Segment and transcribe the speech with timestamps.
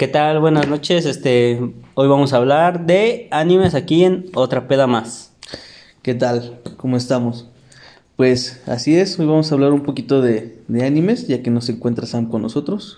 [0.00, 0.40] ¿Qué tal?
[0.40, 1.04] Buenas noches.
[1.04, 1.60] Este,
[1.92, 5.34] hoy vamos a hablar de animes aquí en Otra Peda Más.
[6.00, 6.58] ¿Qué tal?
[6.78, 7.50] ¿Cómo estamos?
[8.16, 11.60] Pues así es, hoy vamos a hablar un poquito de, de animes, ya que no
[11.60, 12.96] se encuentra Sam con nosotros.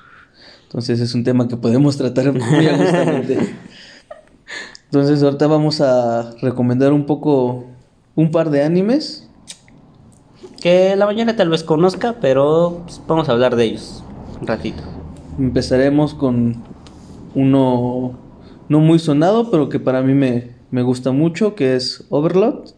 [0.62, 3.53] Entonces es un tema que podemos tratar muy agustamente.
[4.84, 7.64] Entonces ahorita vamos a recomendar un poco
[8.14, 9.28] un par de animes.
[10.60, 14.04] Que la mayoría tal vez conozca, pero pues, vamos a hablar de ellos
[14.40, 14.84] un ratito.
[15.37, 16.62] Empezaremos con
[17.34, 18.19] uno
[18.68, 22.70] no muy sonado, pero que para mí me, me gusta mucho, que es Overlord.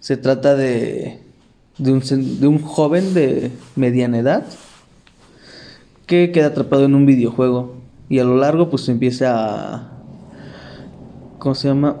[0.00, 1.20] Se trata de,
[1.78, 2.02] de, un,
[2.40, 4.44] de un joven de mediana edad
[6.06, 7.76] que queda atrapado en un videojuego
[8.08, 9.90] y a lo largo pues empieza a...
[11.38, 11.96] ¿Cómo se llama?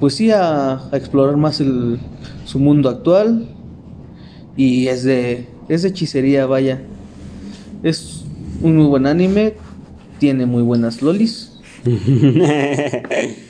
[0.00, 1.98] Pues sí, a, a explorar más el,
[2.44, 3.48] su mundo actual
[4.56, 6.82] y es de, es de hechicería, vaya.
[7.82, 8.24] Es
[8.62, 9.54] un muy buen anime,
[10.18, 11.52] tiene muy buenas lolis.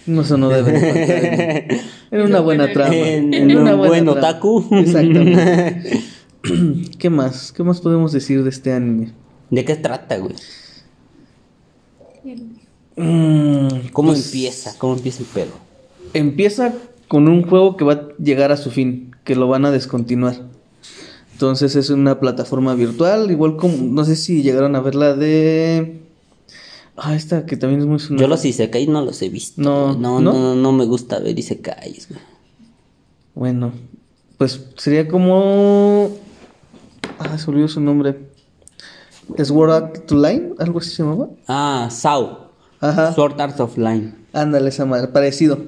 [0.06, 1.80] No, eso no debe faltar
[2.12, 2.94] en, una buena trama.
[2.94, 4.18] En- en en una un buena buen trama.
[4.20, 4.66] otaku.
[4.72, 6.00] Exactamente.
[6.98, 7.50] ¿Qué más?
[7.52, 9.12] ¿Qué más podemos decir de este anime?
[9.50, 10.34] ¿De qué trata, güey?
[12.96, 14.74] Mm, ¿Cómo pues, empieza?
[14.78, 15.52] ¿Cómo empieza el pedo?
[16.14, 16.72] Empieza
[17.08, 20.36] con un juego que va a llegar a su fin, que lo van a descontinuar.
[21.32, 26.00] Entonces es una plataforma virtual, igual como, no sé si llegaron a ver la de...
[26.96, 28.22] Ah, esta que también es muy sonada.
[28.22, 29.60] Yo los Isekais no los he visto.
[29.60, 30.32] No, no, ¿no?
[30.32, 32.20] no, no me gusta ver Isekais, güey.
[33.34, 33.72] Bueno,
[34.38, 36.10] pues sería como...
[37.18, 38.30] Ah, se olvidó su nombre.
[39.42, 41.28] Sword Art to Line, algo así se llamaba.
[41.46, 42.50] Ah, Sao.
[42.80, 43.12] Ajá.
[43.12, 44.14] Sword Art of Line.
[44.32, 45.58] Ándale, esa madre, parecido.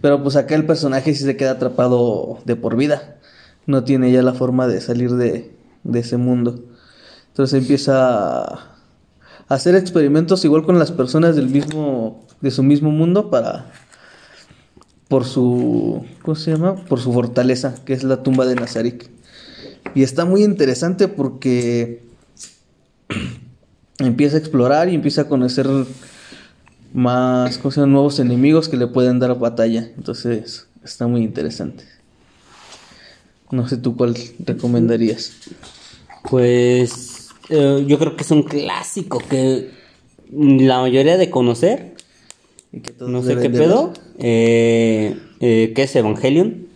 [0.00, 3.18] Pero pues acá el personaje sí se queda atrapado de por vida.
[3.66, 6.64] No tiene ya la forma de salir de, de ese mundo.
[7.28, 8.75] Entonces empieza
[9.48, 13.70] hacer experimentos igual con las personas del mismo, de su mismo mundo para,
[15.08, 16.76] por su, ¿cómo se llama?
[16.76, 19.10] Por su fortaleza, que es la tumba de Nazarik.
[19.94, 22.02] Y está muy interesante porque
[23.98, 25.68] empieza a explorar y empieza a conocer
[26.92, 27.92] más ¿cómo se llama?
[27.92, 29.90] nuevos enemigos que le pueden dar batalla.
[29.96, 31.84] Entonces está muy interesante.
[33.50, 35.32] No sé tú cuál recomendarías.
[36.28, 37.05] Pues
[37.48, 39.70] eh, yo creo que es un clásico que
[40.30, 41.94] la mayoría de conocer.
[42.72, 43.92] Y que todos No sé qué pedo.
[44.18, 46.66] Eh, eh, ¿Qué es Evangelion?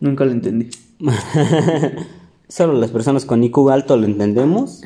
[0.00, 0.70] Nunca lo entendí.
[2.48, 4.82] Solo las personas con IQ alto lo entendemos.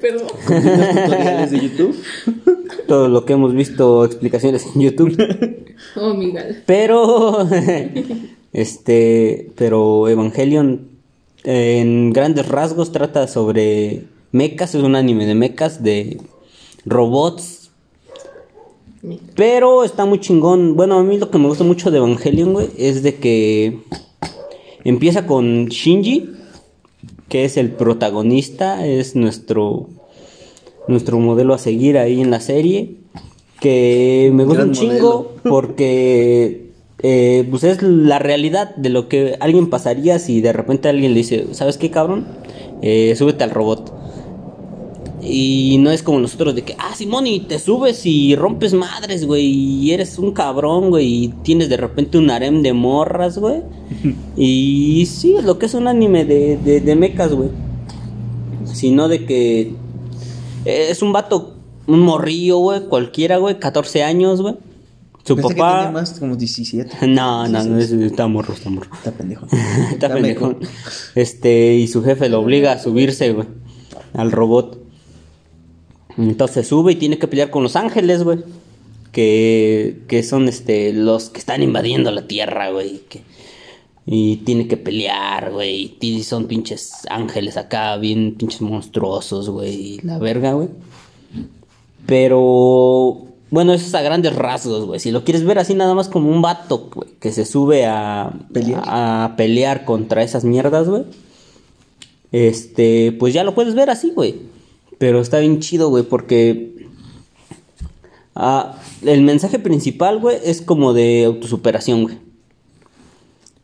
[0.00, 0.28] Perdón.
[0.46, 1.96] ¿Tienes tutoriales de YouTube?
[2.88, 5.66] Todo lo que hemos visto explicaciones en YouTube.
[5.96, 6.62] Oh, mi gal.
[6.66, 7.46] Pero,
[8.52, 10.87] este, pero Evangelion
[11.50, 16.20] en grandes rasgos trata sobre mechas, es un anime de mechas, de
[16.84, 17.70] robots.
[19.34, 20.76] Pero está muy chingón.
[20.76, 23.78] Bueno, a mí lo que me gusta mucho de Evangelion, güey, es de que
[24.84, 26.32] empieza con Shinji,
[27.30, 29.88] que es el protagonista, es nuestro
[30.86, 32.96] nuestro modelo a seguir ahí en la serie,
[33.60, 36.67] que me gusta Gran un chingo porque
[37.00, 41.18] eh, pues es la realidad de lo que alguien pasaría si de repente alguien le
[41.18, 42.26] dice, ¿sabes qué, cabrón?
[42.82, 43.94] Eh, súbete al robot.
[45.20, 49.26] Y no es como nosotros de que, ah, Simón, y te subes y rompes madres,
[49.26, 53.62] güey, y eres un cabrón, güey, y tienes de repente un harem de morras, güey.
[54.36, 57.50] y sí, es lo que es un anime de, de, de mechas, güey.
[58.64, 59.60] Sino de que
[60.64, 61.54] eh, es un vato,
[61.86, 64.54] un morrillo, güey, cualquiera, güey, 14 años, güey.
[65.28, 65.78] Su Pensé que papá...
[65.84, 67.06] tenía más como 17.
[67.08, 68.90] No, no, no, es- está morro, está morro.
[68.94, 69.46] Está pendejo.
[69.92, 70.56] Está pendejo.
[71.14, 73.46] Este, y su jefe lo obliga a subirse, güey,
[74.14, 74.82] al robot.
[76.16, 78.38] Entonces sube y tiene que pelear con los ángeles, güey.
[79.12, 83.00] Que, que son este los que están invadiendo la tierra, güey.
[83.08, 83.22] que-
[84.10, 85.96] y tiene que pelear, güey.
[86.00, 90.00] Y son pinches ángeles acá, bien pinches monstruosos, güey.
[90.02, 90.68] La verga, güey.
[92.06, 95.00] Pero bueno, eso es a grandes rasgos, güey.
[95.00, 98.32] Si lo quieres ver así nada más como un vato, güey, que se sube a
[98.52, 98.82] Pelear.
[98.86, 101.04] a pelear contra esas mierdas, güey.
[102.30, 104.36] Este, pues ya lo puedes ver así, güey.
[104.98, 106.86] Pero está bien chido, güey, porque
[108.34, 112.18] ah, el mensaje principal, güey, es como de autosuperación, güey.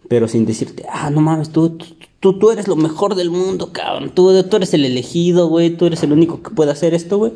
[0.09, 1.77] Pero sin decirte, ah, no mames, tú,
[2.21, 4.13] tú, tú eres lo mejor del mundo, cabrón.
[4.15, 5.77] Tú, tú eres el elegido, güey.
[5.77, 7.33] Tú eres el único que puede hacer esto, güey.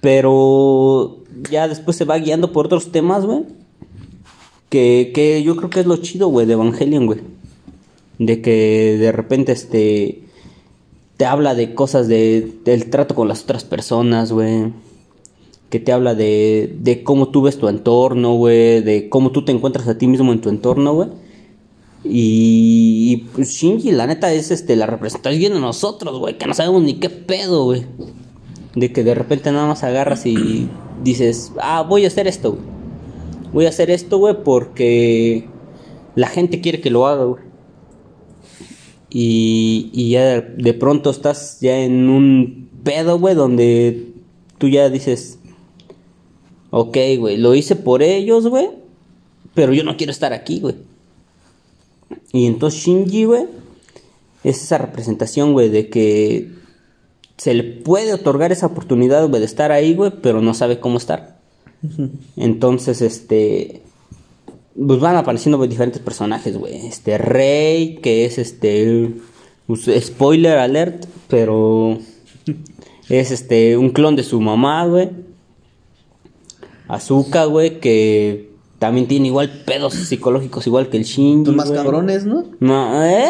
[0.00, 1.18] Pero
[1.50, 3.44] ya después se va guiando por otros temas, güey.
[4.68, 7.20] Que, que yo creo que es lo chido, güey, de Evangelion, güey.
[8.18, 10.22] De que de repente, este...
[11.16, 14.72] te habla de cosas de, del trato con las otras personas, güey.
[15.68, 18.80] Que te habla de, de cómo tú ves tu entorno, güey.
[18.82, 21.08] De cómo tú te encuentras a ti mismo en tu entorno, güey.
[22.02, 26.38] Y, y, pues Shinji, la neta, es este, la representación de nosotros, güey.
[26.38, 27.84] Que no sabemos ni qué pedo, güey.
[28.74, 30.68] De que de repente nada más agarras y
[31.02, 32.62] dices, ah, voy a hacer esto, güey.
[33.52, 35.48] Voy a hacer esto, güey, porque
[36.14, 37.42] la gente quiere que lo haga, güey.
[39.10, 44.12] Y, y ya de, pronto estás ya en un pedo, güey, donde
[44.58, 45.40] tú ya dices,
[46.70, 48.70] ok, güey, lo hice por ellos, güey,
[49.54, 50.76] pero yo no quiero estar aquí, güey.
[52.32, 53.46] Y entonces Shinji, güey,
[54.44, 56.48] es esa representación, güey, de que
[57.40, 60.98] se le puede otorgar esa oportunidad, güey, de estar ahí, güey, pero no sabe cómo
[60.98, 61.38] estar.
[62.36, 63.80] Entonces, este,
[64.76, 66.86] pues van apareciendo diferentes personajes, güey.
[66.86, 69.14] Este Rey, que es este,
[69.66, 71.96] pues, spoiler alert, pero
[73.08, 75.08] es este, un clon de su mamá, güey.
[76.88, 78.49] Azuka, güey, que
[78.80, 81.44] también tiene igual pedos psicológicos igual que el Shinji.
[81.46, 81.78] Son más güey.
[81.80, 82.46] cabrones, ¿no?
[82.60, 83.28] No, eh,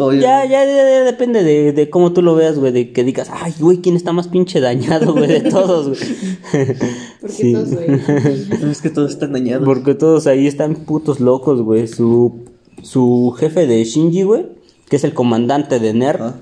[0.00, 0.20] Oye.
[0.20, 3.52] ya, ya, ya depende de, de cómo tú lo veas, güey, de que digas, ay,
[3.60, 6.00] güey, ¿quién está más pinche dañado, güey, de todos, güey?
[7.20, 7.52] Porque Sí.
[7.52, 7.86] todos, güey.
[8.72, 9.64] Es que todos están dañados.
[9.66, 11.86] Porque todos ahí están putos locos, güey.
[11.88, 12.44] Su,
[12.82, 14.46] su jefe de Shinji, güey,
[14.88, 16.34] que es el comandante de NERV, Ah.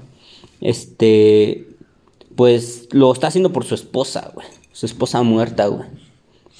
[0.60, 1.66] este,
[2.36, 4.46] pues lo está haciendo por su esposa, güey.
[4.72, 5.88] Su esposa muerta, güey.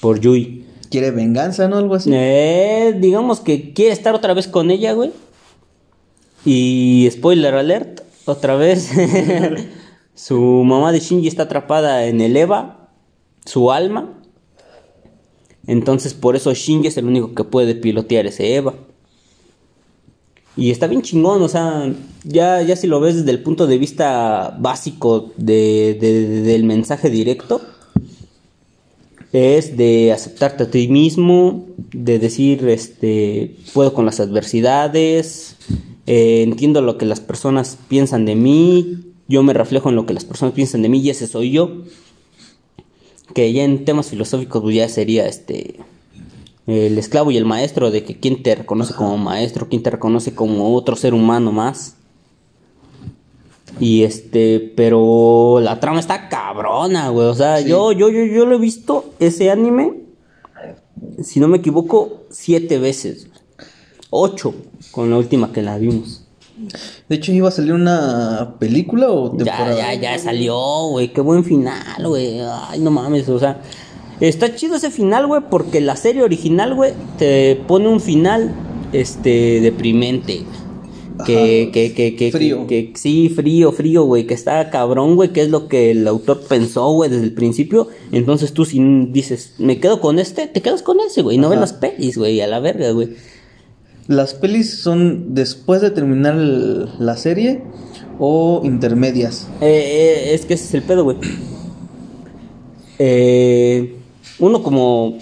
[0.01, 0.65] Por Yui.
[0.95, 1.75] Quiere venganza, ¿no?
[1.75, 2.09] Algo así.
[2.13, 5.11] Eh, digamos que quiere estar otra vez con ella, güey.
[6.45, 8.89] Y spoiler alert, otra vez.
[10.15, 12.87] su mamá de Shinji está atrapada en el Eva,
[13.43, 14.21] su alma.
[15.67, 18.75] Entonces por eso Shinji es el único que puede pilotear ese Eva.
[20.55, 21.91] Y está bien chingón, o sea,
[22.23, 26.63] ya, ya si lo ves desde el punto de vista básico de- de- de- del
[26.63, 27.59] mensaje directo,
[29.35, 35.57] es de aceptarte a ti mismo, de decir, este, puedo con las adversidades,
[36.07, 40.13] eh, entiendo lo que las personas piensan de mí, yo me reflejo en lo que
[40.13, 41.83] las personas piensan de mí y ese soy yo.
[43.33, 45.79] Que ya en temas filosóficos pues, ya sería este
[46.67, 50.33] el esclavo y el maestro de que quién te reconoce como maestro, quién te reconoce
[50.33, 51.97] como otro ser humano más.
[53.79, 57.27] Y este, pero la trama está cabrona, güey.
[57.27, 57.69] O sea, Sí.
[57.69, 59.93] yo, yo, yo, yo lo he visto ese anime,
[61.21, 63.27] si no me equivoco, siete veces.
[64.09, 64.53] Ocho,
[64.91, 66.21] con la última que la vimos.
[67.09, 69.75] De hecho, iba a salir una película o Ya, temporada.
[69.93, 70.57] ya, ya salió,
[70.89, 71.11] güey.
[71.11, 72.39] Qué buen final, güey.
[72.39, 73.61] Ay, no mames, o sea.
[74.21, 78.55] Está chido ese final, güey, porque la serie original, güey, te pone un final,
[78.93, 80.43] este, deprimente.
[81.25, 82.67] Que, que, que, que, Frío.
[82.67, 86.07] que- que- sí, frío, frío, güey, que está cabrón, güey, que es lo que el
[86.07, 87.87] autor pensó, güey, desde el principio.
[88.11, 88.79] Entonces tú si
[89.11, 91.61] dices, me quedo con este, te quedas con ese, güey, no ves Ajá.
[91.61, 93.09] las pelis, güey, a la verga, güey.
[94.07, 97.61] ¿Las pelis son después de terminar el- la serie
[98.19, 99.47] o intermedias?
[99.61, 101.17] Eh, eh, es que ese es el pedo, güey.
[102.99, 103.95] Eh,
[104.39, 105.17] uno como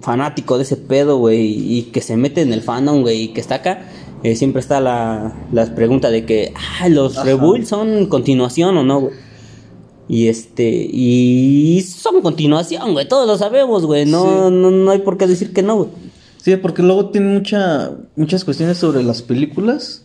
[0.00, 3.40] fanático de ese pedo, güey, y que se mete en el fandom, güey, y que
[3.40, 3.88] está acá,
[4.22, 7.22] eh, siempre está la, la pregunta de que, ah, los.
[7.24, 9.14] Rebuild son continuación o no, güey.
[10.08, 14.54] Y este, y son continuación, güey, todos lo sabemos, güey, no, Sí.
[14.54, 15.88] no, no hay por qué decir que no, güey.
[16.40, 20.02] Sí, porque luego tienen mucha, muchas cuestiones sobre las películas.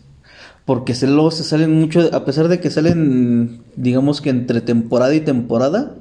[0.64, 5.12] Porque se, luego se salen mucho, a pesar de que salen, digamos que entre temporada
[5.12, 5.96] y temporada,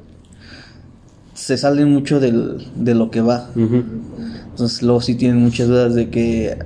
[1.34, 3.50] se salen mucho del, de lo que va.
[3.56, 6.60] Entonces luego sí tienen muchas dudas de que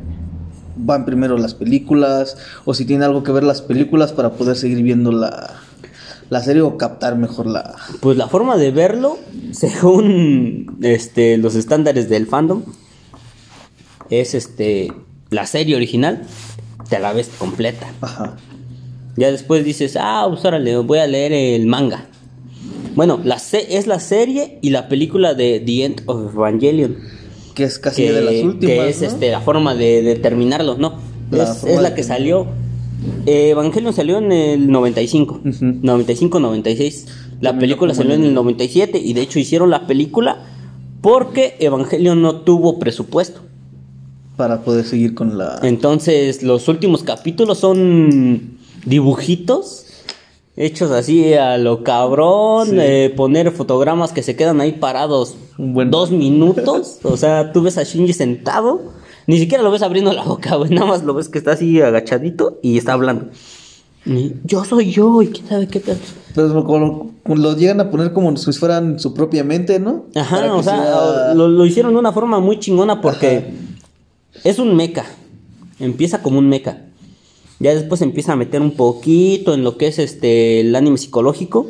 [0.75, 4.82] van primero las películas o si tiene algo que ver las películas para poder seguir
[4.84, 5.55] viendo la,
[6.29, 7.75] la serie o captar mejor la...
[8.01, 9.17] Pues la forma de verlo,
[9.51, 12.63] según este, los estándares del fandom,
[14.10, 14.91] es este
[15.32, 16.24] la serie original,
[16.89, 17.88] te la ves completa.
[18.01, 18.36] Ajá.
[19.17, 22.05] Ya después dices, ah, pues órale, voy a leer el manga.
[22.96, 26.98] Bueno, la se- es la serie y la película de The End of Evangelion.
[27.56, 28.60] Que es casi Que, de las últimas.
[28.76, 29.08] que es ¿no?
[29.08, 30.96] este, la forma de, de terminarlo, no.
[31.32, 32.46] La es, la que salió.
[33.26, 35.42] Eh, Evangelion salió en el 95.
[35.44, 35.66] Ujú.
[35.66, 37.06] 95-96.
[37.42, 40.46] La película salió en el- el 97 y de hecho hicieron la película
[41.02, 43.42] porque Evangelion no tuvo presupuesto.
[44.38, 45.60] Para poder seguir con la...
[45.64, 49.86] Entonces los últimos capítulos son dibujitos
[50.58, 52.76] hechos así a lo cabrón, Sí.
[52.80, 57.62] eh, poner fotogramas que se quedan ahí parados Un buen- dos minutos, o sea, tú
[57.62, 58.82] ves a Shinji sentado,
[59.28, 61.82] ni siquiera lo ves abriendo la boca, güey, nada más lo ves que está así
[61.82, 63.28] agachadito y está hablando.
[64.06, 65.98] Y, Yo soy yo y quién sabe qué tal.
[66.36, 70.06] Pero como lo, como lo llegan a poner como si fueran su propia mente, ¿no?
[70.14, 73.52] Ajá, o sea, sea- lo, lo hicieron de una forma muy chingona porque
[74.44, 75.06] es un mecha.
[75.80, 76.82] Empieza como un mecha.
[77.60, 81.66] Ya después empieza a meter un poquito en lo que es este el anime psicológico.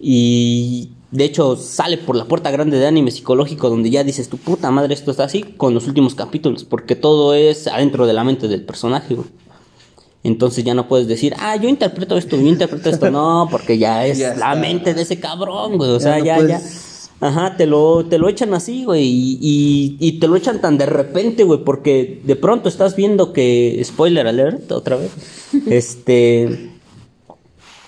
[0.00, 4.36] Y de hecho sale por la puerta grande de anime psicológico donde ya dices tu
[4.36, 6.64] puta madre esto está así con los últimos capítulos.
[6.64, 9.28] Porque todo es adentro de la mente del personaje, güey.
[10.24, 13.10] Entonces ya no puedes decir, ah, yo interpreto esto, yo interpreto esto.
[13.10, 15.90] No, porque ya es Ya la mente de ese cabrón, güey.
[15.90, 17.26] O Ya sea, no ya, puedes- ya.
[17.26, 19.04] Ajá, te lo, te lo echan así, güey.
[19.04, 21.64] Y, y- y te lo echan tan de repente, güey.
[21.64, 23.80] Porque de pronto estás viendo que.
[23.84, 25.10] Spoiler alert, otra vez.
[25.66, 26.70] este.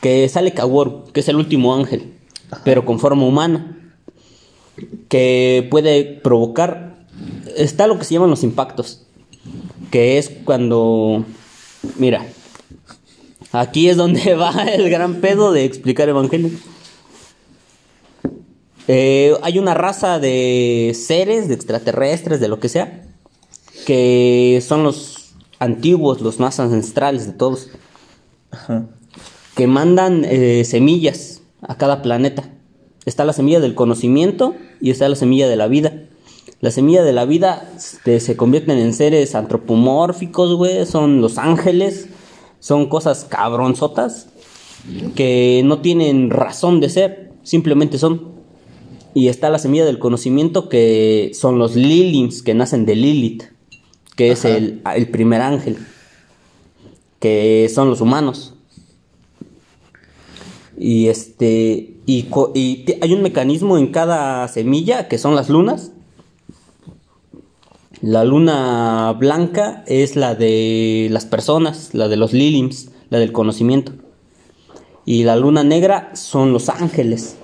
[0.00, 2.14] Que sale Kaworu, que es el último ángel.
[2.64, 3.92] Pero con forma humana.
[5.08, 6.96] Que puede provocar.
[7.56, 9.06] Está lo que se llaman los impactos.
[9.90, 11.24] Que es cuando.
[11.96, 12.26] Mira.
[13.52, 16.50] Aquí es donde va el gran pedo de explicar Evangelio.
[18.92, 23.04] Eh, hay una raza de seres, de extraterrestres, de lo que sea,
[23.86, 27.68] que son los antiguos, los más ancestrales de todos,
[28.50, 28.86] Ajá.
[29.54, 32.50] que mandan eh, semillas a cada planeta.
[33.06, 36.04] Está la semilla del conocimiento y está la semilla de la vida.
[36.60, 42.08] La semilla de la vida este, se convierten en seres antropomórficos, güey, son los ángeles,
[42.58, 44.28] son cosas cabronzotas
[45.14, 48.32] que no tienen razón de ser, simplemente son.
[49.14, 53.44] Y está la semilla del conocimiento que son los Lilims, que nacen de Lilith,
[54.14, 55.78] que es el primer ángel,
[57.18, 58.54] que son los humanos.
[60.82, 62.26] Y este y,
[63.02, 65.92] hay un mecanismo en cada semilla que son las lunas.
[68.00, 73.92] La luna blanca es la de las personas, la de los lilims, la del conocimiento.
[75.04, 77.36] Y la luna negra son los ángeles.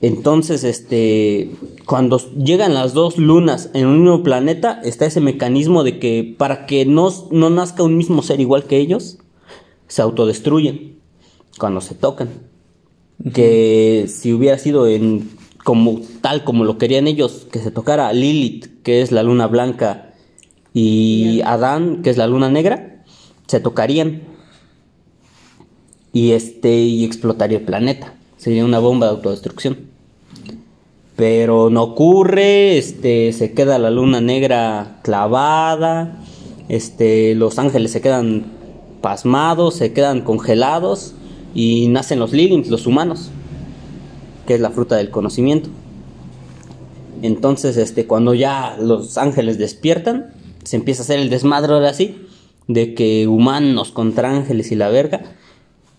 [0.00, 1.50] Entonces, este,
[1.84, 6.64] cuando llegan las dos lunas en un mismo planeta, está ese mecanismo de que para
[6.64, 9.18] que no, no nazca un mismo ser igual que ellos,
[9.88, 10.99] se autodestruyen
[11.60, 12.30] cuando se tocan.
[13.32, 15.30] Que si hubiera sido en
[15.62, 20.14] como tal como lo querían ellos, que se tocara Lilith, que es la luna blanca,
[20.72, 23.04] y Adán, que es la luna negra,
[23.46, 24.22] se tocarían
[26.12, 28.14] y este y explotaría el planeta.
[28.36, 29.90] Sería una bomba de autodestrucción.
[31.16, 36.18] Pero no ocurre, este se queda la luna negra clavada,
[36.70, 38.46] este los ángeles se quedan
[39.02, 41.14] pasmados, se quedan congelados
[41.54, 43.30] y nacen los Lilims, los humanos,
[44.46, 45.70] que es la fruta del conocimiento.
[47.22, 50.32] Entonces, este cuando ya los ángeles despiertan,
[50.64, 52.16] se empieza a hacer el desmadre ahora sí
[52.68, 55.22] de que humanos contra ángeles y la verga.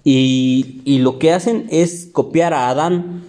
[0.03, 3.23] Y, y lo que hacen es copiar a Adán,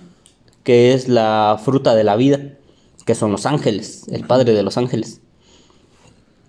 [0.62, 2.56] que es la fruta de la vida,
[3.04, 5.20] que son los ángeles, el padre de los ángeles.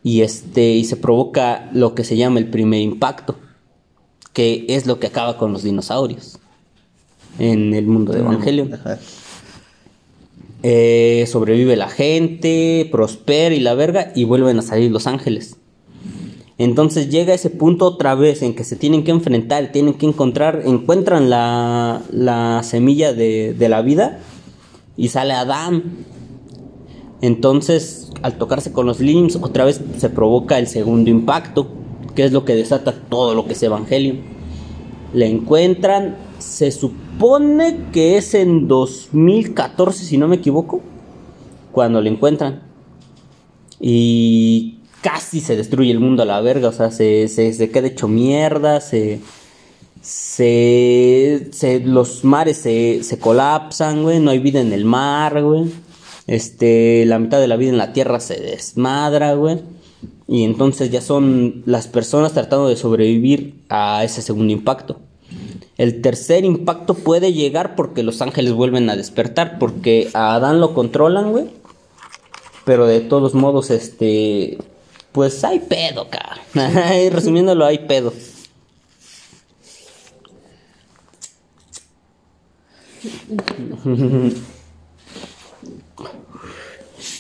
[0.04, 3.38] Y este y se provoca lo que se llama el primer impacto,
[4.34, 6.40] que es lo que acaba con los dinosaurios
[7.40, 8.72] en el mundo de Evangelion.
[10.64, 15.58] Eh, sobrevive la gente, prospera y la verga, y vuelven a salir los ángeles.
[16.58, 20.62] Entonces llega ese punto otra vez en que se tienen que enfrentar, tienen que encontrar,
[20.66, 24.20] encuentran la, la semilla de, de la vida
[24.96, 26.06] y sale Adán.
[27.22, 31.68] Entonces, al tocarse con los limbs, otra vez se provoca el segundo impacto,
[32.16, 34.16] que es lo que desata todo lo que es Evangelio.
[35.14, 40.82] Le encuentran, se supone que es en 2014, si no me equivoco,
[41.72, 42.64] cuando le encuentran.
[43.80, 47.88] Y casi se destruye el mundo a la verga, o sea, se, se, se queda
[47.88, 49.20] hecho mierda, se,
[50.02, 55.66] se, se- los mares se, se colapsan, güey, no hay vida en el mar, güey.
[56.28, 59.60] Este, la mitad de la vida en la tierra se desmadra, güey.
[60.28, 65.00] Y entonces ya son las personas tratando de sobrevivir a ese segundo impacto.
[65.78, 70.74] El tercer impacto puede llegar porque los ángeles vuelven a despertar, porque a Adán lo
[70.74, 71.50] controlan, güey.
[72.64, 74.58] Pero de todos modos, este.
[75.12, 76.38] Pues hay pedo, cara.
[77.12, 78.14] Resumiéndolo, hay pedo.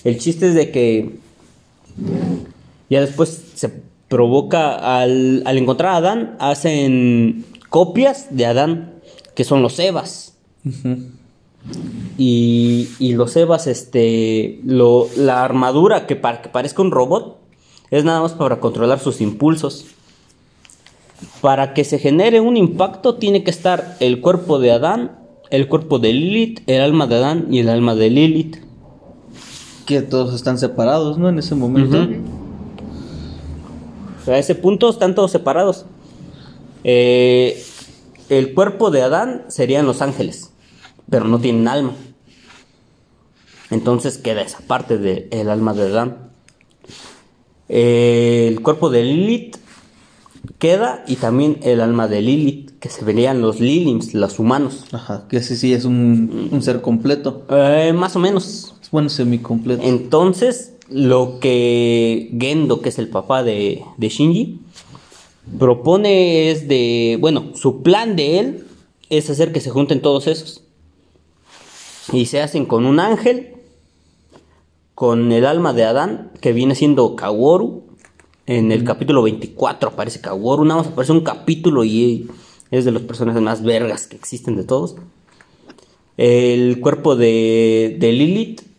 [0.04, 1.16] El chiste es de que.
[2.90, 3.72] Ya después se
[4.08, 5.02] provoca.
[5.02, 9.02] Al, al encontrar a Adán, hacen copias de Adán,
[9.36, 10.38] que son los Evas.
[12.18, 17.40] Y, y los Evas, este, lo, la armadura que para que parezca un robot
[17.90, 19.86] es nada más para controlar sus impulsos.
[21.42, 25.18] Para que se genere un impacto tiene que estar el cuerpo de Adán,
[25.52, 28.58] el cuerpo de Lilith, el alma de Adán y el alma de Lilith.
[29.86, 31.30] Que todos están separados, ¿no?
[31.30, 32.08] En ese momento.
[34.28, 35.86] A ese punto están todos separados.
[36.84, 37.64] Eh,
[38.30, 40.52] el cuerpo de Adán serían los ángeles,
[41.10, 41.94] pero no tienen alma.
[43.70, 46.32] Entonces queda esa parte del alma de Adán.
[47.70, 49.58] Eh, el cuerpo de Lilith
[50.60, 54.86] queda y también el alma de Lilith, que se verían los Lilims, los humanos.
[54.92, 57.46] Ajá, que ese sí es un, un ser completo.
[57.50, 58.76] Eh, más o menos.
[58.82, 59.82] Es bueno, semicompleto.
[59.84, 64.60] Entonces, lo que Gendo, que es el papá de, de Shinji,
[65.58, 68.68] propone es de, bueno, su plan de él
[69.10, 70.62] es hacer que se junten todos esos.
[72.12, 73.56] Y se hacen con un ángel,
[74.94, 77.84] con el alma de Adán, que viene siendo Kaworu.
[78.46, 82.28] En el capítulo 24 aparece Kaworu, nada más aparece un capítulo y
[82.70, 84.96] es de los personajes más vergas que existen de todos.
[86.18, 88.73] El cuerpo de, de Lilith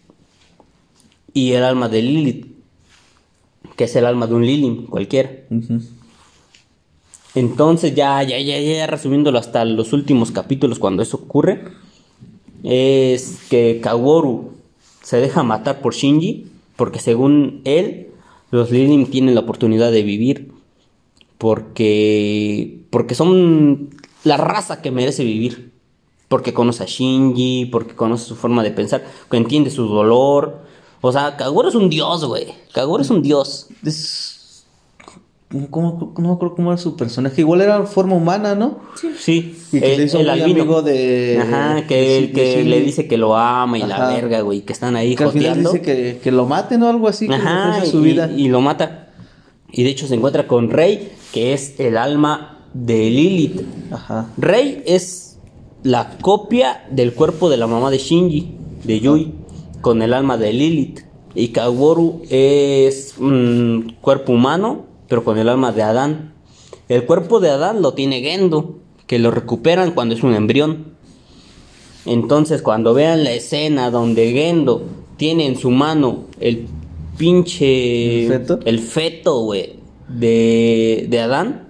[1.35, 2.47] y el alma de Lilith,
[3.77, 5.31] que es el alma de un Lilim cualquiera.
[7.35, 11.65] Entonces, ya, ya, ya, ya, resumiéndolo hasta los últimos capítulos, cuando eso ocurre,
[12.63, 14.53] es que Kaworu
[15.03, 18.09] se deja matar por Shinji, porque según él,
[18.53, 20.53] los Lilim tienen la oportunidad de vivir,
[21.39, 23.91] porque, porque son
[24.23, 25.73] la raza que merece vivir,
[26.29, 30.64] porque conoce a Shinji, porque conoce su forma de pensar, que entiende su dolor.
[31.07, 32.47] O sea, Kaworu es un dios, güey.
[32.73, 33.67] Kaworu es un dios.
[33.85, 34.65] Es...
[35.71, 37.43] ¿Cómo, cómo, no me acuerdo cómo era su personaje?
[37.43, 38.79] Igual era forma humana, ¿no?
[39.19, 42.65] Sí, Y que el, le hizo el muy amigo de- Ajá, que, de- el que
[42.65, 45.59] le dice que lo ama y la verga, güey, que están ahí Que al final
[45.63, 48.31] dice que, que lo maten o algo así, que Ajá, vida.
[48.35, 49.11] y lo mata.
[49.71, 53.61] Y de hecho se encuentra con Rey, que es el alma de Lilith.
[53.93, 54.31] Ajá.
[54.39, 55.37] Rey es
[55.83, 59.35] la copia del cuerpo de la mamá de Shinji, de Yui,
[59.85, 61.01] con el alma de Lilith.
[61.35, 66.33] Y Kaworu es un cuerpo humano, pero con el alma de Adán.
[66.89, 70.95] El cuerpo de Adán lo tiene Gendo, que lo recuperan cuando es un embrión.
[72.07, 74.87] Entonces, cuando vean la escena donde Gendo
[75.19, 76.67] tiene en su mano el
[77.19, 78.25] pinche.
[78.25, 78.61] ¿El feto?
[78.65, 79.75] El feto, güey,
[80.09, 81.69] de, de Adán,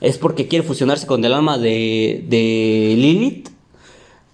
[0.00, 3.55] es porque quiere fusionarse con el alma de, de Lilith,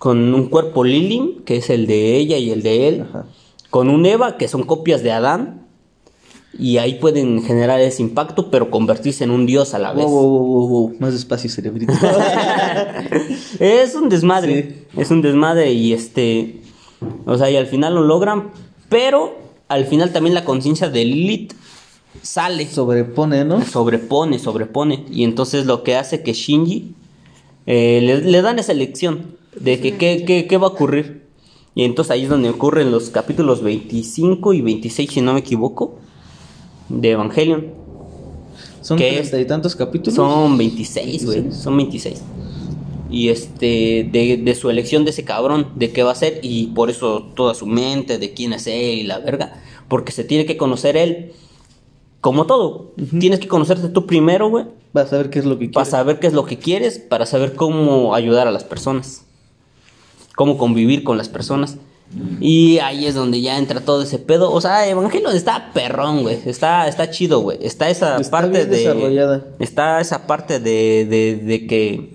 [0.03, 3.25] con un cuerpo Lilim, que es el de ella y el de él, Ajá.
[3.71, 5.69] con un Eva, que son copias de Adán,
[6.59, 10.05] y ahí pueden generar ese impacto, pero convertirse en un dios a la vez.
[10.05, 10.97] Wow, wow, wow.
[10.99, 11.93] Más despacio, cerebrito.
[13.61, 16.63] es un desmadre, es un desmadre y este,
[17.25, 18.51] o sea, y al final lo logran,
[18.89, 19.39] pero
[19.69, 21.55] al final también la conciencia de Lilith
[22.23, 23.65] sale, Sobrepone, ¿no?
[23.65, 26.93] sobrepone, sobrepone, y entonces lo que hace que Shinji
[27.67, 31.23] eh, le, le dan esa lección de que qué, qué- qué va a ocurrir.
[31.75, 35.97] Y entonces ahí es donde ocurren los capítulos 25 y 26, si no me equivoco,
[36.89, 37.67] de Evangelion.
[38.83, 40.15] Son ¿Qué treinta y tantos capítulos.
[40.15, 41.53] Son 26, güey.
[41.53, 42.21] Son 26.
[43.11, 46.69] Y este, de, de su elección de ese cabrón, de qué va a ser, y
[46.69, 49.63] por eso toda su mente, de quién es él y la verga.
[49.89, 51.33] Porque se tiene que conocer él.
[52.21, 52.93] Como todo.
[53.19, 54.67] Tienes que conocerte tú primero, güey.
[54.93, 55.89] Vas a ver qué es lo que Para quieres.
[55.91, 59.25] saber qué es lo que quieres, para saber cómo ayudar a las personas.
[60.35, 61.77] Cómo convivir con las personas.
[62.41, 64.53] Y ahí es donde ya entra todo ese pedo.
[64.53, 66.39] O sea, Evangelion está perrón, güey.
[66.45, 67.59] Está, está chido, güey.
[67.63, 68.77] Está esa Está parte bien de.
[68.77, 69.45] desarrollada.
[69.59, 72.13] Está esa parte de, de, de que.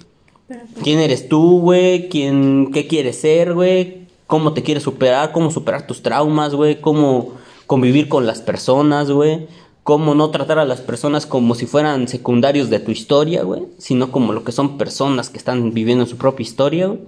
[0.83, 2.09] ¿Quién eres tú, güey?
[2.09, 4.07] ¿Quién, ¿Qué quieres ser, güey?
[4.27, 5.31] ¿Cómo te quieres superar?
[5.31, 6.79] ¿Cómo superar tus traumas, güey?
[6.79, 7.33] ¿Cómo
[7.65, 9.47] convivir con las personas, güey?
[9.83, 13.63] ¿Cómo no tratar a las personas como si fueran secundarios de tu historia, güey?
[13.77, 16.99] Sino como lo que son personas que están viviendo su propia historia, güey.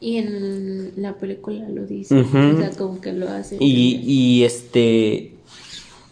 [0.00, 2.20] Y en la película lo dice.
[2.20, 2.24] O
[2.58, 3.56] sea, como que lo hace.
[3.60, 5.32] Y, y este.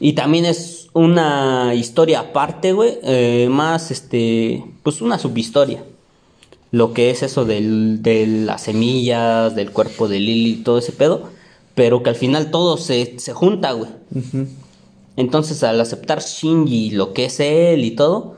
[0.01, 2.99] Y también es una historia aparte, güey.
[3.03, 4.65] eh, más, este.
[4.83, 5.85] Pues una subhistoria.
[6.71, 11.29] Lo que es eso del, de las semillas, del cuerpo de Lily, todo ese pedo.
[11.75, 13.91] Pero que al final todo se, se junta, güey.
[15.17, 18.37] Entonces, al aceptar Shinji lo que es él y todo,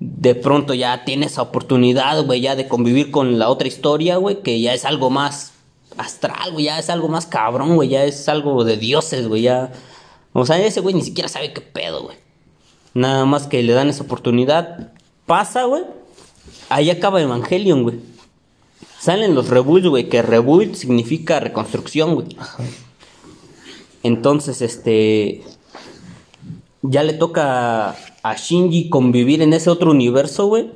[0.00, 4.42] de pronto ya tiene esa oportunidad, güey, ya de convivir con la otra historia, güey,
[4.42, 5.52] que ya es algo más
[5.96, 9.72] astral, güey, ya es algo más cabrón, güey, ya es algo de dioses, güey, ya.
[10.32, 12.16] O sea, ese güey ni siquiera sabe qué pedo, güey.
[12.94, 14.92] Nada más que le dan esa oportunidad.
[15.26, 15.84] Pasa, güey.
[16.68, 18.00] Ahí acaba Evangelion, güey.
[19.00, 22.36] Salen los rebuilds, güey, que rebuild significa reconstrucción, güey.
[24.02, 25.42] Entonces, este.
[26.82, 27.96] Ya le toca
[28.30, 30.70] a Shinji convivir en ese otro universo, güey.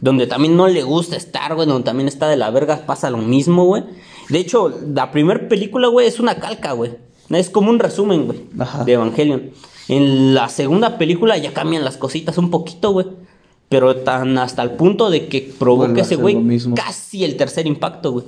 [0.00, 1.66] Donde también no le gusta estar, güey.
[1.66, 3.84] Donde también está de la verga, pasa lo mismo, güey.
[4.28, 6.92] De hecho, la primera película, güey, es una calca, güey.
[7.30, 8.40] Es como un resumen, güey,
[8.84, 9.50] de Evangelion.
[9.88, 13.06] En la segunda película ya cambian las cositas un poquito, güey.
[13.68, 16.36] Pero tan hasta el punto de que provoca ese güey
[16.74, 18.24] casi el tercer impacto, güey.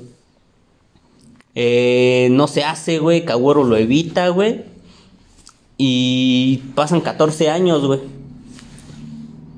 [1.55, 3.25] Eh, no se hace, güey.
[3.25, 4.65] Kaworu lo evita, güey.
[5.77, 8.01] Y pasan 14 años, güey.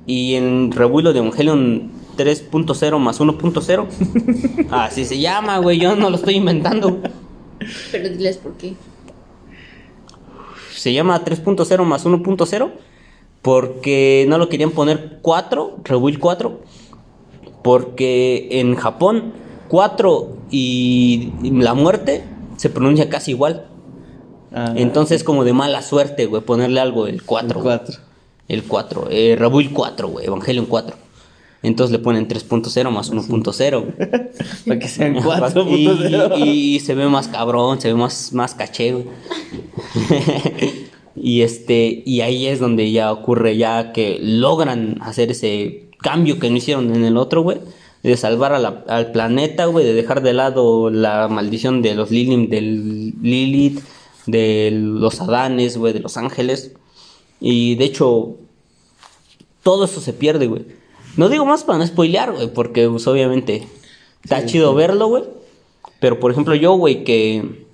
[0.06, 4.68] Y en Revuelo de Evangelion 3.0 más 1.0.
[4.70, 5.78] así se llama, güey.
[5.78, 7.00] Yo no lo estoy inventando.
[7.90, 8.74] Pero diles por qué.
[10.74, 12.70] Se llama 3.0 más 1.0
[13.44, 16.60] porque no lo querían poner 4, Rebuild 4,
[17.62, 19.34] porque en Japón
[19.68, 22.24] 4 y la muerte
[22.56, 23.66] se pronuncia casi igual.
[24.50, 27.48] Ah, Entonces como de mala suerte, güey, ponerle algo el 4.
[27.48, 27.78] el güey.
[27.78, 28.13] 4.
[28.48, 30.96] El 4, eh, Rebuild 4, güey, Evangelion 4.
[31.62, 33.80] Entonces le ponen 3.0 más 1.0.
[33.80, 33.92] güey.
[34.66, 36.38] Para que sean y, 4.0.
[36.46, 39.06] y- y se ve más cabrón, se ve más, más caché, güey.
[41.16, 46.50] y este, y ahí es donde ya ocurre ya que logran hacer ese cambio que
[46.50, 47.58] no hicieron en el otro, güey.
[48.02, 52.10] De salvar a la- al planeta, güey, de dejar de lado la maldición de los
[52.10, 53.80] Lilith, del Lilith,
[54.26, 56.72] de los Adanes, güey, de los ángeles.
[57.46, 58.36] Y de hecho,
[59.62, 60.64] todo eso se pierde, güey.
[61.18, 63.68] No digo más para no spoilear, güey, porque pues, obviamente
[64.22, 65.24] está chido verlo, güey.
[66.00, 67.66] Pero por ejemplo, yo, güey, que.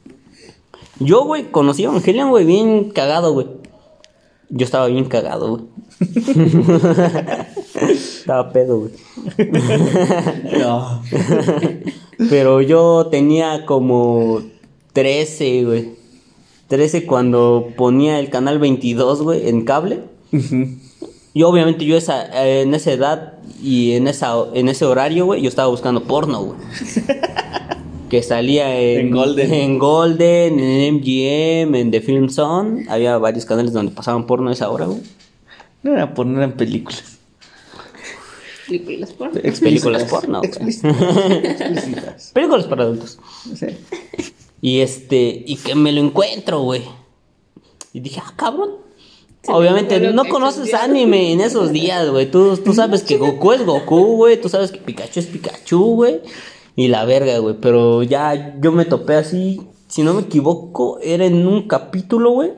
[0.99, 3.47] Yo, güey, conocí a Evangelion, güey, bien cagado, güey.
[4.49, 5.63] Yo estaba bien cagado, güey.
[7.93, 8.93] estaba pedo, güey.
[10.59, 11.01] No.
[12.29, 14.43] Pero yo tenía como
[14.95, 16.00] 13, güey.
[16.71, 20.03] 13 cuando ponía el canal 22, güey, en cable.
[21.35, 25.43] Y obviamente yo esa, eh, en esa edad y en, esa, en ese horario, güey,
[25.43, 26.59] yo estaba buscando porno, güey.
[28.09, 29.53] que salía en, En Golden.
[29.53, 32.87] en Golden, en MGM, en The Film Zone.
[32.89, 35.01] Había varios canales donde pasaban porno a esa hora, güey.
[35.83, 37.19] No era poner en películas.
[38.69, 39.33] Películas por.
[39.33, 40.79] Películas porno, güey.
[42.33, 43.19] Películas para adultos.
[43.57, 43.67] Sí.
[44.61, 46.83] Y este, y que me lo encuentro, güey.
[47.93, 48.71] Y dije, ah, cabrón.
[49.43, 52.31] Se Obviamente, no conoces anime en esos días, güey.
[52.31, 54.39] Tú, tú sabes que Goku es Goku, güey.
[54.41, 56.21] Tú sabes que Pikachu es Pikachu, güey.
[56.77, 57.57] Y la verga, güey.
[57.59, 59.63] Pero ya yo me topé así.
[59.89, 62.53] Si no me equivoco, era en un capítulo, güey.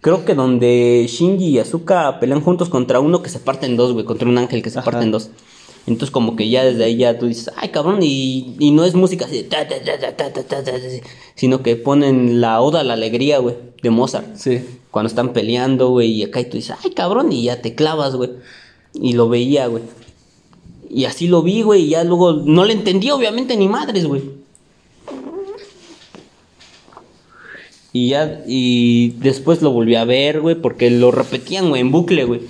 [0.00, 3.94] Creo que donde Shinji y Asuka pelean juntos contra uno que se parte en dos,
[3.94, 4.04] güey.
[4.04, 4.90] Contra un ángel que se Ajá.
[4.90, 5.30] parte en dos.
[5.88, 8.94] Entonces como que ya desde ahí ya tú dices, ay cabrón, y, y no es
[8.94, 9.48] música así,
[11.34, 14.36] sino que ponen la oda a la alegría, güey, de Mozart.
[14.36, 14.60] Sí.
[14.90, 18.16] Cuando están peleando, güey, y acá y tú dices, ay cabrón, y ya te clavas,
[18.16, 18.30] güey.
[18.94, 19.82] Y lo veía, güey.
[20.90, 24.22] Y así lo vi, güey, y ya luego no le entendí, obviamente, ni madres, güey.
[27.94, 32.24] Y ya, y después lo volví a ver, güey, porque lo repetían, güey, en bucle,
[32.24, 32.42] güey.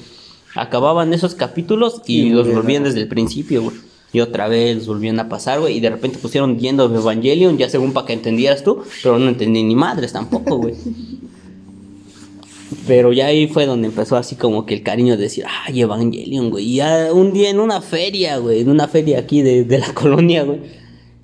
[0.60, 3.76] Acababan esos capítulos y, Y los volvían desde el principio, güey.
[4.12, 5.76] Y otra vez los volvían a pasar, güey.
[5.76, 9.28] Y de repente pusieron yendo de Evangelion, ya según para que entendieras tú, pero no
[9.28, 10.74] entendí ni madres tampoco, güey.
[12.86, 16.50] Pero ya ahí fue donde empezó así como que el cariño de decir, ay, Evangelion,
[16.50, 16.66] güey.
[16.66, 19.92] Y ya un día en una feria, güey, en una feria aquí de, de la
[19.94, 20.60] colonia, güey,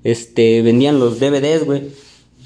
[0.03, 1.83] este, vendían los DVDs, güey,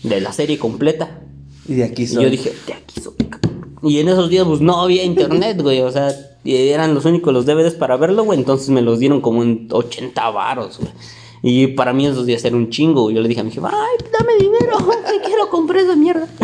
[0.04, 1.22] de la serie completa.
[1.68, 2.24] Y de aquí Y soy.
[2.24, 3.70] yo dije, de aquí soy, cabrón".
[3.84, 7.34] Y en esos días, pues no había internet, güey, o sea, y eran los únicos
[7.34, 10.92] los DVDs para verlo, güey, entonces me los dieron como en 80 varos, güey.
[11.42, 13.16] Y para mí esos días era un chingo, güey.
[13.16, 16.28] Yo le dije a mi jefa, ay, dame dinero, te quiero comprar esa mierda.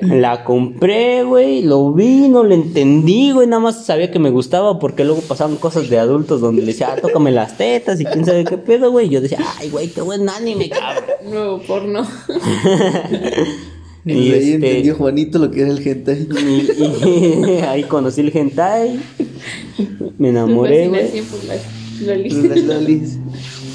[0.00, 4.78] La compré, güey, lo vi, no lo entendí, güey, nada más sabía que me gustaba
[4.78, 8.24] porque luego pasaban cosas de adultos donde le decía, ah, tócame las tetas y quién
[8.24, 9.06] sabe qué pedo, güey.
[9.06, 11.04] Y yo decía, ay, güey, qué buen anime, cabrón.
[11.24, 12.06] Nuevo porno.
[14.06, 16.28] Y, Y de ahí este- entendió Juanito lo que era el hentai.
[16.30, 19.00] Y, y ahí conocí el hentai,
[20.16, 21.06] me enamoré, güey.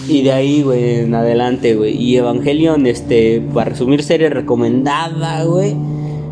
[0.08, 1.96] Y de ahí, güey, en adelante, güey.
[2.02, 5.76] Y Evangelion, este, para resumir, serie recomendada, güey.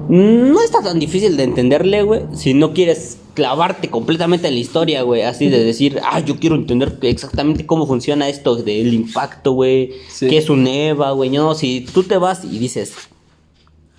[0.08, 2.22] No está tan difícil de entenderle, güey.
[2.34, 5.22] Si no quieres clavarte completamente en la historia, güey.
[5.22, 9.92] Así de decir, ah, yo quiero entender exactamente cómo funciona esto del impacto, güey.
[10.10, 10.28] Sí.
[10.28, 11.30] ¿Qué es un EVA, güey?
[11.30, 12.94] No, si tú te vas y dices,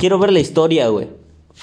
[0.01, 1.09] quiero ver la historia, güey.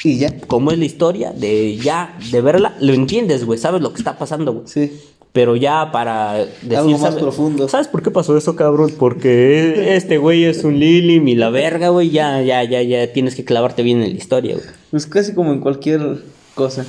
[0.04, 0.34] Y ya.
[0.48, 3.58] Cómo es la historia, de ya, de verla, lo entiendes, güey.
[3.60, 4.68] Sabes lo que está pasando, güey.
[4.68, 4.92] Sí.
[5.34, 7.68] Pero ya para decir, Algo más ¿sabe- profundo.
[7.68, 8.92] ¿Sabes por qué pasó eso, cabrón?
[8.98, 12.10] Porque este güey es un Lilim y la verga, güey.
[12.10, 14.66] Ya, ya, ya, ya tienes que clavarte bien en la historia, güey.
[14.92, 16.24] Pues casi como en cualquier
[16.56, 16.86] cosa.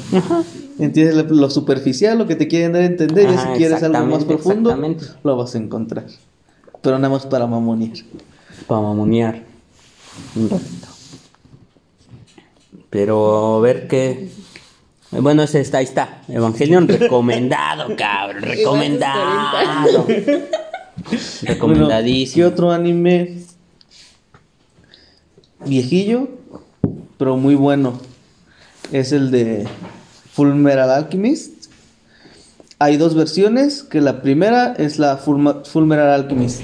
[0.79, 4.07] Entiendes lo, superficial, lo que te quieren dar a entender, y Ajá, si quieres algo
[4.07, 4.75] más profundo,
[5.25, 6.07] lo vas a encontrar.
[6.81, 7.97] Pero nada más para mamonear.
[8.67, 9.43] Para mamonear.
[10.37, 10.88] Un ratito.
[12.91, 14.29] Pero a ver qué.
[15.11, 16.23] Bueno, ese está, ahí está.
[16.29, 18.43] Evangelion recomendado, cabrón.
[18.43, 20.05] Recomendado.
[20.05, 22.49] Bueno, ¿Qué Recomendadísimo.
[22.49, 23.39] otro anime
[25.65, 26.29] viejillo,
[27.17, 28.01] pero muy bueno?
[28.93, 29.67] Es el de
[30.33, 31.67] Full Metal Alchemist.
[32.79, 36.63] Hay dos versiones, que la primera es la Full, Full Metal Alchemist.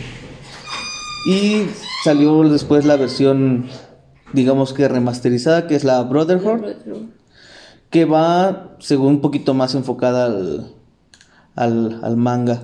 [1.27, 1.67] Y
[2.05, 3.67] salió después la versión,
[4.35, 6.61] digamos que remasterizada, que es la Brotherhood,
[7.91, 10.67] que va, según un poquito más enfocada al,
[11.55, 12.63] al, al manga.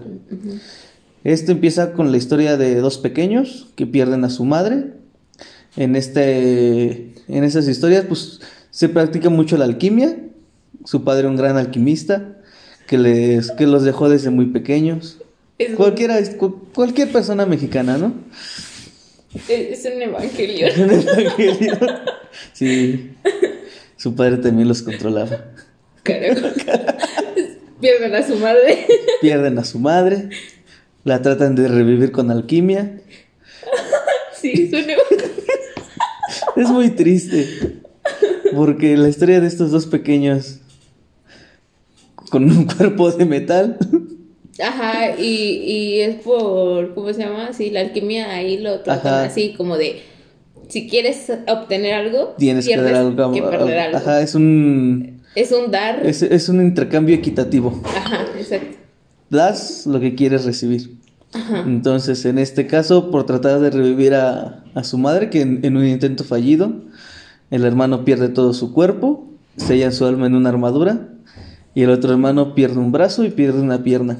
[1.24, 4.94] Este empieza con la historia de dos pequeños que pierden a su madre.
[5.76, 10.16] En, este, en esas historias, pues se practica mucho la alquimia.
[10.84, 12.38] Su padre, un gran alquimista,
[12.86, 15.18] que, les, que los dejó desde muy pequeños.
[15.58, 18.14] Es, Cualquiera, cu- cualquier persona mexicana, ¿no?
[19.34, 20.66] Es, es un evangelio.
[20.76, 21.78] Un evangelio.
[22.52, 23.12] Sí.
[23.96, 25.44] Su padre también los controlaba.
[26.02, 26.48] Carajo.
[27.80, 28.86] Pierden a su madre.
[29.20, 30.28] Pierden a su madre.
[31.04, 33.00] La tratan de revivir con alquimia.
[34.34, 35.30] Sí, es un evangelio.
[36.56, 37.80] Es muy triste.
[38.54, 40.60] Porque la historia de estos dos pequeños
[42.30, 43.78] con un cuerpo de metal.
[44.62, 47.52] Ajá, y, y es por, ¿cómo se llama?
[47.52, 49.24] Sí, la alquimia ahí lo tratan Ajá.
[49.24, 50.00] así, como de,
[50.68, 53.32] si quieres obtener algo, Tienes que dar algo.
[53.32, 53.96] que perder algo.
[53.98, 56.04] Ajá, es un Es un dar.
[56.06, 57.80] es, es un intercambio equitativo.
[57.84, 58.76] Ajá, exacto.
[59.30, 60.98] Das lo que quieres recibir.
[61.64, 65.76] Entonces, en este caso, por tratar de revivir a, a su madre, que en, en
[65.76, 66.72] un intento fallido,
[67.52, 71.08] el hermano pierde todo su cuerpo, sella su alma en una armadura,
[71.72, 74.18] y el otro hermano pierde un brazo y pierde una pierna.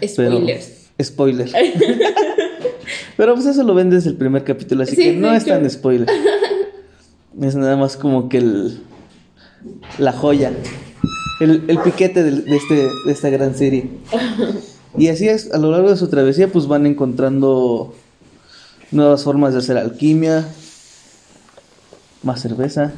[0.00, 0.72] Pero- Spoilers.
[1.02, 1.50] spoiler.
[3.16, 5.68] Pero pues eso lo ven desde el primer capítulo, así Sí, que no es tan
[5.68, 6.08] spoiler.
[7.40, 8.80] Es nada más como que el,
[9.98, 10.52] la joya,
[11.40, 13.88] el, el piquete de, este, de esta gran serie.
[14.98, 17.94] Y así es, a lo largo de su travesía pues van encontrando
[18.90, 20.46] nuevas formas de hacer alquimia,
[22.22, 22.92] más cerveza.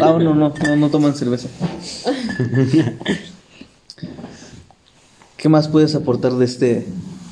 [0.00, 1.48] Ah, no, no, no, no toman cerveza.
[5.36, 6.86] ¿Qué más puedes aportar de este,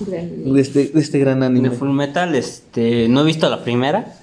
[0.06, 1.70] de este, de este gran De anime?
[1.70, 3.08] Full Metal, este.
[3.08, 4.16] No he visto la primera.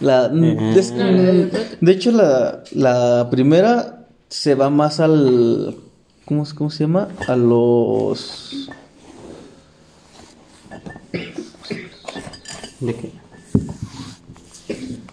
[0.00, 0.42] La, mm,
[0.76, 5.76] es- la de- hecho, la, la primera se va más al.
[6.24, 7.08] ¿cómo, se- ¿Cómo se llama?
[7.28, 8.68] A los.
[12.80, 13.12] ¿De qué?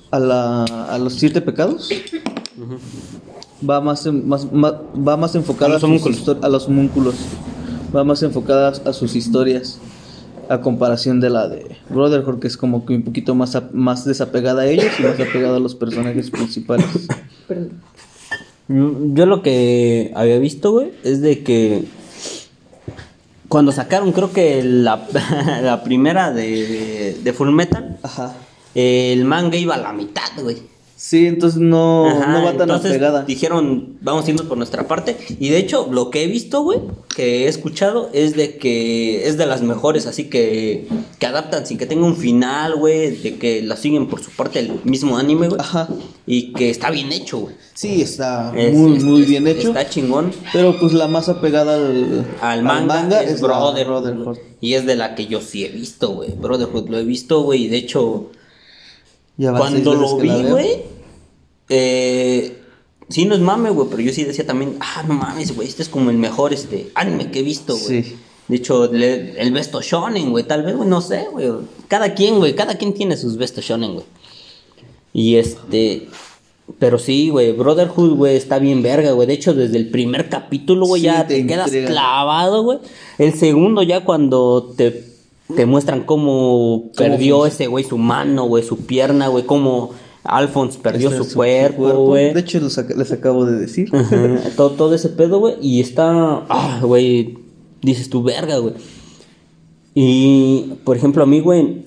[0.09, 1.89] A, la, a los siete pecados.
[3.67, 7.15] Va más, en- más, más- va más enfocada A los sus histo- a los homúnculos.
[7.95, 9.79] Va más enfocada a sus historias.
[10.49, 14.05] A comparación de la de Brotherhood, que es como que un poquito más, a- más
[14.05, 16.85] desapegada a ellos y más apegada a los personajes principales.
[17.49, 17.71] Perdón.
[18.69, 21.83] Yo, yo lo que había visto, güey, es de que
[23.49, 25.05] cuando sacaron, creo que la,
[25.61, 28.33] la primera de, de Full Metal, Ajá.
[28.73, 30.57] el manga iba a la mitad, güey.
[30.99, 33.21] Sí, entonces no, Ajá, no va tan apegada.
[33.23, 35.15] Dijeron, vamos a irnos por nuestra parte.
[35.39, 36.79] Y de hecho, lo que he visto, güey,
[37.15, 40.87] que he escuchado, es de que es de las mejores, así que,
[41.19, 44.57] que adaptan sin que tenga un final, güey, de que la siguen por su parte
[44.59, 45.61] el mismo anime, güey.
[45.61, 45.87] Ajá.
[46.25, 47.55] Y que está bien hecho, güey.
[47.75, 49.67] Sí, está Es- muy, es- muy es- bien hecho.
[49.67, 50.31] Está chingón.
[50.51, 54.01] Pero pues la más apegada al, Al manga, es, Brotherhood.
[54.01, 54.37] Brotherhood.
[54.61, 56.31] Y es de la que yo sí he visto, güey.
[56.31, 57.65] Brotherhood lo he visto, güey.
[57.65, 58.31] Y de hecho,
[59.37, 60.81] cuando lo vi, güey.
[61.69, 62.57] Eh,
[63.09, 63.87] sí, no es mame, güey.
[63.89, 65.67] Pero yo sí decía también, ah, no mames, güey.
[65.67, 68.03] Este es como el mejor este, anime que he visto, güey.
[68.03, 68.15] Sí.
[68.47, 70.45] De hecho, le- el besto shonen, güey.
[70.45, 71.49] Tal vez, güey, no sé, güey.
[71.87, 72.55] Cada quien, güey.
[72.55, 74.05] Cada quien tiene sus besto shonen, güey.
[75.13, 76.07] Y este.
[76.79, 79.25] Pero sí, güey, Brotherhood, güey, está bien verga, güey.
[79.25, 82.79] De hecho, desde el primer capítulo, güey, Sí, ya te te, quedas clavado, güey.
[83.17, 85.05] El segundo, ya cuando te,
[85.55, 89.91] te muestran cómo perdió ese güey su mano, güey, su pierna, güey, cómo
[90.23, 92.33] Alphonse perdió Este, su, cuerpo, güey.
[92.33, 93.89] De hecho, ac- les acabo de decir.
[94.57, 95.55] Todo, todo ese pedo, güey.
[95.61, 96.43] Y está.
[96.49, 97.37] Ah, güey.
[97.81, 98.73] Dices tu verga, güey.
[99.95, 101.85] Y, por ejemplo, a mí, güey.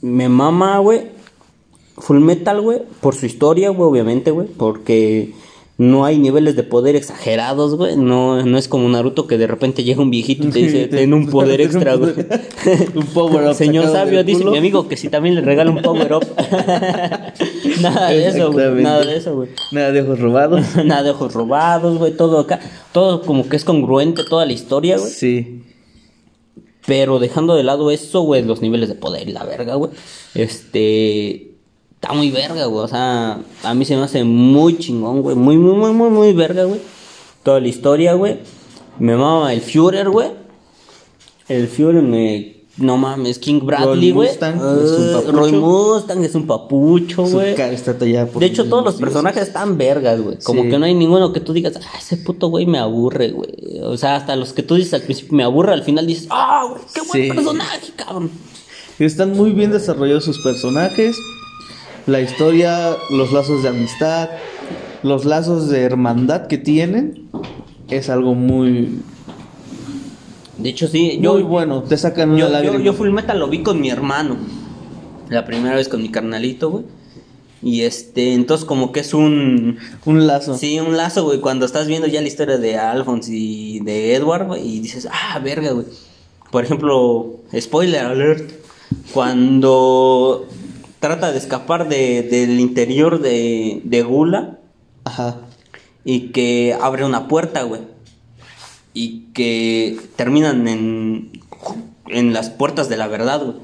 [0.00, 1.08] Me mama, güey.
[1.96, 2.82] Full Metal, güey.
[3.00, 4.46] Por su historia, güey, obviamente, güey.
[4.46, 5.34] Porque
[5.78, 7.96] No hay niveles de poder exagerados, güey.
[7.96, 11.14] No, no es como Naruto que de repente llega un viejito y te dice, ten
[11.14, 12.14] un poder extra, güey.
[12.96, 16.14] Un power up Señor sabio, dice mi amigo que si también le regala un power
[16.14, 16.26] up.
[17.80, 18.82] Nada de eso, güey.
[18.82, 19.50] Nada de eso, güey.
[19.70, 20.76] Nada de ojos robados.
[20.84, 22.12] Nada de ojos robados, güey.
[22.16, 22.58] Todo acá.
[22.90, 25.10] Todo como que es congruente, toda la historia, güey.
[25.12, 25.62] Sí.
[26.86, 29.92] Pero dejando de lado eso, güey, los niveles de poder y la verga, güey.
[30.34, 31.47] Este.
[32.00, 32.84] Está muy verga, güey.
[32.84, 35.34] O sea, a mí se me hace muy chingón, güey.
[35.34, 36.80] Muy, muy, muy, muy, muy verga, güey.
[37.42, 38.38] Toda la historia, güey.
[39.00, 40.28] Me mama el Führer, güey.
[41.48, 42.56] El Führer me.
[42.76, 44.28] No mames, King Bradley, güey.
[44.40, 45.20] Ah.
[45.32, 47.56] Roy Mustang es un papucho, güey.
[47.56, 50.38] De hecho, todos los personajes están vergas, güey.
[50.44, 50.68] Como Sí.
[50.70, 53.80] que no hay ninguno que tú digas, ah, ese puto güey me aburre, güey.
[53.82, 56.68] O sea, hasta los que tú dices al principio me aburre, al final dices, ah,
[56.70, 57.28] güey, qué buen Sí.
[57.34, 58.30] personaje, cabrón.
[59.00, 61.16] Están muy bien desarrollados sus personajes.
[62.08, 64.30] La historia, los lazos de amistad,
[65.02, 67.28] los lazos de hermandad que tienen.
[67.90, 69.00] Es algo muy,
[70.56, 71.82] De hecho, sí, yo, muy bueno.
[71.82, 72.78] Te sacan una yo, yo, lágrima.
[72.82, 74.38] yo Full Metal lo vi con mi hermano.
[75.28, 76.84] La primera vez con mi carnalito, güey.
[77.62, 79.76] Y este, entonces como que es un...
[80.06, 80.56] Un lazo.
[80.56, 84.46] Sí, un lazo, güey, cuando estás viendo ya la historia de Alphonse y de Edward,
[84.46, 85.84] güey, y dices, ah, verga, güey.
[86.50, 88.50] Por ejemplo, spoiler alert,
[89.12, 90.48] cuando
[91.00, 94.58] trata de escapar de, del interior de, de Gula
[95.04, 95.36] Ajá.
[96.04, 97.82] y que abre una puerta, güey,
[98.94, 101.30] y que terminan en,
[102.08, 103.56] en las puertas de la verdad, güey,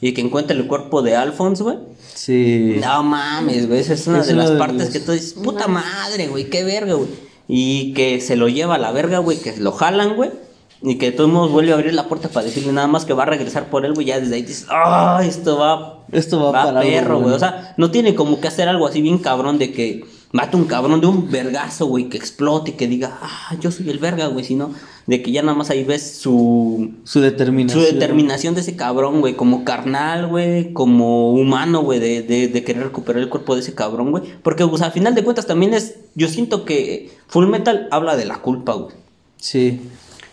[0.00, 1.78] y que encuentra el cuerpo de Alphonse, güey.
[2.14, 2.76] Sí.
[2.82, 3.80] No mames, güey.
[3.80, 6.50] Esa es una Es de una las de partes que tú dices, puta madre, güey,
[6.50, 7.08] qué verga, güey.
[7.48, 10.30] Y que se lo lleva a la verga, güey, que lo jalan, güey.
[10.82, 13.12] Y que de todos modos vuelve a abrir la puerta para decirle nada más que
[13.12, 14.06] va a regresar por él, güey.
[14.06, 15.91] Ya desde ahí dices, ah, esto va.
[16.12, 17.22] Esto va para perro, güey.
[17.22, 17.36] bueno.
[17.36, 20.64] O sea, no tiene como que hacer algo así bien cabrón de que mate un
[20.64, 24.26] cabrón de un vergazo, güey, que explote y que diga, ah, yo soy el verga,
[24.28, 24.44] güey.
[24.44, 24.70] Sino
[25.06, 27.84] de que ya nada más ahí ves su, Su determinación.
[27.84, 32.64] su determinación de ese cabrón, güey, como carnal, güey, como humano, güey, de, de, de
[32.64, 34.22] querer recuperar el cuerpo de ese cabrón, güey.
[34.42, 38.24] Porque, pues, al final de cuentas también es, yo siento que Full Metal habla de
[38.26, 38.94] la culpa, güey.
[39.38, 39.80] Sí.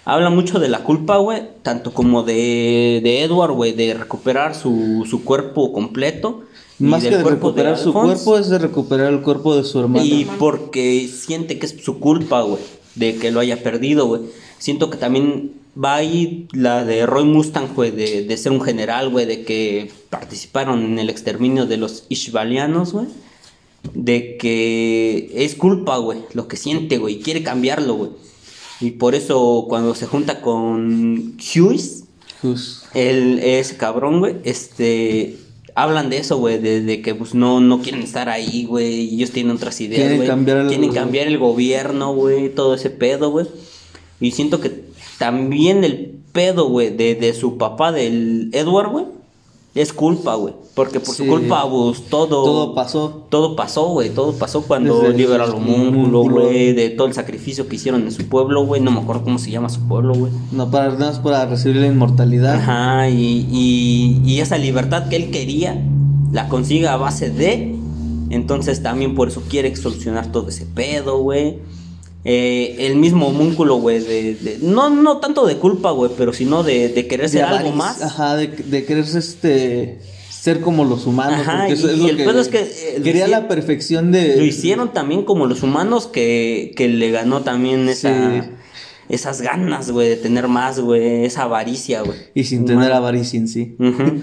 [0.10, 5.06] Habla mucho de la culpa, güey, tanto como de, de Edward, güey, de recuperar su,
[5.08, 6.42] su cuerpo completo.
[6.80, 10.04] y Más que de recuperar su cuerpo, es de recuperar el cuerpo de su hermano.
[10.04, 12.62] Y porque siente que es su culpa, güey,
[12.96, 14.22] de que lo haya perdido, güey.
[14.58, 19.10] Siento que también va ahí la de Roy Mustang, güey, de, de ser un general,
[19.10, 23.06] güey, de que participaron en el exterminio de los Ishbalianos, güey.
[23.94, 28.10] De que es culpa, güey, lo que siente, güey, y quiere cambiarlo, güey.
[28.82, 32.06] Y por eso cuando se junta con Hughes,
[32.42, 35.36] Jus- el, ese cabrón, güey, este,
[35.76, 39.32] hablan de eso, güey, de, de que pues no, no quieren estar ahí, güey, ellos
[39.32, 43.48] tienen otras ideas, Quieren cambiar el- Quieren cambiar el gobierno, güey, todo ese pedo, güey.
[44.22, 44.84] Y siento que
[45.18, 49.06] también el pedo, güey, de, de su papá, del Edward, güey,
[49.82, 50.54] es culpa, güey.
[50.76, 51.24] Porque por Sí.
[51.24, 52.44] su culpa, pues todo...
[52.44, 53.26] Todo pasó.
[53.30, 56.24] Todo pasó, güey, todo pasó cuando Desde homúnculo, homúnculo.
[56.42, 58.82] güey, de todo el sacrificio que hicieron en su pueblo, güey.
[58.82, 60.32] No me acuerdo cómo se llama su pueblo, güey.
[60.52, 62.56] No para nada más para recibir la inmortalidad.
[62.56, 65.82] Ajá, y, y, y esa libertad que él quería
[66.32, 67.76] la consigue a base de.
[68.30, 71.58] Entonces también por eso quiere solucionar todo ese pedo, güey.
[72.32, 76.62] Eh, el mismo homúnculo, güey, de, de- no, no tanto de culpa, güey, pero sino
[76.62, 78.04] de, de querer ser algo más.
[78.04, 79.98] Ajá, de, de querer este,
[80.30, 81.40] ser como los humanos.
[81.40, 83.48] Ajá, porque eso y es lo el que pedo es que, eh, quería hicieron- la
[83.48, 84.36] perfección de.
[84.38, 88.50] Lo hicieron también como los humanos que, que le ganó también esa, Sí.
[89.10, 92.18] esas ganas, güey, de tener más, güey, esa avaricia, güey.
[92.36, 92.80] Y sin Humana.
[92.82, 93.76] tener avaricia en sí.
[93.80, 94.22] Ujú.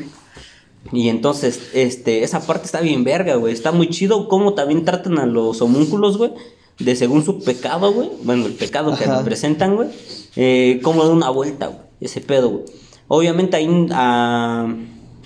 [0.93, 3.53] Y entonces, este, esa parte está bien verga, güey.
[3.53, 6.31] Está muy chido cómo también tratan a los homúnculos, güey.
[6.79, 8.11] De según su pecado, güey.
[8.23, 9.89] Bueno, el pecado que representan, güey.
[10.37, 11.81] Eh, cómo da una vuelta, güey.
[12.01, 12.65] Ese pedo, güey.
[13.09, 14.67] Obviamente ahí a,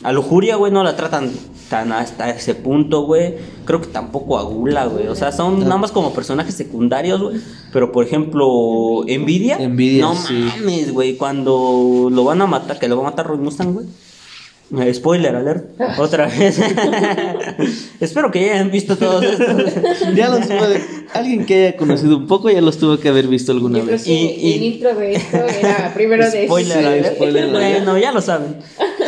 [0.03, 1.31] a lujuria, güey, no la tratan
[1.69, 3.35] tan hasta ese punto, güey.
[3.65, 5.07] Creo que tampoco a Gula, güey.
[5.09, 7.41] O sea, son nada más como personajes secundarios, güey.
[7.73, 9.57] Pero, por ejemplo, Envidia.
[9.59, 10.35] Envidia, No sí.
[10.57, 11.17] mames, güey.
[11.17, 13.87] Cuando lo van a matar, que lo va a matar Roy Mustang, güey.
[14.79, 15.65] Eh, Spoiler alert,
[15.99, 16.59] otra vez.
[18.01, 20.15] Espero que ya hayan visto todos estos.
[20.15, 20.81] Ya los puede-
[21.13, 23.97] Alguien que haya conocido un poco ya los tuvo que haber visto alguna Yo creo
[23.97, 24.05] vez.
[24.05, 27.15] que Y- y- el intro de esto era primero de Spoiler alert.
[27.17, 27.85] spoiler alert.
[27.85, 28.57] Bueno, ya lo saben.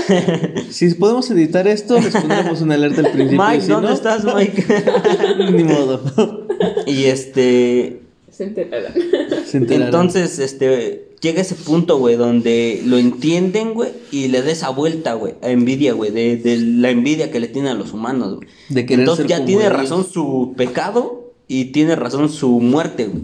[0.71, 3.43] Si podemos editar esto, les pondremos una alerta al principio.
[3.47, 4.65] Mike, si ¿dónde no, estás, Mike?
[5.53, 6.03] Ni modo.
[6.87, 8.01] y este.
[8.31, 8.93] Se enterarán.
[9.47, 9.87] Se enterarán.
[9.87, 11.12] Entonces, este.
[11.23, 15.51] Llega ese punto, güey, donde lo entienden, güey, y le da esa vuelta, güey, a
[15.51, 18.49] envidia, güey, de, de la envidia que le tienen a los humanos, güey.
[18.69, 19.77] De querer Entonces ya tiene ellos.
[19.77, 23.23] razón su pecado y tiene razón su muerte, güey.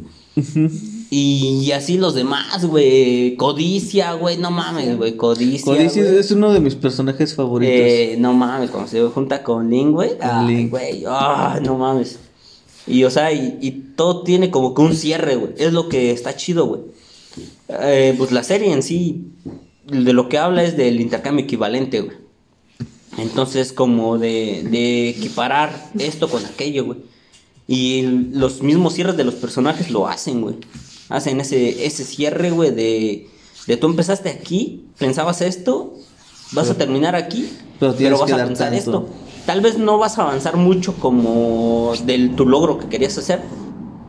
[1.10, 3.34] Y así los demás, güey.
[3.36, 4.36] Codicia, güey.
[4.36, 5.16] No mames, güey.
[5.16, 5.64] Codicia.
[5.64, 7.74] Codicia es uno de mis personajes favoritos.
[7.74, 10.10] Eh, no mames, cuando se junta con Link, güey.
[10.46, 10.70] Link.
[10.70, 11.04] güey.
[11.08, 12.18] ah, no mames.
[12.86, 15.52] Y, o sea, y, y todo tiene como que un cierre, güey.
[15.56, 16.82] Es lo que está chido, güey.
[17.68, 19.26] Eh, pues la serie en sí,
[19.86, 22.16] de lo que habla es del intercambio equivalente, güey.
[23.18, 26.98] Entonces, como de, de equiparar esto con aquello, güey.
[27.66, 28.02] Y
[28.32, 30.56] los mismos cierres de los personajes lo hacen, güey.
[31.08, 33.28] Hacen ese, ese cierre, güey, de,
[33.66, 35.94] de tú empezaste aquí, pensabas esto,
[36.52, 38.76] vas a terminar aquí, pero vas a pensar tanto.
[38.76, 39.08] esto.
[39.46, 43.40] Tal vez no vas a avanzar mucho como del tu logro que querías hacer,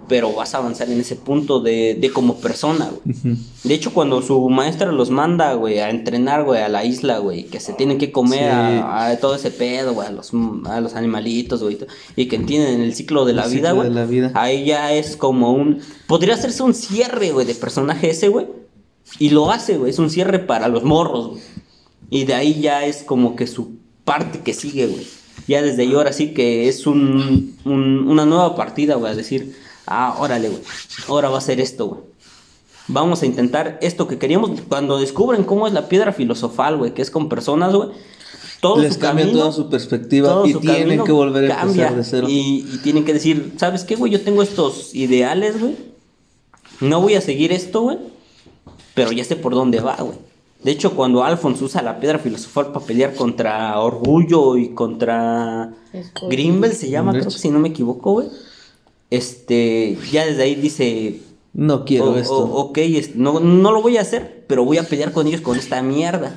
[0.10, 3.38] pero vas a avanzar en ese punto de, de como persona, güey.
[3.64, 7.46] De hecho, cuando su maestra los manda, güey, a entrenar, güey, a la isla, güey,
[7.46, 8.46] que se tienen que comer Sí.
[8.48, 10.32] a, a todo ese pedo, güey, a los,
[10.66, 11.78] a los animalitos, güey,
[12.18, 13.88] y que entienden el ciclo de la vida, güey.
[13.88, 14.32] de la vida.
[14.36, 15.80] Ahí ya es como un...
[16.08, 18.48] Podría hacerse un cierre, güey, de personaje ese, güey.
[19.20, 21.42] Y lo hace, güey, es un cierre para los morros, güey.
[22.10, 25.06] Y de ahí ya es como que su parte que sigue, güey.
[25.48, 29.56] Ya desde ahí ahora sí que es un, un- una nueva partida, güey, a decir,
[29.90, 30.62] ah, órale, güey,
[31.08, 32.02] ahora va a ser esto, güey.
[32.88, 34.62] Vamos a intentar esto que queríamos.
[34.68, 37.90] Cuando descubren cómo es la piedra filosofal, güey, que es con personas, güey.
[38.62, 41.62] Todo Les su cambia camino- toda su perspectiva todo y su tienen que volver a
[41.62, 42.28] empezar de cero.
[42.30, 44.12] Y, y tienen que decir, ¿sabes qué, güey?
[44.12, 45.76] Yo tengo estos ideales, güey.
[46.82, 47.98] No voy a seguir esto, güey.
[48.96, 50.18] Pero ya sé por dónde va, güey.
[50.64, 55.74] De hecho, cuando Alphonse usa la piedra filosofal para pelear contra Orgullo y contra.
[56.30, 58.28] Grimble, se llama, creo que si no me equivoco, güey.
[59.10, 61.20] Este, ya desde ahí dice,
[61.54, 62.38] No quiero esto.
[62.38, 62.78] ok,
[63.16, 66.36] no, no lo voy a hacer, pero voy a pelear con ellos con esta mierda.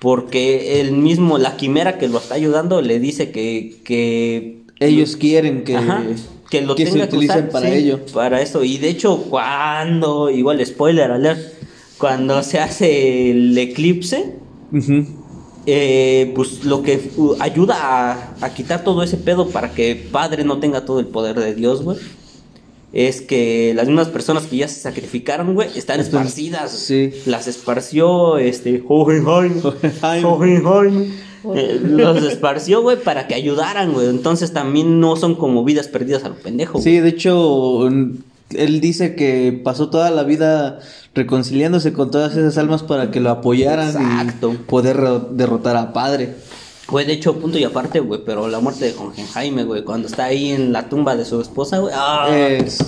[0.00, 3.80] Porque el mismo, la quimera que lo está ayudando, le dice que.
[3.84, 6.02] que Ellos quieren que, Ajá,
[6.50, 8.00] que lo que se tenga que utilicen usar, para sí, ello.
[8.12, 8.64] Para eso.
[8.64, 10.30] Y de hecho, cuando.
[10.30, 11.40] Igual, spoiler alert.
[11.98, 14.34] Cuando se hace el eclipse.
[15.66, 20.44] Eh, pues lo que uh, ayuda a, a quitar todo ese pedo para que Padre
[20.44, 21.98] no tenga todo el poder de Dios, güey.
[22.92, 26.70] Es que las mismas personas que ya se sacrificaron, güey, están esparcidas.
[26.70, 27.10] sí.
[27.26, 29.60] Las esparció este Hohenheim.
[29.64, 30.24] Hohenheim.
[30.66, 31.12] Hohenheim.
[31.56, 34.08] Eh, los esparció, güey, para que ayudaran, güey.
[34.08, 36.74] Entonces también no son como vidas perdidas a lo pendejo.
[36.74, 36.84] güey.
[36.84, 37.88] Sí, de hecho,
[38.56, 40.80] él dice que pasó toda la vida
[41.14, 44.52] reconciliándose con todas esas almas para que lo apoyaran Exacto.
[44.52, 46.34] y poder ro- derrotar a Padre.
[46.88, 50.24] Güey, de hecho, punto y aparte, güey, pero la muerte de Hohenheim, güey, cuando está
[50.24, 51.94] ahí en la tumba de su esposa, güey.
[51.96, 52.78] ah, Es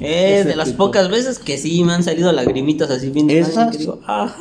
[0.00, 0.84] Es Ese de las tipo.
[0.86, 3.30] pocas veces que sí me han salido lagrimitas así bien.
[3.30, 3.72] ¿Esas?
[3.72, 4.32] que digo, ah.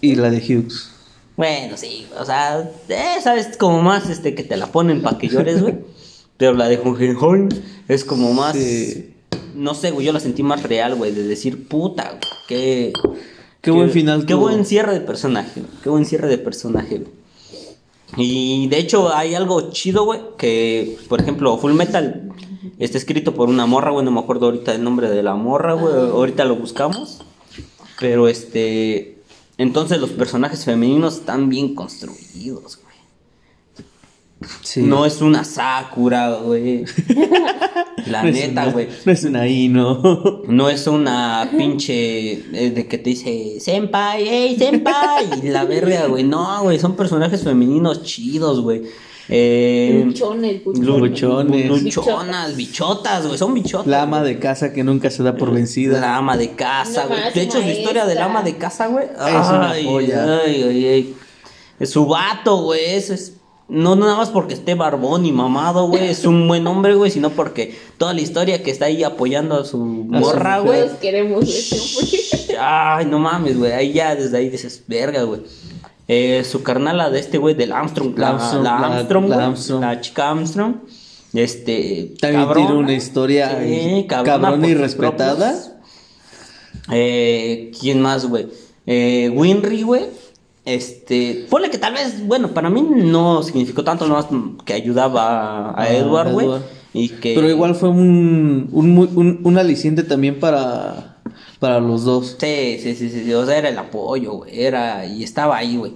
[0.00, 0.90] y la de Hughes.
[1.36, 5.28] Bueno, sí, o sea, eh, sabes como más este que te la ponen para que
[5.28, 5.78] llores, güey.
[6.36, 7.48] Pero la de Hohenheim
[7.88, 8.54] es como más.
[8.56, 9.11] Sí.
[9.54, 12.92] No sé, güey, yo la sentí más real, güey, de decir, puta, güey, qué.
[13.60, 14.42] Qué buen final Qué tuvo.
[14.42, 17.12] buen cierre de personaje, güey, qué buen cierre de personaje, güey.
[18.16, 22.28] Y de hecho hay algo chido, güey, que, por ejemplo, Full Metal
[22.78, 25.74] está escrito por una morra, güey, no me acuerdo ahorita el nombre de la morra,
[25.74, 27.20] güey, ahorita lo buscamos.
[28.00, 29.18] Pero este,
[29.58, 32.91] entonces los personajes femeninos están bien construidos, güey.
[34.62, 34.82] Sí.
[34.82, 36.84] No es una Sakura, güey.
[38.06, 38.88] La No es neta, una- güey.
[39.04, 40.42] No es una Ino.
[40.48, 46.06] No es una pinche eh, de que te dice senpai, hey senpai, y la verga,
[46.06, 46.24] güey.
[46.24, 48.82] No, güey, son personajes femeninos chidos, güey.
[49.28, 51.66] Eh, Luchones, lu- luchones.
[51.68, 51.82] Luchones.
[51.96, 53.86] luchonas, bichotas, güey, son bichotas.
[53.86, 56.00] La ama de casa que nunca se da por vencida.
[56.00, 57.20] La ama de casa, güey.
[57.32, 57.72] De hecho, maestra.
[57.80, 59.06] historia del ama de casa, güey.
[59.16, 60.40] una ay, joya.
[60.44, 61.14] Ay, ay, ay.
[61.78, 62.80] Es su vato, güey.
[62.84, 63.34] Eso es.
[63.68, 66.08] No nada más porque esté barbón y mamado, güey.
[66.08, 67.10] Es un buen hombre, güey.
[67.10, 70.80] Sino porque toda la historia que está ahí apoyando a su morra, güey.
[70.82, 71.44] Todos queremos.
[72.60, 73.72] Ay, no mames, güey.
[73.72, 75.40] Ahí ya desde ahí dices, verga, güey.
[76.08, 79.46] Eh, su carnala de este güey del Armstrong, la, Armstrong, la la- Armstrong, la güey,
[79.46, 79.80] Armstrong.
[79.80, 80.74] la chica Armstrong,
[81.32, 82.66] este, También cabrona.
[82.66, 85.52] tiene una historia Sí, cabrona y respetada.
[85.52, 85.70] propios.
[86.90, 88.48] Eh, ¿quién más, güey?
[88.86, 90.06] Eh, Winry, güey.
[90.64, 94.26] Este, ponle que tal vez, bueno, para mí no significó tanto, nomás
[94.64, 96.48] que ayudaba a, a Ah, Edward, güey.
[96.94, 97.34] Y que.
[97.34, 101.18] Pero igual fue un, un, un, un aliciente también para,
[101.58, 102.36] para los dos.
[102.38, 104.60] Sí, sí, sí, sí, sí, o sea, era el apoyo, güey.
[104.62, 105.94] Era, y estaba ahí, güey.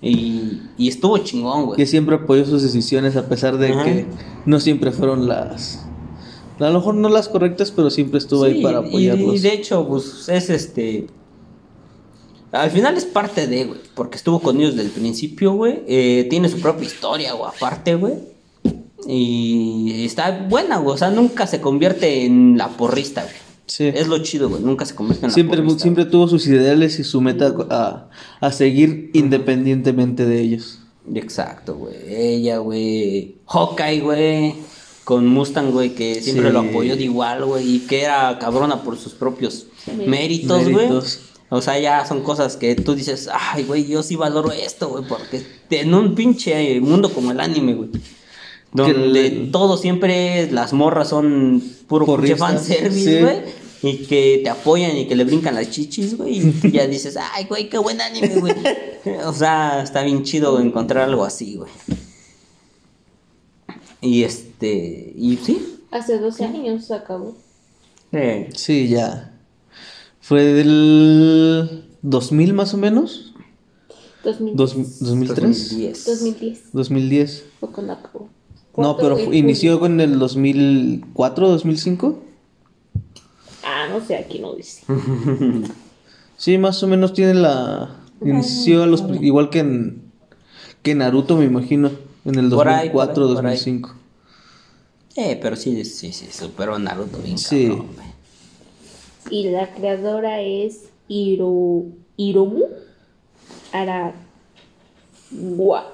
[0.00, 1.76] Y, y estuvo chingón, güey.
[1.76, 3.84] Que siempre apoyó sus decisiones a pesar de Ajá.
[3.84, 4.06] que
[4.46, 5.84] no siempre fueron las...
[6.60, 9.34] A lo mejor no las correctas, pero siempre estuvo ahí para y- apoyarlos.
[9.36, 11.06] Y, de hecho, pues es este.
[12.52, 13.80] Al final es parte de, güey.
[13.94, 15.80] Porque estuvo con ellos desde el principio, güey.
[15.86, 17.50] eh, tiene su propia historia, güey.
[17.54, 18.14] Aparte, güey.
[19.06, 20.94] Y está buena, güey.
[20.94, 23.34] O sea, nunca se convierte en la porrista, güey.
[23.66, 23.84] Sí.
[23.86, 24.62] Es lo chido, güey.
[24.62, 25.82] Nunca se convierte en la Siempre, porrista.
[25.82, 28.08] siempre tuvo sus ideales y su meta a,
[28.40, 30.80] a seguir independientemente de ellos.
[31.14, 31.94] Exacto, güey.
[32.06, 33.36] Ella, güey.
[33.46, 34.54] Hawkeye, güey.
[35.04, 36.52] Con Mustang, güey, que siempre Sí.
[36.52, 37.76] lo apoyó de igual, güey.
[37.76, 39.66] Y que era cabrona por sus propios
[40.06, 40.88] méritos, güey.
[41.50, 45.04] O sea, ya son cosas que tú dices, ay, güey, yo sí valoro esto, güey,
[45.08, 47.90] porque en un pinche mundo como el anime, güey.
[48.72, 53.22] Donde todo siempre, las morras son puro pinche fanservice, sí.
[53.22, 53.68] güey.
[53.80, 56.52] Y que te apoyan y que le brincan las chichis, güey.
[56.62, 58.54] Y ya dices, ay, güey, qué buen anime, güey.
[59.24, 61.70] o sea, está bien chido encontrar algo así, güey.
[64.00, 65.80] Y este, y sí.
[65.90, 67.36] Hace 12 años se acabó.
[68.12, 69.37] Eh, Sí, ya.
[70.28, 73.32] Fue del 2000 más o menos.
[74.24, 74.56] 2010.
[74.56, 75.40] Dos- 2003.
[75.70, 76.04] 2010.
[76.04, 77.44] 2010 2010.
[77.60, 78.28] fue cuando acabó.
[78.76, 82.22] No, pero inició con el 2004, 2005.
[83.64, 84.82] Ah, no sé, aquí no dice.
[86.36, 87.96] Sí, más o menos tiene la.
[88.24, 90.02] Inició a los, igual que en,
[90.82, 91.90] que Naruto, me imagino.
[92.24, 93.56] En el Por ahí, 2004, por ahí, por ahí.
[93.56, 93.94] 2005.
[95.16, 97.66] eh, pero sí, sí, sí, superó a Naruto bien Sí.
[97.68, 97.86] cabrón.
[99.30, 101.84] Y la creadora es Hiro...
[102.16, 102.64] Hiromu
[103.72, 104.14] Arakawa.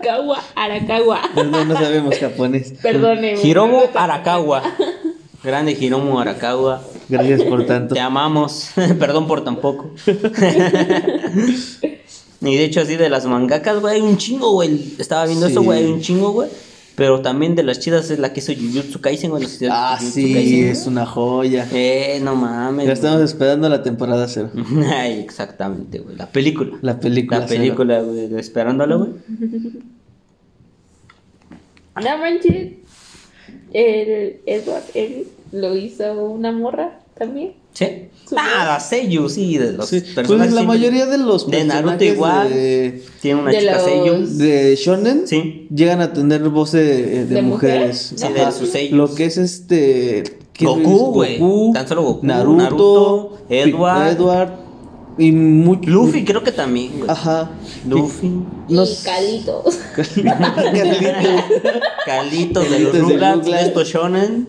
[0.00, 0.42] Arakawa.
[0.56, 1.20] Arakawa.
[1.36, 2.72] No, no sabemos japonés.
[2.82, 3.40] Perdóneme.
[3.42, 4.62] Hiromu Arakawa.
[5.44, 6.82] Grande Hiromu Arakawa.
[7.08, 7.94] Gracias por tanto.
[7.94, 8.70] Te amamos.
[8.98, 9.90] Perdón por tampoco.
[12.40, 14.94] y de hecho, así de las mangakas, güey, hay un chingo, güey.
[14.98, 15.52] Estaba viendo Sí.
[15.52, 16.48] eso, güey, hay un chingo, güey.
[16.98, 20.14] Pero también de las chidas es la que hizo Jujutsu Kaisen, los de Ah, Jujutsu
[20.20, 20.68] sí, Kaisen.
[20.68, 21.66] es una joya.
[21.72, 22.86] Eh, no mames.
[22.86, 24.50] Ya estamos esperando la temporada cero.
[24.92, 26.16] Ay, exactamente, güey.
[26.16, 26.76] La película.
[26.82, 27.38] La película.
[27.40, 28.34] La película, güey.
[28.36, 29.10] Esperándola, güey.
[32.02, 32.74] No manches.
[33.72, 37.54] El Edward, él lo hizo una morra también.
[37.78, 37.86] Sí.
[38.36, 40.02] Ah, la Seiyu, sí, de los Sí.
[40.14, 42.50] Pues la mayoría de los De Naruto igual.
[42.50, 44.26] de, Tiene una de chica los- Seiyu.
[44.36, 45.66] de Shonen Sí.
[45.74, 48.12] llegan a tener voz de, de ¿De mujeres.
[48.12, 48.28] mujer?
[48.28, 48.92] Sí, de sus seiyus.
[48.98, 50.24] Lo que es este.
[50.60, 51.38] Goku, güey.
[51.38, 54.08] Goku, Tan solo Goku, Naruto, Naruto, Edward.
[54.12, 54.50] Edward
[55.16, 55.88] y mucho.
[55.88, 57.08] Luffy creo que también, güey.
[57.10, 57.50] Ajá.
[57.88, 58.30] Luffy.
[58.68, 59.04] Y sé.
[59.08, 59.78] Calitos.
[62.04, 63.46] Calitos de los Calitos de Rugrats, Rugrats.
[63.46, 64.48] de estos shonen.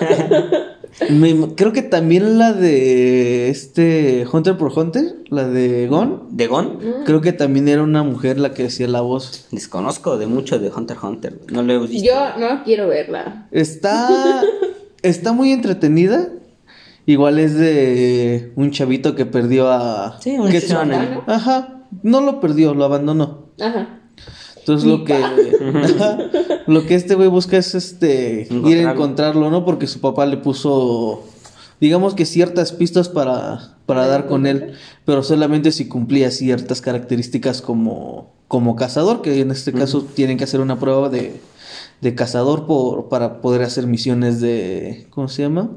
[1.10, 6.24] Me- creo que también la de este Hunter por Hunter, la de Gon.
[6.30, 6.78] ¿De Gon?
[7.04, 9.46] Creo que también era una mujer la que hacía la voz.
[9.50, 11.40] Desconozco de mucho de Hunter x Hunter.
[11.52, 12.06] No lo he visto.
[12.06, 13.48] Yo no quiero verla.
[13.50, 14.42] Está,
[15.02, 16.28] está muy entretenida.
[17.06, 20.18] Igual es de un chavito que perdió a.
[20.22, 21.18] Sí, un que- shonen.
[21.26, 23.48] Ajá, no lo perdió, lo abandonó.
[23.60, 24.00] Ajá.
[24.64, 25.14] Entonces lo que
[26.66, 29.50] lo que este güey busca es este ir a Encontrarlo.
[29.50, 29.64] ¿no?
[29.64, 31.22] Porque su papá le puso
[31.80, 34.72] digamos que ciertas pistas para para dar con él,
[35.04, 40.44] pero solamente si cumplía ciertas características como como cazador, que en este caso tienen que
[40.44, 41.40] hacer una prueba de
[42.00, 45.70] de cazador por para poder hacer misiones de ¿cómo se llama?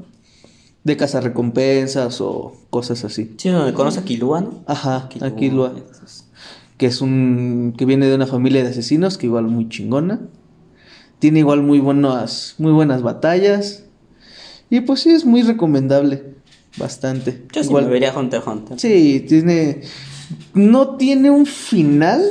[0.84, 3.34] de cazarrecompensas o cosas así.
[3.36, 4.62] Sí, donde conoce a Killua, ¿no?
[4.66, 5.26] Ajá, lo
[6.78, 10.20] que es un que viene de una familia de asesinos que igual muy chingona.
[11.18, 13.84] Tiene igual muy buenas muy buenas batallas.
[14.70, 16.24] Y pues sí es muy recomendable,
[16.78, 17.42] bastante.
[17.52, 18.78] Yo sí igual me vería Hunter Hunter.
[18.78, 19.80] Sí, tiene
[20.54, 22.22] no tiene un final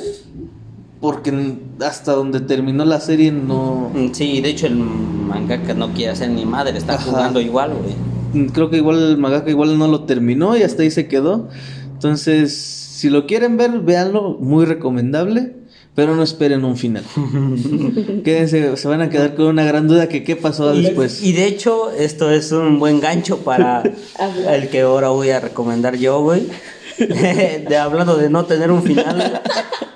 [1.02, 6.12] porque hasta donde terminó la serie no Mm, Sí, de hecho el mangaka no quiere
[6.12, 7.04] hacer ni madre, está Ajá.
[7.12, 8.48] jugando igual, güey.
[8.50, 11.50] creo que igual el mangaka igual no lo terminó y hasta ahí se quedó.
[11.94, 15.54] Entonces, si lo quieren ver, véanlo, muy recomendable,
[15.94, 17.04] pero no esperen un final.
[18.24, 21.22] Quédense, se van a quedar con una gran duda que qué pasó Y, después.
[21.22, 23.84] y de hecho, esto es un buen gancho para
[24.52, 26.48] el que ahora voy a recomendar yo, güey.
[26.98, 29.44] de hablando de no tener un final.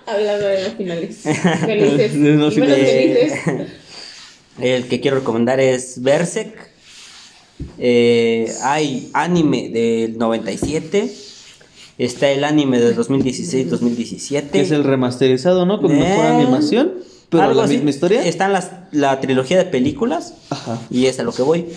[0.05, 1.17] Hablando de los finales.
[1.65, 2.11] Felices.
[2.11, 3.33] Felices.
[4.59, 6.69] El que quiero recomendar es Berserk.
[7.79, 11.30] Eh, hay anime del 97.
[12.03, 14.49] Está el anime del 2016-2017.
[14.49, 15.79] Que es el remasterizado, ¿no?
[15.81, 16.93] Con mejor Eh, animación,
[17.29, 17.75] pero algo la así.
[17.75, 18.25] misma historia.
[18.25, 20.33] Está en las- la trilogía de películas.
[20.49, 20.79] Ajá.
[20.89, 21.67] Y es a lo que voy.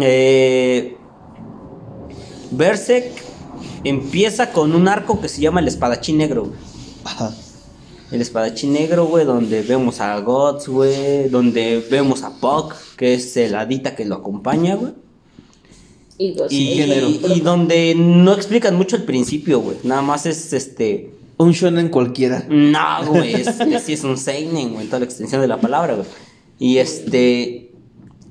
[0.00, 0.96] Eh,
[2.50, 3.12] Berserk
[3.84, 6.44] empieza con un arco que se llama el espadachín negro.
[6.44, 6.56] güey.
[7.04, 7.34] Ajá.
[8.12, 13.36] El espadachín negro, güey, donde vemos a Guts, güey, donde vemos a Puck, que es
[13.36, 14.92] el hadita que lo acompaña, güey.
[16.18, 16.34] Y.
[16.50, 17.08] Y, género.
[17.34, 19.76] y donde no explican mucho el principio, güey.
[19.82, 22.46] Nada más es este Un shonen cualquiera.
[22.48, 25.60] No, güey, es, es- sí es un seinen, güey, en toda la extensión de la
[25.60, 26.06] palabra, güey.
[26.58, 27.70] Y este,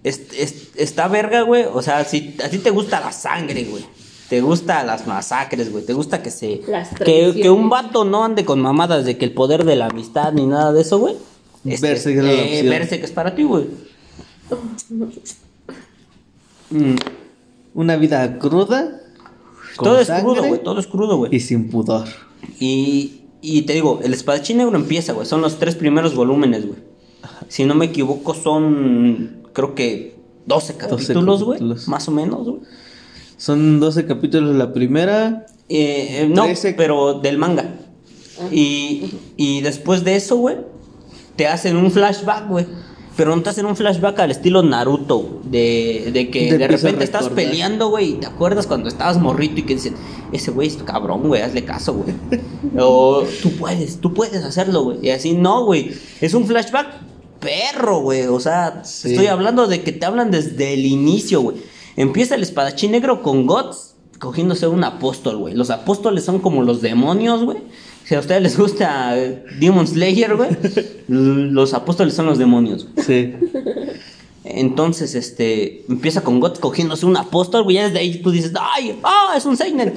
[0.04, 3.86] es- es- está verga, güey, o sea, si a ti te gusta la sangre, güey.
[4.30, 5.86] Te gusta las masacres, güey.
[5.86, 6.62] Te gusta que se.
[6.68, 9.86] Las que, que un vato no ande con mamadas de que el poder de la
[9.86, 11.16] amistad ni nada de eso, güey.
[11.64, 13.66] Este, Berserk es la eh, es para ti, güey.
[16.72, 16.96] Mm,
[17.76, 19.02] Una vida cruda.
[19.76, 20.64] con Todo es crudo, güey.
[20.64, 21.36] Todo es crudo, güey.
[21.36, 22.08] Y sin pudor.
[22.60, 25.28] Y, y te digo, el espadachín negro empieza, güey.
[25.28, 26.80] Son los tres primeros volúmenes, güey.
[27.50, 30.16] Si no me equivoco, son creo que
[30.46, 31.60] 12 capítulos, güey.
[31.88, 32.62] Más o menos, güey.
[33.38, 35.46] Son 12 capítulos la primera.
[35.68, 36.76] Eh, eh, no, 13.
[36.76, 37.76] pero del manga.
[38.52, 40.58] Y, y después de eso, güey,
[41.36, 42.66] te hacen un flashback, güey.
[43.16, 47.30] Pero no te hacen un flashback al estilo Naruto, de, de que de repente estás
[47.30, 49.96] peleando, güey, y te acuerdas cuando estabas morrito y que dicen,
[50.34, 52.14] ese güey es cabrón, güey, hazle caso, güey.
[52.78, 54.98] o tú puedes, tú puedes hacerlo, güey.
[55.02, 56.88] Y así, no, güey, es un flashback
[57.40, 58.24] perro, güey.
[58.28, 59.12] O sea, Sí.
[59.12, 61.58] estoy hablando de que te hablan desde el inicio, güey.
[61.96, 65.54] Empieza el espadachín negro con Guts cogiéndose un apóstol, güey.
[65.54, 67.60] Los apóstoles son como los demonios, güey.
[68.06, 69.16] Si a ustedes les gusta
[69.60, 70.50] Demon Slayer, güey,
[71.08, 72.88] los apóstoles son los demonios.
[72.94, 73.06] güey.
[73.06, 73.34] Sí.
[74.44, 77.78] Entonces, este, empieza con Guts cogiéndose un apóstol, güey.
[77.78, 79.00] Ya desde ahí tú dices, ¡ay!
[79.04, 79.34] ¡Ah!
[79.36, 79.94] es un Seinen!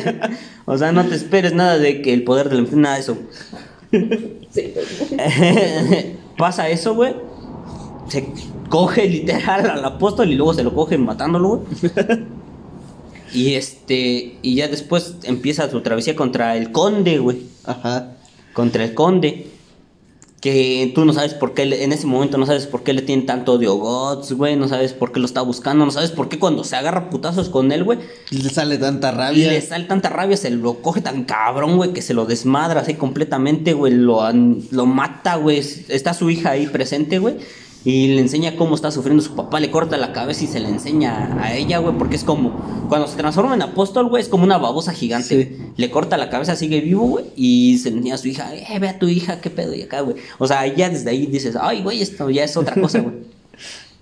[0.64, 3.18] o sea, no te esperes nada de que el poder de la nada de eso.
[4.50, 4.74] Sí.
[6.38, 7.14] Pasa eso, güey.
[8.08, 8.26] Se
[8.70, 11.66] coge literal al apóstol y luego se lo coge matándolo, güey.
[13.34, 14.36] Y este.
[14.42, 17.42] Y ya después empieza su travesía contra el conde, güey.
[17.64, 18.12] Ajá.
[18.54, 19.48] Contra el conde.
[20.40, 23.00] Que tú no sabes por qué, le- en ese momento no sabes por qué le
[23.00, 24.56] tienen tanto odio Guts, güey.
[24.56, 25.86] No sabes por qué lo está buscando.
[25.86, 27.98] No sabes por qué cuando se agarra putazos con él, güey.
[28.30, 29.52] Le sale tanta Y rabia.
[29.52, 32.92] le sale tanta rabia, se lo coge tan cabrón, güey, que se lo desmadra así
[32.92, 33.94] completamente, güey.
[33.94, 34.20] Lo,
[34.70, 35.62] lo mata, güey.
[35.88, 37.36] Está su hija ahí presente, güey.
[37.86, 39.60] Y le enseña cómo está sufriendo su papá.
[39.60, 41.96] Le corta la cabeza y se le enseña a ella, güey.
[41.98, 42.86] Porque es como.
[42.88, 45.44] Cuando se transforma en apóstol, güey, es como una babosa gigante.
[45.58, 45.72] Sí.
[45.76, 47.26] Le corta la cabeza, sigue vivo, güey.
[47.36, 48.54] Y se le enseña a su hija.
[48.54, 49.74] Eh, ve a tu hija, qué pedo.
[49.74, 50.16] Y acá, güey.
[50.38, 53.14] O sea, ya desde ahí dices, ay, güey, esto ya es otra cosa, güey.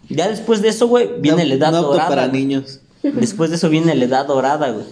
[0.08, 2.08] Ya después de eso, güey, viene No- la edad no dorada.
[2.08, 2.80] para niños.
[3.02, 4.84] Después de eso viene la edad dorada, güey.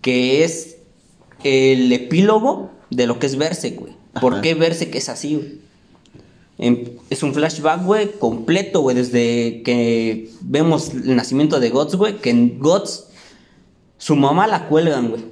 [0.00, 0.76] Que es
[1.44, 3.92] el epílogo de lo que es Berserk, güey.
[4.20, 4.42] ¿Por Ajá.
[4.42, 5.48] qué Berserk es así, güey?
[7.10, 12.30] Es un flashback, güey, completo, güey, desde que vemos el nacimiento de Guts, güey, que
[12.30, 13.08] en Guts
[13.98, 15.24] su mamá la cuelgan, güey.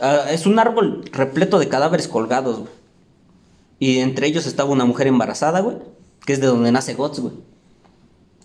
[0.00, 2.70] Ah, es un árbol repleto de cadáveres colgados, güey.
[3.78, 5.76] Y entre ellos estaba una mujer embarazada, güey,
[6.24, 7.34] que es de donde nace Guts, güey.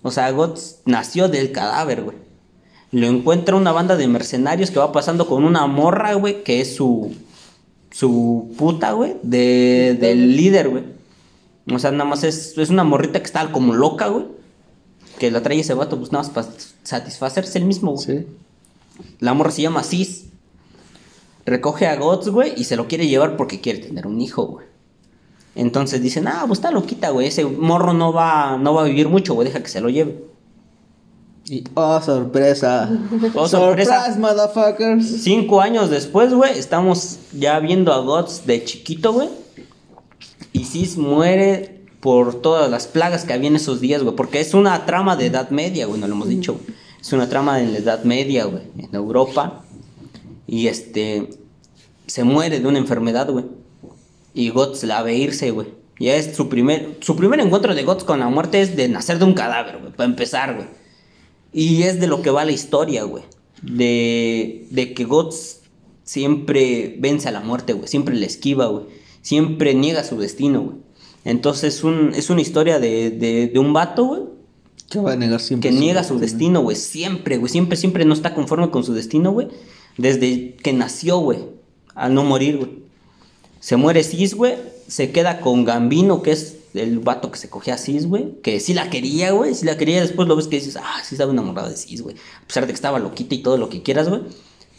[0.01, 2.17] O sea, Guts nació del cadáver, güey.
[2.91, 6.75] Lo encuentra una banda de mercenarios que va pasando con una morra, güey, que es
[6.75, 7.15] su.
[7.89, 10.99] su puta, güey, de, del líder, güey.
[11.74, 14.26] O sea, nada más es, es una morrita que está como loca, güey.
[15.17, 16.47] Que la trae ese vato, pues nada más para
[16.84, 18.05] satisfacerse el mismo, güey.
[18.05, 18.28] Sí.
[19.20, 20.26] La morra se llama Cis.
[21.45, 24.67] Recoge a Guts, güey, y se lo quiere llevar porque quiere tener un hijo, güey.
[25.55, 27.28] Entonces dicen, ah, pues está loquita, güey.
[27.28, 29.47] Ese morro no va, no va a vivir mucho, güey.
[29.47, 30.24] Deja que se lo lleve.
[31.49, 32.89] Y, oh, sorpresa.
[33.34, 34.05] Oh, sorpresa.
[34.05, 35.24] Surprise, motherfuckers.
[35.24, 39.30] Cinco años después, güey, estamos ya viendo a Guts de chiquito, güey.
[40.60, 44.14] Y Cis muere por todas las plagas que había en esos días, güey.
[44.18, 46.55] Porque es una trama de Edad Media, güey, no lo hemos dicho.
[46.55, 46.66] güey.
[46.99, 49.64] Es una trama en la Edad Media, güey, en Europa.
[50.47, 51.30] Y este.
[52.07, 53.45] Se muere de una enfermedad, güey.
[54.34, 55.68] Y Guts la ve irse, güey.
[55.97, 56.97] Ya es su primer.
[56.99, 59.93] Su primer encuentro de Guts con la muerte es de nacer de un cadáver, güey.
[59.93, 60.68] Para empezar, güey.
[61.53, 63.24] Y es de lo que va la historia, güey.
[63.62, 65.62] De, de que Guts
[66.03, 67.88] siempre vence a la muerte, güey.
[67.88, 68.99] Siempre le esquiva, güey.
[69.22, 70.78] Siempre niega su destino, güey.
[71.26, 74.22] Entonces es, un, es una historia de, de, de un vato, güey.
[74.89, 75.70] Que va a negar siempre.
[75.70, 76.76] Que niega su destino, güey.
[76.76, 77.51] Siempre, güey.
[77.51, 79.47] Siempre, siempre no está conforme con su destino, güey.
[79.97, 81.39] Desde que nació, güey.
[81.93, 82.72] Al no morir, güey.
[83.59, 84.55] Se muere Cis, güey.
[84.88, 88.39] Se queda con Gambino, que es el vato que se cogía a Cis, güey.
[88.41, 89.53] Que sí la quería, güey.
[89.53, 90.01] Sí la quería.
[90.01, 92.15] Después lo ves que dices, ah, sí estaba enamorado de Cis, güey.
[92.41, 94.22] A pesar de que estaba loquita y todo lo que quieras, güey.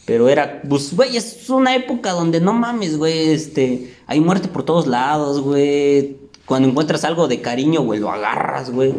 [0.05, 3.29] Pero era, pues, güey, es una época donde no mames, güey.
[3.29, 6.17] Este, hay muerte por todos lados, güey.
[6.45, 8.93] Cuando encuentras algo de cariño, güey, lo agarras, güey.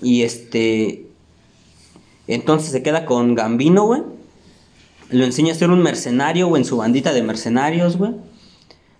[0.00, 1.06] Y este.
[2.28, 4.02] Entonces se queda con Gambino, güey.
[5.10, 8.12] Lo enseña a ser un mercenario, güey, en su bandita de mercenarios, güey.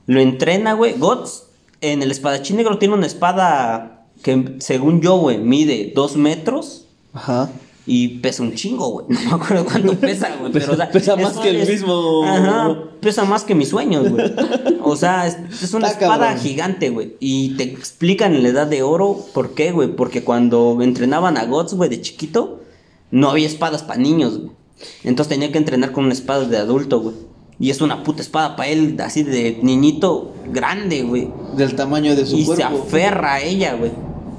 [0.07, 0.94] Lo entrena, güey.
[0.98, 1.44] Guts,
[1.80, 6.86] en el espadachín negro tiene una espada que, según yo, güey, mide dos metros.
[7.12, 7.50] Ajá.
[7.89, 9.07] Y pesa un chingo, güey.
[9.24, 10.51] No me acuerdo cuánto pesa, güey.
[10.53, 13.68] Pero, o sea, Pesa es- más que el es- mismo- Ajá, pesa más que mis
[13.68, 14.32] sueños, güey.
[14.82, 16.43] O sea, es, es una Está espada cabrón.
[16.43, 17.14] gigante, güey.
[17.20, 19.95] Y te explican en la edad de oro por qué, güey.
[19.95, 22.61] Porque cuando entrenaban a Gods, güey, de chiquito,
[23.12, 24.51] no había espadas para niños, güey.
[25.05, 27.14] Entonces tenía que entrenar con una espada de adulto, güey.
[27.59, 31.28] Y es una puta espada para él, así de niñito grande, güey.
[31.57, 32.82] Del tamaño de su Y se cuerpo.
[32.87, 33.93] aferra a ella, güey.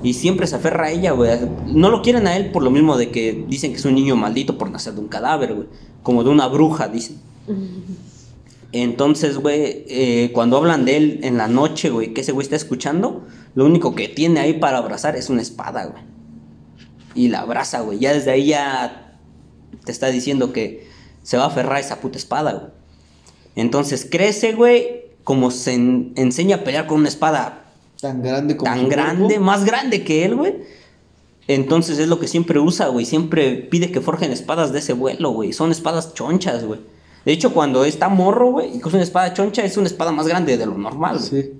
[0.03, 1.31] Y siempre se aferra a ella, güey.
[1.65, 4.15] No lo quieren a él por lo mismo de que dicen que es un niño
[4.15, 5.67] maldito por nacer de un cadáver, güey.
[6.03, 7.17] Como de una bruja, dicen.
[8.73, 12.55] Entonces, güey, eh, cuando hablan de él en la noche, güey, que ese güey está
[12.57, 13.25] escuchando,
[13.55, 16.03] lo único que tiene ahí para abrazar es una espada, güey.
[17.15, 17.99] Y la abraza, güey.
[17.99, 19.17] Ya desde ahí ya
[19.85, 20.87] te está diciendo que
[21.23, 22.71] se va a aferrar a esa puta espada, güey.
[23.55, 27.66] Entonces crece, güey, como se en- enseña a pelear con una espada
[28.01, 29.43] Tan grande como tan su grande, cuerpo.
[29.43, 30.55] más grande que él, güey.
[31.47, 33.05] Entonces es lo que siempre usa, güey.
[33.05, 35.53] Siempre pide que forjen espadas de ese vuelo, güey.
[35.53, 36.79] Son espadas chonchas, güey.
[37.25, 40.27] De hecho, cuando está morro, güey, y usa una espada choncha, es una espada más
[40.27, 41.29] grande de lo normal, güey.
[41.43, 41.51] Sí.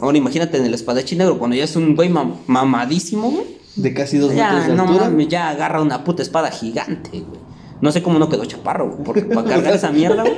[0.00, 3.46] Ahora imagínate en el espadachín negro, cuando ya es un güey mam- mamadísimo, güey.
[3.76, 5.04] De casi dos Ya, metros de no altura.
[5.10, 7.40] mames, ya agarra una puta espada gigante, güey.
[7.82, 9.04] No sé cómo no quedó chaparro, güey.
[9.04, 10.36] Porque para cargar esa mierda, güey.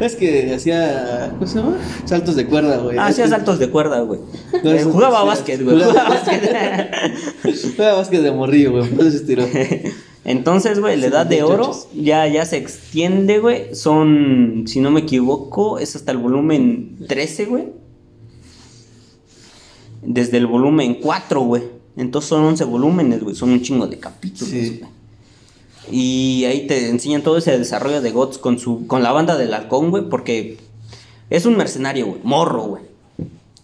[0.00, 1.30] Es que hacía.
[1.34, 1.76] ¿Cómo se llama?
[2.04, 2.96] Saltos de cuerda, güey.
[2.96, 4.20] Ah, hacía saltos de cuerda, güey.
[4.64, 5.76] No, Eh, jugaba sí, básquet, güey.
[5.76, 7.74] jugaba- Jugaba básquet.
[7.76, 9.10] Juega básquet de morrillo, güey.
[9.10, 9.44] Se estiró.
[10.24, 13.74] Entonces, güey, la edad de oro ya, ya se extiende, güey.
[13.74, 17.64] Son, si no me equivoco, es hasta el volumen 13, güey.
[20.02, 21.62] Desde el volumen 4, güey.
[21.96, 23.34] Entonces son 11 volúmenes, güey.
[23.34, 24.80] Son un chingo de capítulos, Sí.
[25.90, 29.54] Y ahí te enseñan todo ese desarrollo de Gots con su con la banda del
[29.54, 30.58] halcón, güey, porque
[31.30, 32.82] es un mercenario, güey, morro, güey.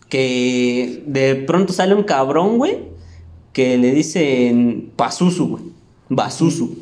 [0.09, 2.79] Que de pronto sale un cabrón, güey,
[3.53, 5.65] que le dicen Pazuzu, güey.
[6.09, 6.77] Basuzu.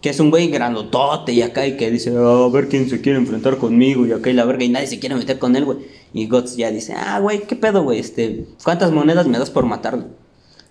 [0.00, 3.02] Que es un güey grandotote y acá y que dice, "Ah, a ver quién se
[3.02, 5.66] quiere enfrentar conmigo y acá y la verga y nadie se quiere meter con él,
[5.66, 5.78] güey.
[6.14, 7.98] Y Guts ya dice, ah, güey, ¿qué pedo, güey?
[7.98, 10.06] Este, ¿cuántas monedas me das por matarlo?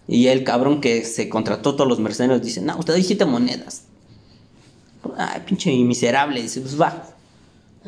[0.09, 3.83] Y el cabrón que se contrató todos los mercenarios dice, no, usted doy siete monedas.
[5.17, 6.41] Ay, pinche miserable.
[6.41, 7.03] Dice, pues va.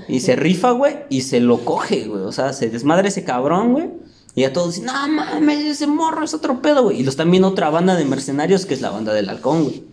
[0.08, 2.22] Y se rifa, güey, y se lo coge, güey.
[2.22, 3.90] O sea, se desmadra ese cabrón, güey.
[4.36, 7.02] Y a todos dicen, no mames, ese morro es otro pedo, güey.
[7.02, 9.84] Y los también otra banda de mercenarios que es la banda del halcón, güey.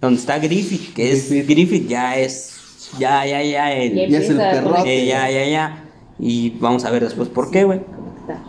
[0.00, 1.48] Donde está Griffith, que es Griffith.
[1.50, 2.50] Griffith, ya es.
[2.98, 3.72] Ya, ya, ya.
[3.72, 5.02] El, Ya es el perrote.
[5.02, 5.84] eh, ya, ya, ya.
[6.18, 7.80] Y vamos a ver después por qué, güey.
[8.20, 8.42] Está.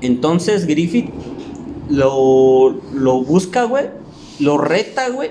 [0.00, 1.10] Entonces Griffith
[1.92, 3.86] lo, lo busca, güey.
[4.40, 5.30] Lo reta, güey.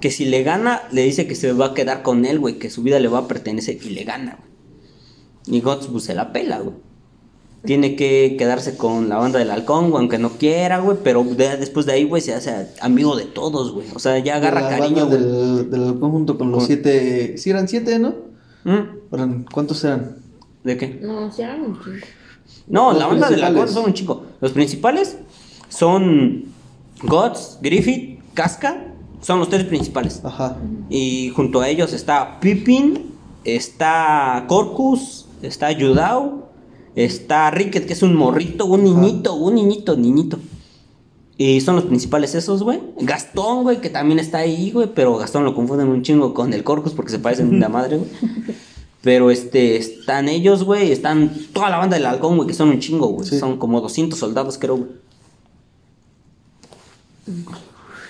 [0.00, 2.58] Que si le gana, le dice que se va a quedar con él, güey.
[2.58, 5.58] Que su vida le va a pertenecer y le gana, güey.
[5.58, 6.74] Y Guts pues, se la pela, güey.
[7.64, 10.98] Tiene que quedarse con la banda del halcón, güey, aunque no quiera, güey.
[11.02, 13.86] Pero de- después de ahí, güey, se hace amigo de todos, güey.
[13.94, 15.22] O sea, ya agarra la cariño, banda güey.
[15.64, 17.36] del, del conjunto con los Con- siete.
[17.38, 18.14] Sí, eran siete, ¿no?
[18.64, 19.44] ¿Mm?
[19.52, 20.16] ¿Cuántos eran?
[20.62, 20.98] ¿De qué?
[21.02, 22.06] No, se eran un chingo.
[22.68, 24.24] No, Los la banda del halcón son un chico.
[24.40, 25.16] Los principales
[25.68, 26.44] son
[27.02, 28.84] Guts, Griffith, Casca.
[29.20, 30.20] Son los tres principales.
[30.24, 30.56] Ajá.
[30.88, 33.12] Y junto a ellos está Pippin,
[33.44, 36.50] está Corcus, está Yudao,
[36.94, 40.38] está Ricket, que es un morrito, un niñito, un niñito, niñito.
[41.38, 42.80] Y son los principales esos, güey.
[43.00, 44.88] Gastón, güey, que también está ahí, güey.
[44.94, 47.98] Pero Gastón lo confunden un chingo con el Corcus porque se parecen de la madre,
[47.98, 48.10] güey.
[49.02, 50.90] Pero este, están ellos, güey.
[50.90, 53.28] Están toda la banda del halcón, güey, que son un chingo, güey.
[53.28, 53.38] Sí.
[53.38, 54.90] Son como 200 soldados, creo, güey.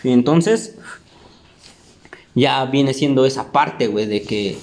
[0.05, 0.77] Y entonces,
[2.35, 4.59] ya viene siendo esa parte, güey, de que,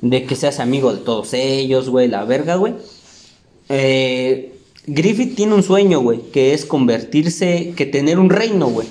[0.00, 2.74] de que seas amigo de todos ellos, güey, la verga, güey.
[3.68, 4.54] Eh,
[4.86, 8.88] Griffith tiene un sueño, güey, que es convertirse, que tener un reino, güey.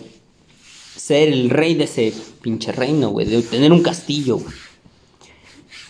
[0.95, 4.39] Ser el rey de ese pinche reino, güey, tener un castillo.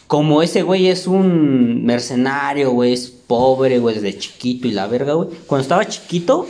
[0.05, 5.13] Como ese güey es un mercenario, güey, es pobre, güey, desde chiquito y la verga,
[5.13, 5.29] güey.
[5.47, 6.47] Cuando estaba chiquito,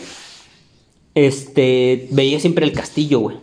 [1.25, 3.37] este, veía siempre el castillo, güey.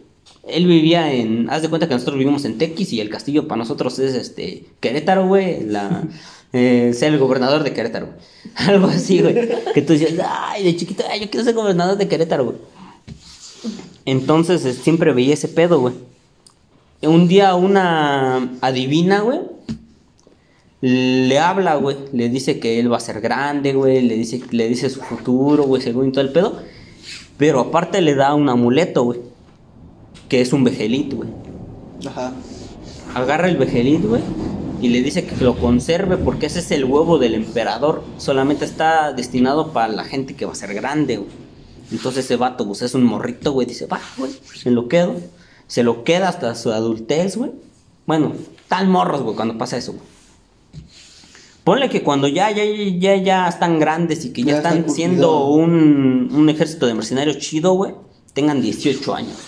[0.46, 3.58] Él vivía en, haz de cuenta que nosotros vivimos en Tequis y el castillo para
[3.58, 6.04] nosotros es, este, Querétaro, güey, la,
[6.52, 8.18] eh, ser el gobernador de Querétaro, güey.
[8.68, 9.34] Algo así, güey.
[9.74, 12.56] Que tú dices, ay, de chiquito, ay, yo quiero ser gobernador de Querétaro, güey.
[14.04, 15.94] Entonces, eh, siempre veía ese pedo, güey.
[17.02, 19.40] Un día una adivina, güey,
[20.80, 24.68] le habla, güey, le dice que él va a ser grande, güey, le dice, le
[24.68, 26.62] dice su futuro, güey, según todo el pedo.
[27.36, 29.20] Pero aparte le da un amuleto, güey,
[30.28, 31.28] que es un vejelit, güey.
[32.06, 32.32] Ajá.
[33.14, 34.22] Agarra el vejelit, güey,
[34.80, 38.02] y le dice que lo conserve porque ese es el huevo del emperador.
[38.18, 41.30] Solamente está destinado para la gente que va a ser grande, güey.
[41.90, 44.32] Entonces ese vato, pues es un morrito, güey, dice, va, güey,
[44.64, 45.14] me lo quedo.
[45.66, 47.52] Se lo queda hasta su adultez, güey.
[48.06, 48.32] Bueno,
[48.68, 50.13] tal morros, güey, cuando pasa eso, güey.
[51.64, 54.94] Ponle que cuando ya, ya, ya, ya están grandes y que ya, Ya están están
[54.94, 57.94] siendo un, un ejército de mercenarios chido, güey,
[58.34, 59.38] tengan 18 años.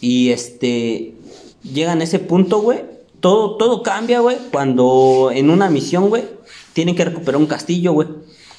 [0.00, 1.14] Y este,
[1.62, 2.84] llegan a ese punto, güey.
[3.20, 6.24] Todo, todo cambia, güey, cuando en una misión, güey,
[6.72, 8.08] tienen que recuperar un castillo, güey.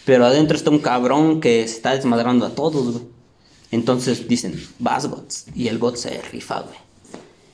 [0.05, 3.05] Pero adentro está un cabrón que se está desmadrando a todos, güey.
[3.71, 5.45] Entonces dicen, vas, Gots.
[5.55, 6.77] Y el Gots se rifa, güey.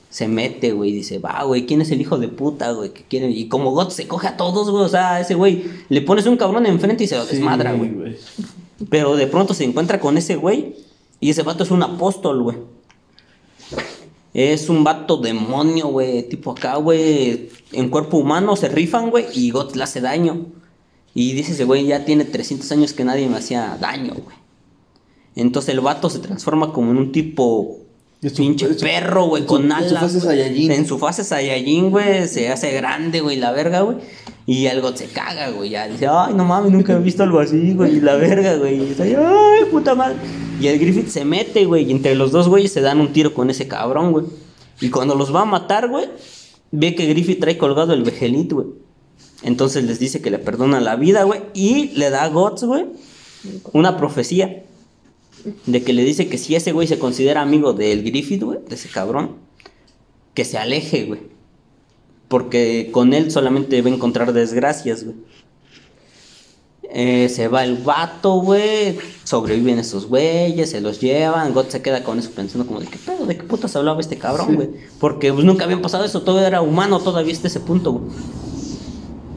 [0.09, 2.91] Se mete, güey, y dice, va, güey, ¿quién es el hijo de puta, güey?
[2.91, 3.29] que quiere?
[3.29, 6.35] Y como Gots se coge a todos, güey, o sea, ese güey, le pones un
[6.35, 8.17] cabrón enfrente y se lo desmadra, güey.
[8.89, 10.75] Pero de pronto se encuentra con ese güey
[11.19, 12.57] y ese vato es un apóstol, güey.
[14.33, 19.51] Es un vato demonio, güey, tipo acá, güey, en cuerpo humano se rifan, güey, y
[19.51, 20.47] God le hace daño.
[21.13, 24.37] Y dice ese güey, ya tiene 300 años que nadie me hacía daño, güey.
[25.35, 27.78] Entonces el vato se transforma como en un tipo
[28.21, 29.89] Es su- pinche perro, güey, con en alas.
[29.89, 30.37] su fase güey.
[30.37, 30.71] Saiyajin.
[30.71, 33.97] En su fase Saiyajin, güey, se hace grande, güey, la verga, güey.
[34.45, 37.39] Y el God se caga, güey, ya dice, ay, no mames, nunca he visto algo
[37.39, 38.81] así, güey, y la verga, güey.
[38.81, 40.15] Y dice, ay, puta madre.
[40.59, 43.33] Y el Griffith se mete, güey, y entre los dos güeyes se dan un tiro
[43.33, 44.25] con ese cabrón, güey.
[44.81, 46.05] Y cuando los va a matar, güey,
[46.71, 48.67] ve que Griffith trae colgado el vejelit, güey.
[49.43, 52.85] Entonces les dice que le perdona la vida, güey, y le da a Guts, güey,
[53.71, 54.63] una profecía.
[55.65, 58.75] De que le dice que si ese güey se considera amigo del Griffith, güey, de
[58.75, 59.37] ese cabrón,
[60.33, 61.21] que se aleje, güey.
[62.27, 65.15] Porque con él solamente va a encontrar desgracias, güey.
[66.91, 68.97] Eh, se va el vato, güey.
[69.23, 71.53] Sobreviven esos güeyes, se los llevan.
[71.53, 74.17] God se queda con eso pensando como de qué pedo, de qué putas hablaba este
[74.17, 74.69] cabrón, güey.
[74.99, 78.05] Porque pues, nunca habían pasado eso, todo era humano todavía hasta ese punto, güey.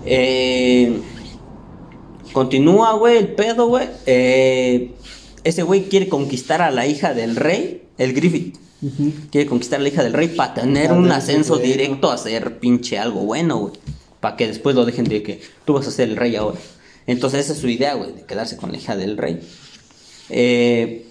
[0.05, 1.01] Eh,
[2.33, 3.89] continúa, güey, el pedo, güey.
[4.07, 4.95] Eh,
[5.45, 8.57] ese güey quiere conquistar a la hija del rey, el Griffith.
[9.31, 12.99] Quiere conquistar a la hija del rey para tener un ascenso directo a ser pinche
[12.99, 13.75] algo bueno, güey.
[14.21, 16.59] Para que después lo dejen de que tú vas a ser el rey ahora.
[17.07, 19.41] Entonces esa es su idea, güey, de quedarse con la hija del rey.
[20.31, 21.07] Eh,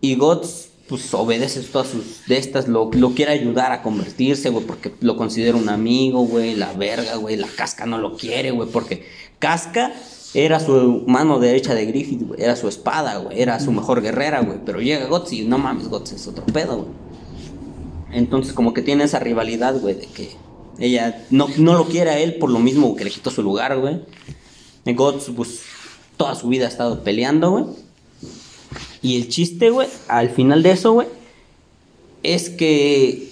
[0.00, 4.64] y Gods, pues obedece todas sus de estas, lo, lo quiere ayudar a convertirse, güey,
[4.64, 8.68] porque lo considera un amigo, güey, la verga, güey, la casca no lo quiere, güey,
[8.68, 9.06] porque
[9.38, 9.92] casca
[10.34, 14.58] era su mano derecha de Griffith, era su espada, güey, era su mejor guerrera, güey,
[14.64, 16.88] pero llega Gods y no mames, Gods es otro pedo, güey.
[18.12, 20.30] Entonces como que tiene esa rivalidad, güey, de que
[20.78, 23.78] ella no, no lo quiere a él por lo mismo que le quitó su lugar,
[23.78, 24.00] güey.
[24.86, 25.60] Gods, pues,
[26.16, 27.64] toda su vida ha estado peleando, güey.
[29.02, 31.08] Y el chiste, güey, al final de eso, güey,
[32.22, 33.30] es que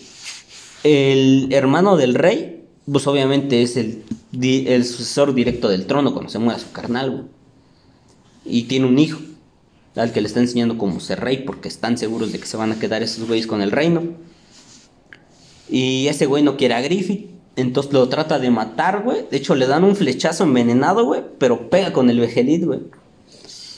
[0.84, 2.57] el hermano del rey,
[2.90, 4.02] pues obviamente es el,
[4.40, 7.22] el sucesor directo del trono cuando se muera su carnal, güey.
[8.44, 9.20] Y tiene un hijo,
[9.94, 12.72] al que le está enseñando cómo ser rey, porque están seguros de que se van
[12.72, 14.02] a quedar esos güeyes con el reino.
[15.68, 17.28] Y ese güey no quiere a Griffith.
[17.56, 19.26] Entonces lo trata de matar, güey.
[19.30, 21.22] De hecho, le dan un flechazo envenenado, güey.
[21.38, 22.80] Pero pega con el vejelit, güey.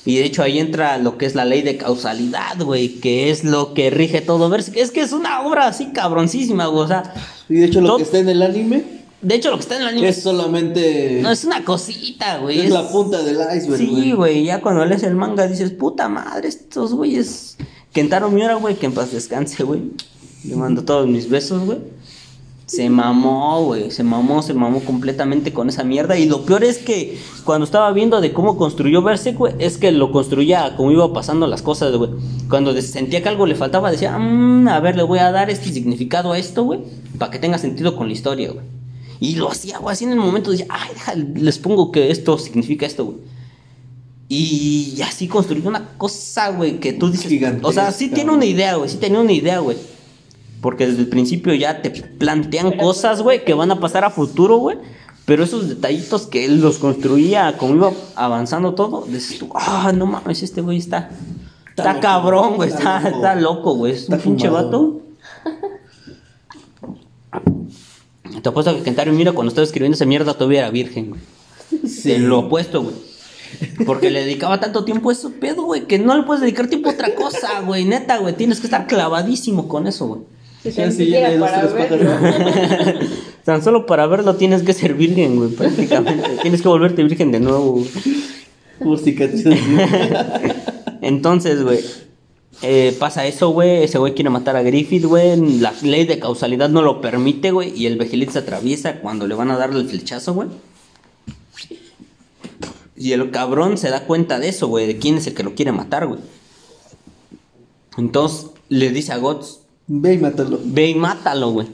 [0.04, 3.00] Y de hecho ahí entra lo que es la ley de causalidad, güey.
[3.00, 4.54] Que es lo que rige todo.
[4.54, 6.84] Es que es una obra así cabroncísima, güey.
[6.84, 7.14] O sea,
[7.48, 9.82] Y de hecho lo que está en el anime de hecho lo que está en
[9.82, 11.20] el anime es solamente...
[11.22, 12.60] no es una cosita, güey.
[12.60, 16.48] es, la punta del iceberg, Sí, güey, ya cuando lees el manga dices, puta madre,
[16.48, 17.56] estos güeyes.
[17.92, 19.82] Kentaro Miura, güey, que en paz descanse, güey.
[20.44, 21.78] Le mando todos mis besos, güey.
[22.66, 26.16] Se mamó, güey, se mamó, se mamó completamente con esa mierda.
[26.16, 29.90] Y lo peor es que cuando estaba viendo de cómo construyó Berserk, güey, es que
[29.90, 32.10] lo construía como iba pasando las cosas, güey.
[32.48, 35.72] Cuando sentía que algo le faltaba, decía, "Mm, a ver, le voy a dar este
[35.72, 36.80] significado a esto, güey,
[37.18, 38.64] para que tenga sentido con la historia, güey.
[39.20, 42.38] Y lo hacía, güey, así en el momento, decía, ay, deja, les pongo que esto
[42.38, 43.18] significa esto, güey.
[44.28, 47.26] Y así construyó una cosa, güey, que tú dices.
[47.28, 48.88] Gigantesca, O sea, sí tiene una idea, güey.
[48.88, 49.76] Sí tenía una idea, güey.
[50.62, 54.58] Porque desde el principio ya te plantean cosas, güey, que van a pasar a futuro,
[54.58, 54.78] güey.
[55.24, 60.06] Pero esos detallitos que él los construía, como iba avanzando todo, dices tú, ah, no
[60.06, 61.10] mames, este güey está.
[61.68, 62.68] Está, cabrón, güey.
[62.70, 63.74] está Está, loco.
[63.74, 63.94] güey.
[63.94, 65.00] Es un pinche vato.
[68.42, 71.20] Te apuesto que Kentaro mira cuando estaba escribiendo esa mierda todavía era virgen, güey.
[71.88, 72.10] Sí.
[72.10, 72.94] De lo opuesto, güey.
[73.84, 76.90] Porque le dedicaba tanto tiempo a eso, pedo, güey, que no le puedes dedicar tiempo
[76.90, 77.84] a otra cosa, güey.
[77.84, 78.34] Neta, güey.
[78.34, 80.20] Tienes que estar clavadísimo con eso, güey.
[80.62, 83.08] Se Sí, sí, llega ya tres pájaros.
[83.44, 86.28] Tan solo para verlo tienes que ser virgen, güey, prácticamente.
[86.42, 87.88] tienes que volverte virgen de nuevo, güey.
[88.78, 89.58] Por cicatrices.
[91.00, 91.80] Entonces, güey,
[92.62, 93.84] eh, pasa eso, güey.
[93.84, 95.60] Ese güey quiere matar a Griffith, güey.
[95.60, 97.72] La ley de causalidad no lo permite, güey.
[97.76, 100.48] Y el Vegelit se atraviesa cuando le van a darle el flechazo, güey.
[102.96, 105.54] Y el cabrón se da cuenta de eso, güey, de quién es el que lo
[105.54, 106.20] quiere matar, güey.
[107.96, 109.60] Entonces le dice a Gots,
[109.92, 110.60] Ve y mátalo.
[110.62, 111.66] Ve y mátalo, güey.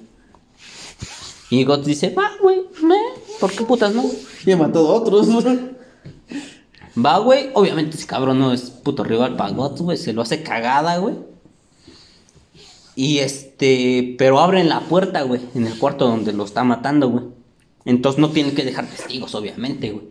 [1.50, 2.96] Y Guts dice, va, güey, me,
[3.38, 4.04] ¿por qué putas no?
[4.46, 5.28] Ya mató a otros.
[6.98, 10.42] Va, güey, obviamente ese cabrón no es puto rival para Guts, güey, se lo hace
[10.42, 11.14] cagada, güey.
[12.94, 17.24] Y este, pero abren la puerta, güey, en el cuarto donde lo está matando, güey.
[17.84, 20.06] Entonces no tienen que dejar testigos, obviamente, güey.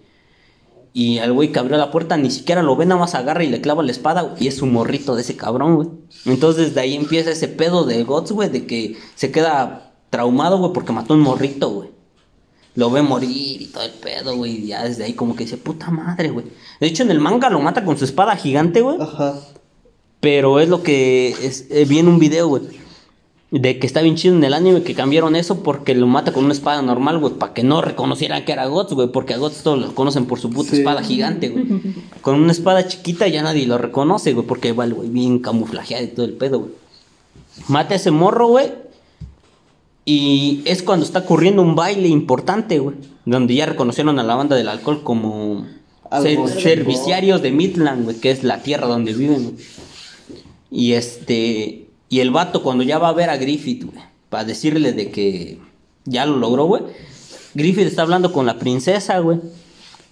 [0.94, 3.50] Y al güey que abrió la puerta ni siquiera lo ve, nada más agarra y
[3.50, 5.90] le clava la espada, güey, y es un morrito de ese cabrón, güey.
[6.26, 10.72] Entonces desde ahí empieza ese pedo de Guts, güey, de que se queda traumado, güey,
[10.72, 11.95] porque mató un morrito, güey.
[12.76, 15.58] Lo ve morir y todo el pedo, güey, y ya desde ahí como que dice,
[15.58, 16.46] puta madre, güey.
[16.80, 18.98] De hecho en el manga lo mata con su espada gigante, güey.
[19.00, 19.36] Ajá.
[20.20, 22.64] Pero es lo que es, eh, vi en un video, güey.
[23.52, 26.44] De que está bien chido en el anime que cambiaron eso porque lo mata con
[26.44, 27.36] una espada normal, güey.
[27.36, 29.08] Para que no reconocieran que era Guts, güey.
[29.10, 30.78] Porque a Guts todos lo conocen por su puta Sí.
[30.80, 31.66] espada gigante, güey.
[32.22, 34.46] Con una espada chiquita ya nadie lo reconoce, güey.
[34.46, 36.72] Porque va el güey bien camuflajeado y todo el pedo, güey.
[37.70, 38.74] Mata a ese morro, güey.
[40.06, 42.95] Y es cuando está ocurriendo un baile importante, güey.
[43.26, 45.66] Donde ya reconocieron a la banda del alcohol como
[46.22, 48.18] ser- serviciarios de Midland, güey.
[48.18, 49.56] Que es la tierra donde viven, güey.
[50.72, 51.88] Y este.
[52.10, 53.97] Y el vato, cuando ya va a ver a Griffith, güey,
[54.30, 55.60] para decirle de que
[56.06, 56.84] ya lo logró, güey.
[57.56, 59.39] Griffith está hablando con la princesa, güey.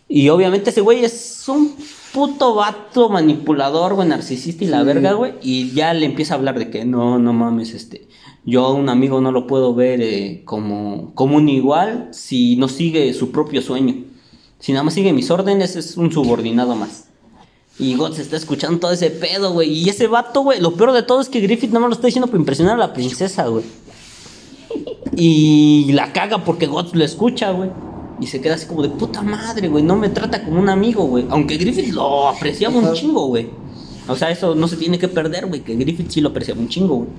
[0.10, 1.76] Y obviamente ese güey es un
[2.14, 4.86] puto vato manipulador, güey, narcisista y la Sí.
[4.86, 5.34] verga, güey.
[5.44, 8.08] Y ya le empieza a hablar de que no, no mames, este.
[8.46, 12.68] Yo a un amigo no lo puedo ver eh, como, como un igual si no
[12.68, 14.04] sigue su propio sueño.
[14.60, 17.06] Si nada más sigue mis órdenes, es un subordinado más.
[17.80, 19.72] Y God se está escuchando todo ese pedo, güey.
[19.72, 22.08] Y ese vato, güey, lo peor de todo es que Griffith nada más lo está
[22.08, 23.64] diciendo para impresionar a la princesa, güey.
[25.16, 27.72] Y la caga porque God lo escucha, güey.
[28.20, 29.84] Y se queda así como de puta madre, güey.
[29.84, 31.26] No me trata como un amigo, güey.
[31.30, 33.50] Aunque Griffith lo apreciaba un chingo, güey.
[34.08, 35.62] O sea, eso no se tiene que perder, güey.
[35.62, 37.10] Que Griffith sí lo apreciaba un chingo, güey.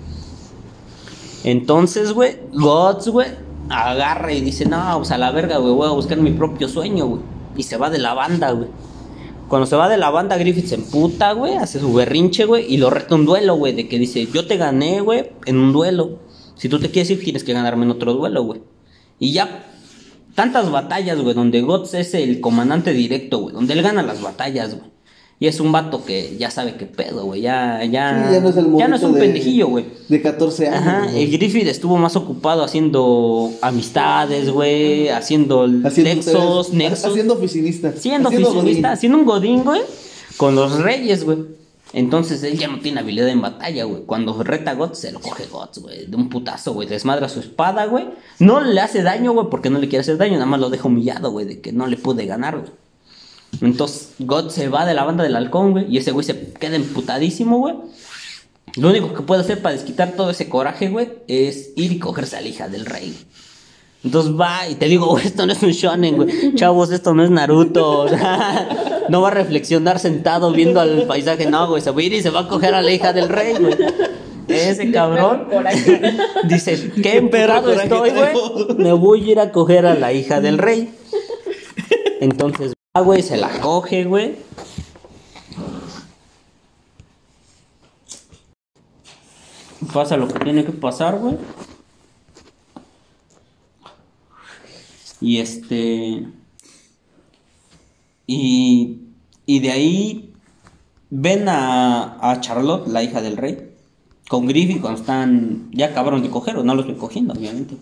[1.45, 3.29] Entonces, güey, Gods, güey,
[3.69, 7.07] agarra y dice, no, pues a la verga, güey, voy a buscar mi propio sueño,
[7.07, 7.23] güey.
[7.57, 8.69] Y se va de la banda, güey.
[9.49, 12.79] Cuando se va de la banda, Griffith se emputa, güey, hace su berrinche, güey, y
[12.79, 16.19] lo reta un duelo, güey, de que dice, yo te gané, güey, en un duelo.
[16.57, 18.63] Si tú te quieres ir, tienes que ganarme en otro duelo, güey.
[19.19, 19.67] Y ya,
[20.35, 24.77] tantas batallas, güey, donde Gods es el comandante directo, güey, donde él gana las batallas,
[24.77, 24.94] güey.
[25.41, 28.49] Y es un vato que ya sabe qué pedo, güey, ya, ya, Sí, ya no
[28.49, 29.85] es el ya no es un de- pendejillo, güey.
[30.09, 30.79] De 14 años.
[30.81, 37.11] Ajá, y Griffith estuvo más ocupado haciendo amistades, güey, haciendo, Haciendo nexos, nexos.
[37.11, 37.93] Haciendo oficinista.
[37.93, 38.93] Siendo Haciendo oficinista, godín.
[38.95, 39.81] haciendo un godín, güey,
[40.37, 41.39] con los reyes, güey.
[41.93, 44.03] Entonces él ya no tiene habilidad en batalla, güey.
[44.05, 46.07] Cuando reta a Guts, se lo coge Guts, güey.
[46.07, 46.89] De un putazo, güey.
[46.89, 48.07] Desmadra su espada, güey.
[48.41, 50.33] No le hace daño, güey, porque no le quiere hacer daño.
[50.35, 52.71] Nada más lo deja humillado, güey, de que no le pude ganar, güey.
[53.61, 55.87] Entonces Guts se va de la banda del halcón, güey.
[55.89, 57.75] Y ese güey se queda emputadísimo, güey.
[58.77, 62.37] Lo único que puede hacer para desquitar todo ese coraje, güey, es ir y cogerse
[62.37, 63.17] a la hija del rey.
[64.03, 66.55] Entonces va y te digo, güey, esto no es un shonen, güey.
[66.55, 68.07] Chavos, esto no es Naruto.
[69.09, 71.83] no va a reflexionar sentado viendo al paisaje, no, güey.
[71.83, 73.75] Se va a ir y se va a coger a la hija del rey, güey.
[74.49, 75.49] Ese cabrón
[76.49, 78.51] dice, qué coraje estoy, traigo".
[78.51, 78.77] güey.
[78.77, 80.93] Me voy a ir a coger a la hija del rey.
[82.21, 84.37] Entonces va, güey, se la coge, güey.
[89.93, 91.37] Pasa lo que tiene que pasar, güey.
[95.21, 96.29] Y este.
[98.27, 99.01] Y.
[99.47, 100.31] Y de ahí.
[101.11, 103.73] Ven a, a Charlotte, la hija del rey.
[104.29, 105.69] Con Griffith cuando están.
[105.73, 107.77] Ya acabaron de coger, o no los ven cogiendo, obviamente.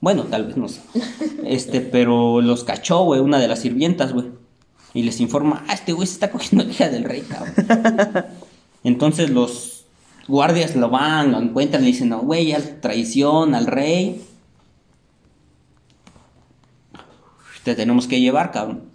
[0.00, 0.82] Bueno, tal vez no sé.
[1.44, 4.26] Este, pero los cachó, güey, una de las sirvientas, güey.
[4.98, 7.54] Y les informa, ah, este güey se está cogiendo la hija del rey, cabrón.
[8.82, 9.84] Entonces los
[10.26, 14.26] guardias lo van, lo encuentran y le dicen, no, güey, ya traición al rey.
[17.62, 18.86] Te tenemos que llevar, cabrón.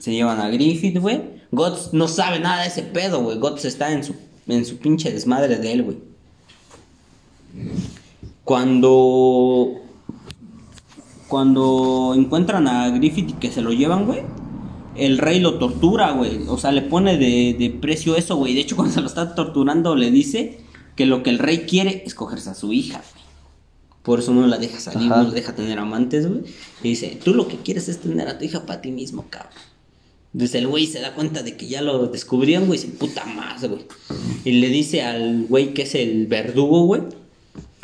[0.00, 1.22] Se llevan a Griffith, güey.
[1.52, 3.38] Guts no sabe nada de ese pedo, güey.
[3.38, 4.16] Guts está en su,
[4.48, 5.98] en su pinche desmadre de él, güey.
[8.42, 9.82] Cuando.
[11.28, 14.22] Cuando encuentran a Griffith y que se lo llevan, güey.
[14.96, 16.40] El rey lo tortura, güey.
[16.48, 18.54] O sea, le pone de, de precio eso, güey.
[18.54, 20.58] De hecho, cuando se lo está torturando, le dice
[20.96, 23.24] que lo que el rey quiere es cogerse a su hija, güey.
[24.02, 25.22] Por eso no la deja salir, Ajá.
[25.22, 26.42] no la deja tener amantes, güey.
[26.82, 29.52] Y dice, tú lo que quieres es tener a tu hija para ti mismo, cabrón.
[30.34, 33.24] Entonces el güey se da cuenta de que ya lo descubrieron, güey, y se puta
[33.24, 33.86] más, güey.
[34.44, 37.02] Y le dice al güey que es el verdugo, güey,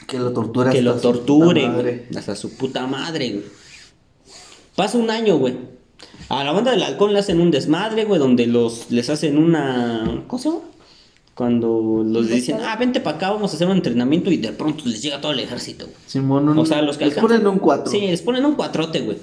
[0.06, 0.70] Que lo tortura.
[0.72, 1.84] que hasta lo su torture, puta güey.
[1.94, 2.06] madre.
[2.16, 3.44] Hasta su puta madre, güey.
[4.76, 5.56] Pasa un año, güey.
[6.30, 10.22] A la banda del halcón le hacen un desmadre, güey, donde los les hacen una.
[10.26, 10.60] ¿Cómo se llama?
[11.34, 14.84] Cuando los dicen, ah, vente para acá, vamos a hacer un entrenamiento y de pronto
[14.86, 15.96] les llega todo el ejército, güey.
[16.06, 17.90] Simón, un- O sea, los que les alcanzan- ponen un 4.
[17.90, 19.16] Sí, les ponen un cuatrote, güey.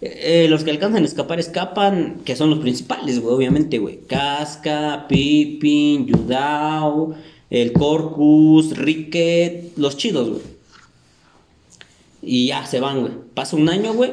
[0.00, 3.98] Eh, eh, los que alcanzan a escapar, escapan, que son los principales, güey, obviamente, güey.
[4.06, 7.14] Casca, Pippin, Yudao,
[7.50, 10.42] el Corcus, Ricket, los chidos, güey.
[12.22, 13.12] Y ya se van, güey.
[13.34, 14.12] Pasa un año, güey.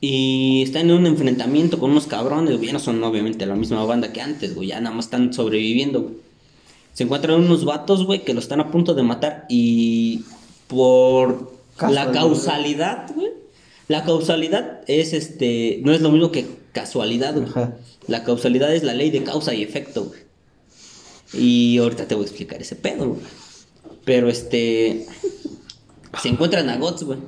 [0.00, 2.68] Y están en un enfrentamiento con unos cabrones, güey.
[2.68, 4.68] Ya no son obviamente la misma banda que antes, güey.
[4.68, 6.14] Ya nada más están sobreviviendo, güey.
[6.94, 9.46] Se encuentran unos vatos, güey, que lo están a punto de matar.
[9.48, 10.22] Y
[10.68, 13.28] por la causalidad, güey.
[13.88, 15.80] La causalidad es este.
[15.84, 17.48] No es lo mismo que casualidad, güey.
[17.48, 17.76] Ajá.
[18.06, 20.20] La causalidad es la ley de causa y efecto, güey.
[21.32, 23.20] Y ahorita te voy a explicar ese pedo, güey.
[24.04, 25.06] Pero este.
[26.22, 27.18] Se encuentran a Gots, güey.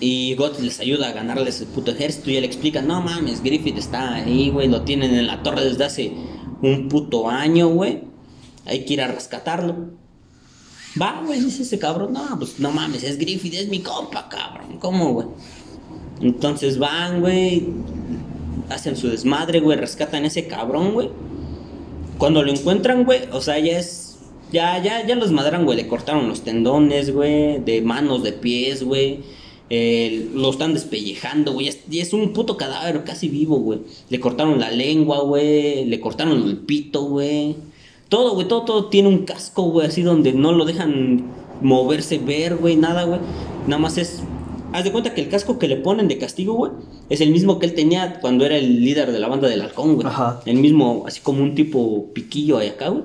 [0.00, 2.30] Y Gots les ayuda a ganarles el puto ejército.
[2.30, 4.68] Y él explica: No mames, Griffith está ahí, güey.
[4.68, 6.12] Lo tienen en la torre desde hace
[6.62, 8.02] un puto año, güey.
[8.64, 9.90] Hay que ir a rescatarlo.
[11.00, 12.12] Va, güey, dice ese cabrón.
[12.14, 14.78] No, pues no mames, es Griffith, es mi compa, cabrón.
[14.78, 15.28] ¿Cómo, güey?
[16.20, 17.68] Entonces van, güey.
[18.68, 19.78] Hacen su desmadre, güey.
[19.78, 21.10] Rescatan a ese cabrón, güey.
[22.18, 24.18] Cuando lo encuentran, güey, o sea, ya es.
[24.52, 25.76] Ya, ya, ya los madran, güey.
[25.76, 27.60] Le cortaron los tendones, güey.
[27.60, 29.20] De manos, de pies, güey.
[29.72, 31.68] Eh, lo están despellejando, güey.
[31.68, 33.80] es- Y es un puto cadáver casi vivo, güey.
[34.08, 35.84] Le cortaron la lengua, güey.
[35.84, 37.54] Le cortaron el pito, güey.
[38.08, 38.48] Todo, güey.
[38.48, 39.86] Todo, todo tiene un casco, güey.
[39.86, 41.24] Así donde no lo dejan
[41.62, 42.74] moverse, ver, güey.
[42.76, 43.20] Nada, güey.
[43.68, 44.22] Nada más es.
[44.72, 46.72] Haz de cuenta que el casco que le ponen de castigo, güey.
[47.08, 49.94] Es el mismo que él tenía cuando era el líder de la banda del halcón,
[49.96, 50.06] güey.
[50.06, 50.40] Ajá.
[50.46, 53.02] El mismo, así como un tipo piquillo ahí acá, güey.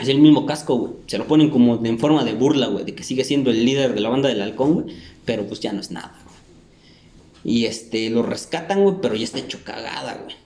[0.00, 0.92] Es el mismo casco, güey.
[1.06, 2.84] Se lo ponen como en forma de burla, güey.
[2.84, 4.96] De que sigue siendo el líder de la banda del halcón, güey.
[5.24, 7.56] Pero pues ya no es nada, güey.
[7.56, 10.36] Y este, lo rescatan, güey, pero ya está hecho cagada, güey.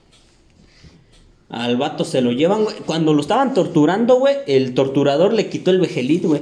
[1.49, 2.75] Al vato se lo llevan, güey.
[2.85, 6.41] Cuando lo estaban torturando, güey, el torturador le quitó el vejelit, güey.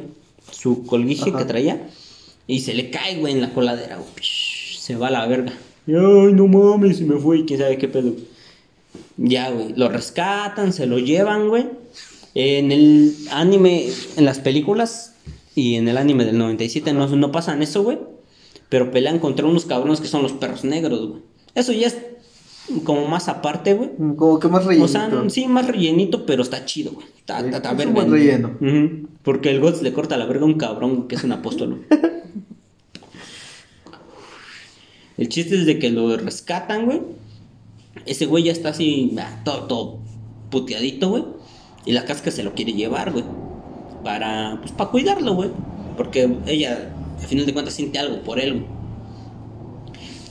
[0.52, 1.40] Su colguije Ajá.
[1.40, 1.90] que traía.
[2.48, 4.10] Y se le cae, güey, en la coladera, güey.
[4.24, 5.54] Se va a la verga.
[5.88, 8.14] Ay, no mames, se me fue y quién sabe qué pedo.
[9.18, 9.74] Ya, güey.
[9.76, 11.81] Lo rescatan, se lo llevan, güey.
[12.34, 15.16] En el anime, en las películas
[15.56, 18.00] y en el anime del 97 no, no pasan eso, güey.
[18.70, 21.22] Pero pelean contra unos cabrones que son los perros negros, güey.
[21.56, 21.98] Eso ya es
[22.86, 23.90] como más aparte, güey.
[24.16, 24.86] Como que más rellenito.
[24.86, 27.06] O sea, sí, más rellenito, pero está chido, güey.
[27.18, 28.06] Está, está, está es verga.
[28.06, 28.58] relleno.
[29.24, 31.80] Porque el Gots le corta la verga a un cabrón que es un apóstolo.
[35.18, 37.02] el chiste es de que lo rescatan, güey.
[38.06, 40.00] Ese güey ya está así, ah, todo, todo
[40.50, 41.24] puteadito, güey.
[41.86, 43.24] Y la casca se lo quiere llevar, güey.
[44.04, 45.50] Para, pues, para cuidarlo, güey.
[45.98, 48.82] Porque ella, al final de cuentas, siente algo por él, güey.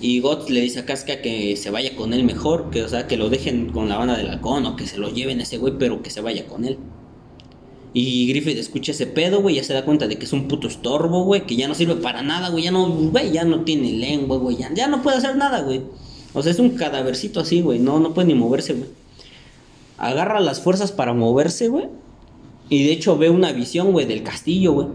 [0.01, 3.07] Y Gots le dice a Casca que se vaya con él mejor, que o sea,
[3.07, 5.59] que lo dejen con la banda del halcón o que se lo lleven a ese
[5.59, 6.79] güey, pero que se vaya con él.
[7.93, 10.69] Y Griffith escucha ese pedo, güey, ya se da cuenta de que es un puto
[10.69, 13.93] estorbo, güey, que ya no sirve para nada, güey, ya no, güey, ya no tiene
[13.93, 15.83] lengua, güey, ya, ya no puede hacer nada, güey.
[16.33, 18.89] O sea, es un cadavercito así, güey, no, no puede ni moverse, güey.
[20.01, 21.89] Agarra las fuerzas para moverse, güey.
[22.71, 24.89] Y de hecho ve una visión, güey, del castillo, güey.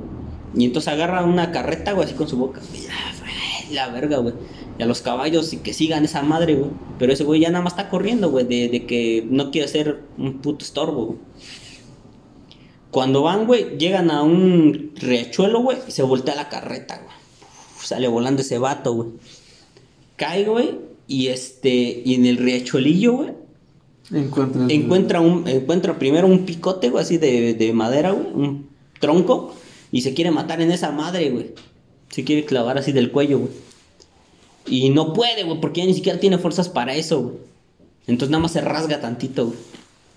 [0.56, 2.60] Y entonces agarra una carreta, güey, así con su boca.
[2.72, 3.14] güey, ah,
[3.72, 4.34] La verga, güey.
[4.80, 6.72] Y a los caballos y que sigan esa madre, güey.
[6.98, 10.42] Pero ese güey ya nada más está corriendo, güey, de, que no quiere ser un
[10.42, 11.20] puto estorbo, güey.
[12.90, 17.16] Cuando van, güey, llegan a un riachuelo, güey, y se voltea la carreta, güey.
[17.80, 19.10] Sale volando ese vato, güey.
[20.16, 23.45] Cae, güey, y este, y en el riachuelillo, güey,
[24.12, 29.56] Encuentra un encuentra primero un picote, güey, así de, de madera, güey, un tronco,
[29.92, 31.54] y se quiere matar en esa madre, güey.
[32.10, 33.52] Se quiere clavar así del cuello, güey.
[34.68, 37.36] Y no puede, güey, porque ya ni siquiera tiene fuerzas para eso, güey.
[38.08, 39.58] Entonces nada más se rasga tantito, güey.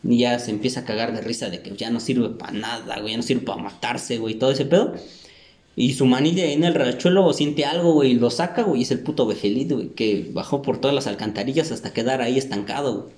[0.05, 3.01] Y ya se empieza a cagar de risa de que ya no sirve para nada,
[3.01, 4.95] güey, ya no sirve para matarse, güey, y todo ese pedo.
[5.77, 8.83] Y su manilla ahí en el rachuelo siente algo, güey, y lo saca, güey, y
[8.85, 13.03] es el puto vejelito, güey, que bajó por todas las alcantarillas hasta quedar ahí estancado,
[13.03, 13.15] güey.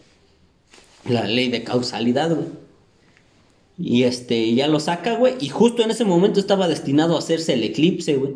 [1.09, 2.49] La ley de causalidad, güey.
[3.79, 5.35] Y este, ya lo saca, güey.
[5.41, 8.35] Y justo en ese momento estaba destinado a hacerse el eclipse, güey.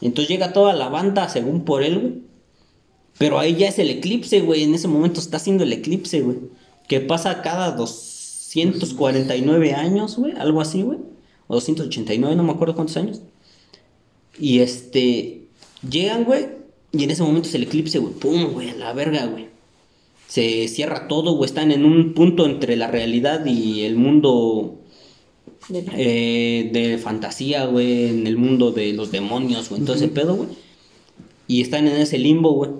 [0.00, 2.14] Entonces llega toda la banda según por él, güey.
[3.18, 4.62] Pero ahí ya es el eclipse, güey.
[4.62, 6.38] En ese momento está haciendo el eclipse, güey.
[6.88, 10.32] Que pasa cada 249 años, güey.
[10.38, 10.98] Algo así, güey.
[11.48, 13.20] O 289, no me acuerdo cuántos años.
[14.38, 15.48] Y este,
[15.88, 16.46] llegan, güey.
[16.92, 18.14] Y en ese momento es el eclipse, güey.
[18.14, 19.57] Pum, güey, a la verga, güey
[20.28, 21.48] se cierra todo, güey.
[21.48, 24.76] Están en un punto entre la realidad y el mundo
[25.68, 28.06] De- eh, de fantasía, güey.
[28.08, 29.82] En el mundo de los demonios, güey.
[29.82, 30.48] Todo ese pedo, güey.
[31.46, 32.70] Y están en ese limbo, güey.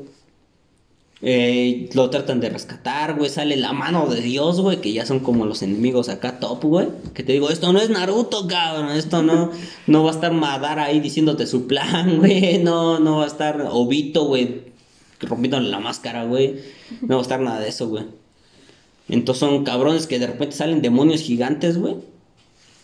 [1.21, 3.29] Eh, lo tratan de rescatar, güey.
[3.29, 4.81] Sale la mano de Dios, güey.
[4.81, 6.89] Que ya son como los enemigos acá top, güey.
[7.15, 8.91] Que te digo, esto no es Naruto, cabrón.
[8.97, 9.51] Esto no,
[9.87, 12.59] no va a estar Madara ahí diciéndote su plan, güey.
[12.59, 14.63] No, no va a estar Obito, güey.
[15.21, 16.78] Rompiéndole la máscara, güey.
[17.03, 18.05] No va a estar nada de eso, güey.
[19.09, 21.97] Entonces son cabrones que de repente salen demonios gigantes, güey.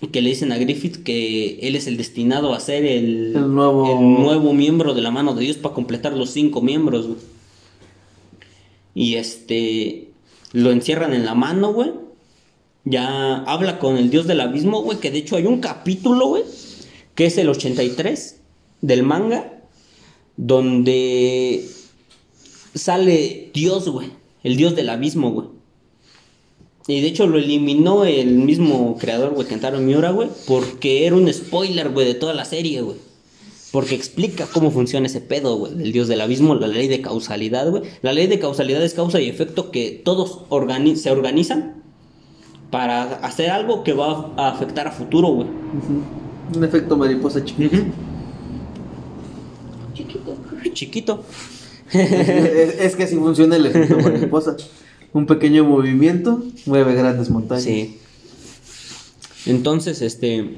[0.00, 3.54] Y que le dicen a Griffith que él es el destinado a ser el, El
[3.54, 7.18] nuevo- el nuevo miembro de la mano de Dios para completar los cinco miembros, güey.
[8.94, 10.08] Y este.
[10.52, 11.92] Lo encierran en la mano, güey.
[12.84, 14.98] Ya habla con el dios del abismo, güey.
[14.98, 16.42] Que de hecho hay un capítulo, güey.
[17.14, 18.36] Que es el 83
[18.82, 19.52] del manga.
[20.36, 21.66] Donde
[22.74, 24.10] sale Dios, güey.
[24.42, 25.48] El dios del abismo, güey.
[26.86, 30.28] Y de hecho lo eliminó el mismo creador, güey, Kentaro Miura, güey.
[30.46, 32.96] Porque era un spoiler, güey, de toda la serie, güey.
[33.72, 37.70] Porque explica cómo funciona ese pedo, güey, del dios del abismo, la ley de causalidad,
[37.70, 37.82] güey.
[38.02, 41.82] La ley de causalidad es causa y efecto que todos organi- se organizan
[42.70, 45.48] para hacer algo que va a afectar a futuro, güey.
[46.54, 47.78] Un efecto mariposa chiquito.
[49.94, 50.36] Chiquito.
[50.72, 51.24] Chiquito.
[51.94, 54.56] Es, es que así funciona el efecto mariposa.
[55.12, 57.64] Un pequeño movimiento mueve grandes montañas.
[57.64, 57.98] Sí.
[59.46, 60.56] Entonces, este.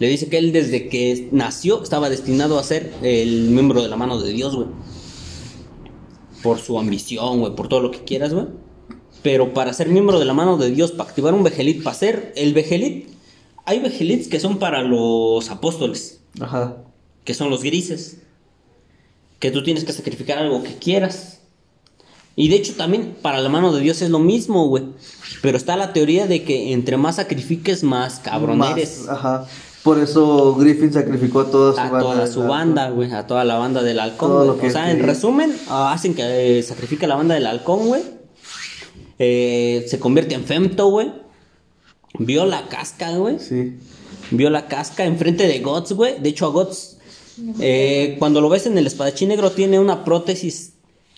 [0.00, 3.96] Le dice que él desde que nació estaba destinado a ser el miembro de la
[3.96, 4.68] mano de Dios, güey.
[6.42, 8.46] Por su ambición, güey, por todo lo que quieras, güey.
[9.22, 12.32] Pero para ser miembro de la mano de Dios, para activar un Vegelit, para ser
[12.36, 13.08] el Vegelit,
[13.64, 16.76] hay Vegelits que son para los apóstoles, Ajá.
[17.24, 18.18] que son los grises.
[19.38, 21.40] Que tú tienes que sacrificar algo que quieras.
[22.36, 24.84] Y de hecho también para la mano de Dios es lo mismo, güey.
[25.42, 29.08] Pero está la teoría de que entre más sacrifiques, más cabrón Más, eres.
[29.08, 29.46] Ajá.
[29.82, 32.00] Por eso Griffin sacrificó a toda su A banda.
[32.00, 33.12] toda su banda, güey.
[33.12, 37.06] A toda la banda del halcón, O sea, en resumen, ah, hacen que eh, sacrifique
[37.06, 38.02] a la banda del halcón, güey.
[39.18, 41.12] Eh, se convierte en femto, güey.
[42.18, 43.38] Vio la casca, güey.
[43.38, 43.78] Sí.
[44.30, 46.18] Vio la casca enfrente de Guts, güey.
[46.20, 46.97] De hecho, a Guts,
[47.60, 50.72] eh, cuando lo ves en el espadachín negro, tiene una prótesis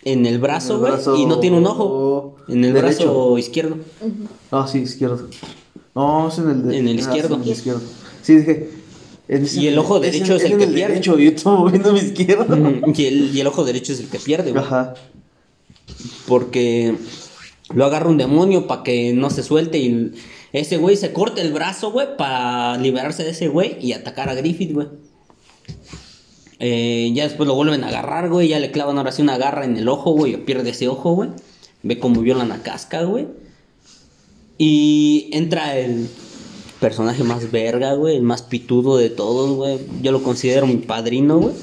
[0.05, 1.23] en el brazo, el güey.
[1.23, 2.37] Y no tiene un ojo.
[2.49, 3.05] En el derecho.
[3.05, 3.77] brazo izquierdo.
[4.51, 5.29] Ah, sí, izquierdo.
[5.95, 7.29] No, es en el de- En el ah, izquierdo.
[7.29, 7.81] sí, en el izquierdo.
[8.23, 8.71] Sí, dije.
[9.29, 10.95] es Y el ojo derecho es el que pierde.
[10.95, 12.57] derecho, yo moviendo mi izquierdo.
[12.95, 14.63] y, el, y el ojo derecho es el que pierde, güey.
[14.65, 14.95] Ajá.
[16.27, 16.95] Porque
[17.75, 20.13] lo agarra un demonio para que no se suelte y
[20.53, 24.35] ese güey se corta el brazo, güey, para liberarse de ese güey y atacar a
[24.35, 24.89] Griffith, güey.
[26.61, 29.65] Eh, ya después lo vuelven a agarrar, güey, ya le clavan ahora sí una garra
[29.65, 31.31] en el ojo, güey, pierde ese ojo, güey.
[31.83, 33.29] Ve cómo violan a Casca, güey.
[34.59, 36.07] Y entra el
[36.79, 39.79] personaje más verga, güey, el más pitudo de todos, güey.
[40.03, 41.55] Yo lo considero mi padrino, güey.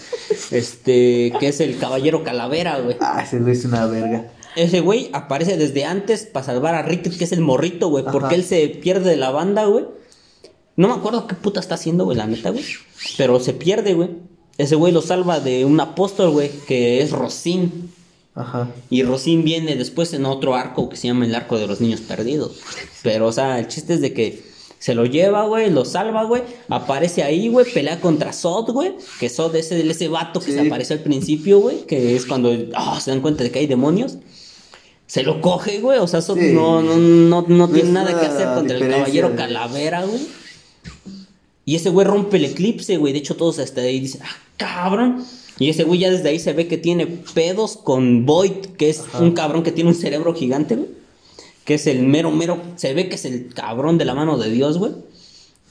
[0.49, 2.97] Este, que es el Caballero Calavera, güey.
[2.99, 4.31] Ah, ese güey es una verga.
[4.55, 8.03] Ese güey aparece desde antes para salvar a Rick, que es el morrito, güey.
[8.03, 9.85] Porque él se pierde de la banda, güey.
[10.75, 12.63] No me acuerdo qué puta está haciendo, güey, la neta, güey.
[13.17, 14.09] Pero se pierde, güey.
[14.57, 17.91] Ese güey lo salva de un apóstol, güey, que es Rosín.
[18.35, 18.69] Ajá.
[18.89, 22.01] Y Rosín viene después en otro arco que se llama el arco de los niños
[22.01, 22.59] perdidos.
[23.03, 24.43] Pero, o sea, el chiste es de que
[24.79, 26.43] se lo lleva, güey, lo salva, güey.
[26.69, 28.93] Aparece ahí, güey, pelea contra Sod, güey.
[29.19, 30.53] Que Sod es ese, ese vato que Sí.
[30.53, 31.85] se apareció al principio, güey.
[31.87, 34.17] Que es cuando ah, se dan cuenta de que hay demonios.
[35.07, 35.97] Se lo coge, güey.
[35.99, 36.51] O sea, Sod Sí.
[36.53, 40.21] no, no, no, no No tiene nada que hacer contra el caballero calavera, güey.
[41.67, 43.11] Y ese güey rompe el eclipse, güey.
[43.11, 45.25] De hecho, todos hasta ahí dicen, ah, cabrón.
[45.59, 49.03] Y ese güey ya desde ahí se ve que tiene pedos con Void, que es
[49.19, 50.87] un cabrón que tiene un cerebro gigante, güey.
[51.65, 52.61] Que es el mero, mero.
[52.77, 54.93] Se ve que es el cabrón de la mano de Dios, güey.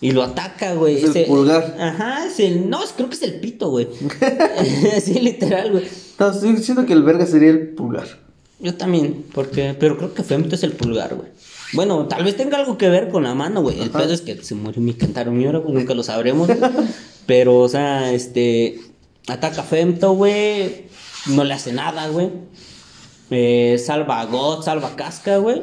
[0.02, 0.96] Y lo ataca, güey.
[0.98, 1.74] Es el Ese- pulgar.
[1.80, 2.68] Ajá, es el.
[2.68, 3.88] No, es- creo que es el pito, güey.
[5.02, 5.84] sí, literal, güey.
[6.18, 8.06] No, estoy diciendo que el verga sería el pulgar.
[8.60, 9.74] Yo también, porque.
[9.80, 11.30] Pero creo que Femto es el pulgar, güey.
[11.72, 13.80] Bueno, tal vez tenga algo que ver con la mano, güey.
[13.80, 15.74] El pedo es que se murió mi cantaro mi hora, güey.
[15.74, 16.48] Nunca lo sabremos.
[17.26, 18.80] pero, o sea, este.
[19.28, 20.86] Ataca a Femto, güey.
[21.26, 22.30] No le hace nada, güey.
[23.30, 25.62] Eh, salva a God, salva a Casca, güey.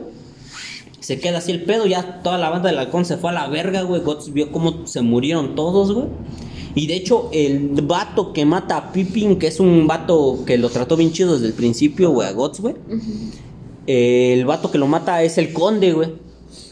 [1.00, 3.48] Se queda así el pedo, ya toda la banda del halcón se fue a la
[3.48, 4.02] verga, güey.
[4.02, 6.08] God vio cómo se murieron todos, güey.
[6.76, 10.70] Y de hecho, el vato que mata a Pippin, que es un vato que lo
[10.70, 12.76] trató bien chido desde el principio, güey, a Gots, güey.
[13.88, 16.10] El vato que lo mata es el conde, güey.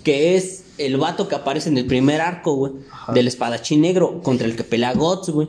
[0.03, 2.73] Que es el vato que aparece en el primer arco, güey.
[3.13, 5.47] Del espadachín negro contra el que pelea Gots, güey.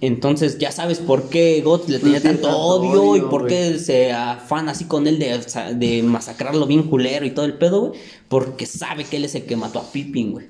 [0.00, 4.72] Entonces ya sabes por qué Gots le tenía tanto odio y por qué se afana
[4.72, 5.40] así con él de,
[5.76, 8.00] de masacrarlo bien culero y todo el pedo, güey.
[8.28, 10.46] Porque sabe que él es el que mató a Pippin, güey.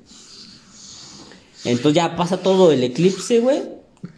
[1.65, 3.63] Entonces ya pasa todo el eclipse, güey.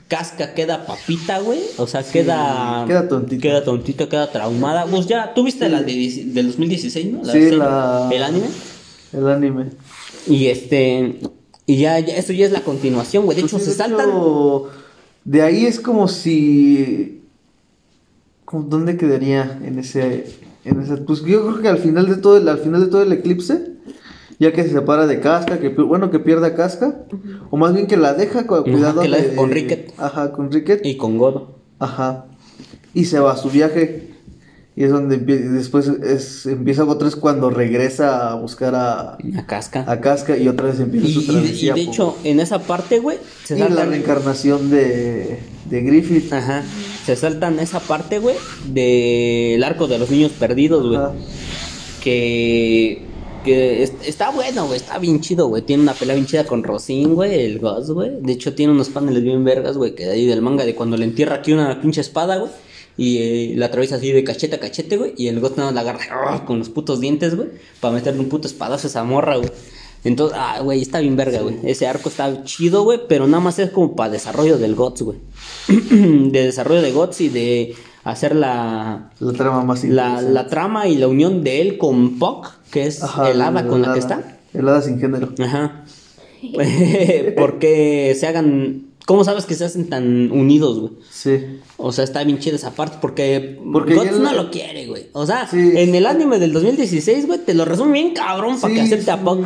[0.09, 1.61] Casca queda papita, güey.
[1.79, 2.85] O sea, queda.
[2.87, 3.43] queda tontita.
[3.43, 4.87] Queda tontita, queda traumada.
[4.87, 7.25] Pues ya, ¿tú viste la de, del 2016, no?
[7.25, 8.47] Sí, serie, la- El anime.
[9.13, 9.67] El anime.
[10.29, 11.19] Y este.
[11.67, 13.37] Y ya, ya, eso ya es la continuación, güey.
[13.37, 14.09] De Pues hecho, sí, se saltan.
[14.09, 14.71] hecho,
[15.25, 17.23] de ahí es como si.
[18.45, 20.27] ¿cómo- ¿Dónde quedaría en ese,
[20.65, 20.99] en ese?
[20.99, 23.73] Pues yo creo que al final de todo el, al final de todo el eclipse,
[24.39, 26.95] ya que se separa de Casca, que bueno que pierda Casca,
[27.51, 29.93] o más bien que la deja con cuidado que la de- deja con Ricket.
[29.99, 30.85] Ajá, con Ricket.
[30.85, 31.57] Y con Godo.
[31.79, 32.27] Ajá.
[32.95, 34.11] Y se va a su viaje.
[34.79, 39.47] Y es donde empie- después es, empieza otra vez cuando regresa a buscar a, A
[39.47, 39.85] Casca.
[39.91, 41.75] a Casca y otra vez empieza y, su y de- y travesía.
[41.75, 45.39] de hecho, en esa parte, güey, se y la reencarnación de,
[45.71, 46.31] de Griffith.
[46.31, 46.63] Ajá.
[47.07, 48.37] Se saltan esa parte, güey,
[48.69, 50.97] del arco de los niños perdidos, güey.
[50.99, 51.13] Ajá.
[52.03, 53.03] Que.
[53.47, 54.77] Que es- está bueno, güey.
[54.77, 55.63] Está bien chido, güey.
[55.63, 57.33] Tiene una pelea bien chida con Rosin, güey.
[57.47, 58.11] El Ghost, güey.
[58.21, 59.95] De hecho, tiene unos paneles bien vergas, güey.
[59.95, 62.51] Que de ahí del manga, de cuando le entierra aquí una pinche espada, güey.
[62.99, 65.15] Y eh, la atraviesa así de cachete a cachete, güey.
[65.17, 66.45] Y el Ghost nada más la agarra ¡ah!
[66.45, 67.49] con los putos dientes, güey.
[67.81, 69.51] Para meterle un puto espadazo a esa morra, güey.
[70.05, 71.57] Entonces, ah, güey, está bien verga, güey.
[71.65, 73.01] Ese arco está chido, güey.
[73.09, 75.19] Pero nada más es como para desarrollo del Gots, güey.
[75.69, 77.75] de desarrollo de Gots y de
[78.11, 82.49] hacer la, La trama más la, la trama y la unión de él con Puck,
[82.71, 84.39] que es Ajá, el hada con la que está.
[84.55, 85.33] El hada sin género.
[85.43, 85.85] Ajá.
[87.37, 88.83] porque se hagan.
[89.07, 90.93] ¿Cómo sabes que se hacen tan unidos, güey?
[91.11, 91.61] Sí.
[91.77, 95.07] O sea, está bien chida esa parte porque, Porque Guts la- no lo quiere, güey.
[95.13, 95.59] O sea, Sí.
[95.77, 99.17] en el anime del 2016, güey, te lo resume bien cabrón para que acepte a
[99.17, 99.23] sí.
[99.25, 99.45] Puck.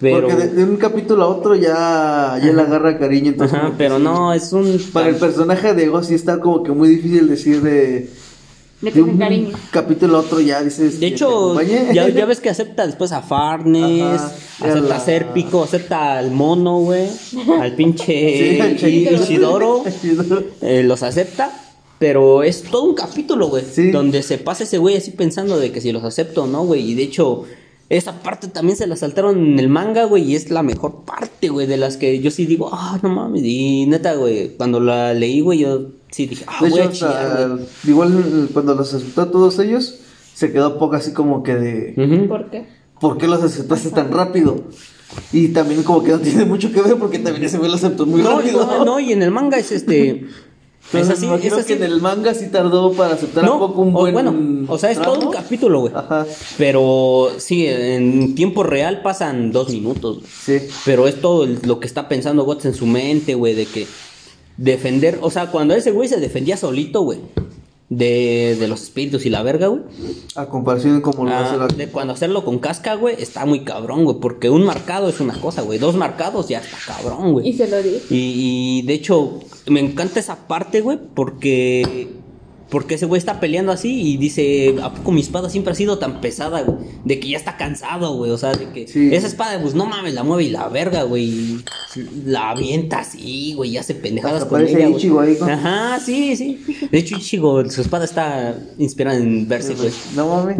[0.00, 3.30] Pero, Porque de, de un capítulo a otro ya, ya le agarra cariño.
[3.30, 4.02] Entonces ajá, pero sí.
[4.04, 4.80] no, es un...
[4.92, 8.08] Para el personaje de Ego sí está como que muy difícil decir de...
[8.80, 9.50] De un cariño.
[9.72, 11.00] capítulo a otro ya dices...
[11.00, 11.60] De hecho,
[11.92, 16.30] ya, ya ves que acepta después a Farnes, Ajá, acepta la- a Serpico, acepta al
[16.30, 17.08] mono, güey,
[17.60, 19.82] al pinche Sí, Ishidoro.
[20.62, 21.50] eh, los acepta,
[21.98, 23.90] pero es todo un capítulo, güey, Sí.
[23.90, 26.88] donde se pasa ese güey así pensando de que si los acepto o no, güey,
[26.92, 27.46] y de hecho,
[27.90, 31.48] esa parte también se la saltaron en el manga, güey, y es la mejor parte,
[31.48, 35.14] güey, de las que yo sí digo, ah, no mames, y neta, güey, cuando la
[35.14, 37.64] leí, güey, yo sí dije, ah, De voy hecho, a chillar, hasta- güey.
[37.86, 40.00] igual cuando los aceptó a todos ellos,
[40.34, 42.26] se quedó poco así como que de...
[42.28, 42.66] ¿Por qué?
[43.00, 44.64] ¿Por qué los aceptaste tan rápido?
[45.32, 48.04] Y también como que no tiene mucho que ver porque también ese güey lo aceptó
[48.04, 48.66] muy No, rápido.
[48.66, 50.26] no, no, y en el manga es este...
[50.88, 51.68] Es Entonces, así, me imagino es así.
[51.68, 54.34] que en el manga sí tardó para aceptar No, un poco un o buen bueno,
[54.68, 55.92] o sea, es todo un capítulo, güey.
[55.94, 60.18] Ajá, Pero sí, en tiempo real pasan dos minutos.
[60.20, 60.60] güey.
[60.60, 60.68] sí.
[60.86, 63.86] Pero es todo lo que está pensando Guts en su mente, güey, de que
[64.56, 67.18] defender, o sea, cuando ese güey se defendía solito, güey,
[67.90, 69.82] de, de los espíritus y la verga, güey.
[70.34, 71.66] A comparación de cómo lo ah, hace la...
[71.68, 75.40] de cuando hacerlo con casca, güey, está muy cabrón, güey, porque un marcado es una
[75.40, 77.48] cosa, güey, dos marcados ya está cabrón, güey.
[77.48, 77.98] Y se lo di.
[78.10, 82.08] Y, y, de hecho, me encanta esa parte, güey, porque.
[82.70, 85.98] Porque ese güey está peleando así y dice: ¿A poco mi espada siempre ha sido
[85.98, 86.76] tan pesada, güey?
[87.04, 88.30] De que ya está cansado, güey.
[88.30, 89.08] O sea, de que Sí.
[89.14, 91.58] esa espada, pues no mames, la mueve y la verga, güey.
[92.26, 94.96] La avienta así, güey, y hace pendejadas Hasta con ella, güey.
[94.96, 95.38] Ichigo ahí.
[95.40, 96.62] Ajá, sí, sí.
[96.92, 99.90] De hecho, Ichigo, su espada está inspirada en verse, güey.
[100.14, 100.58] No mames.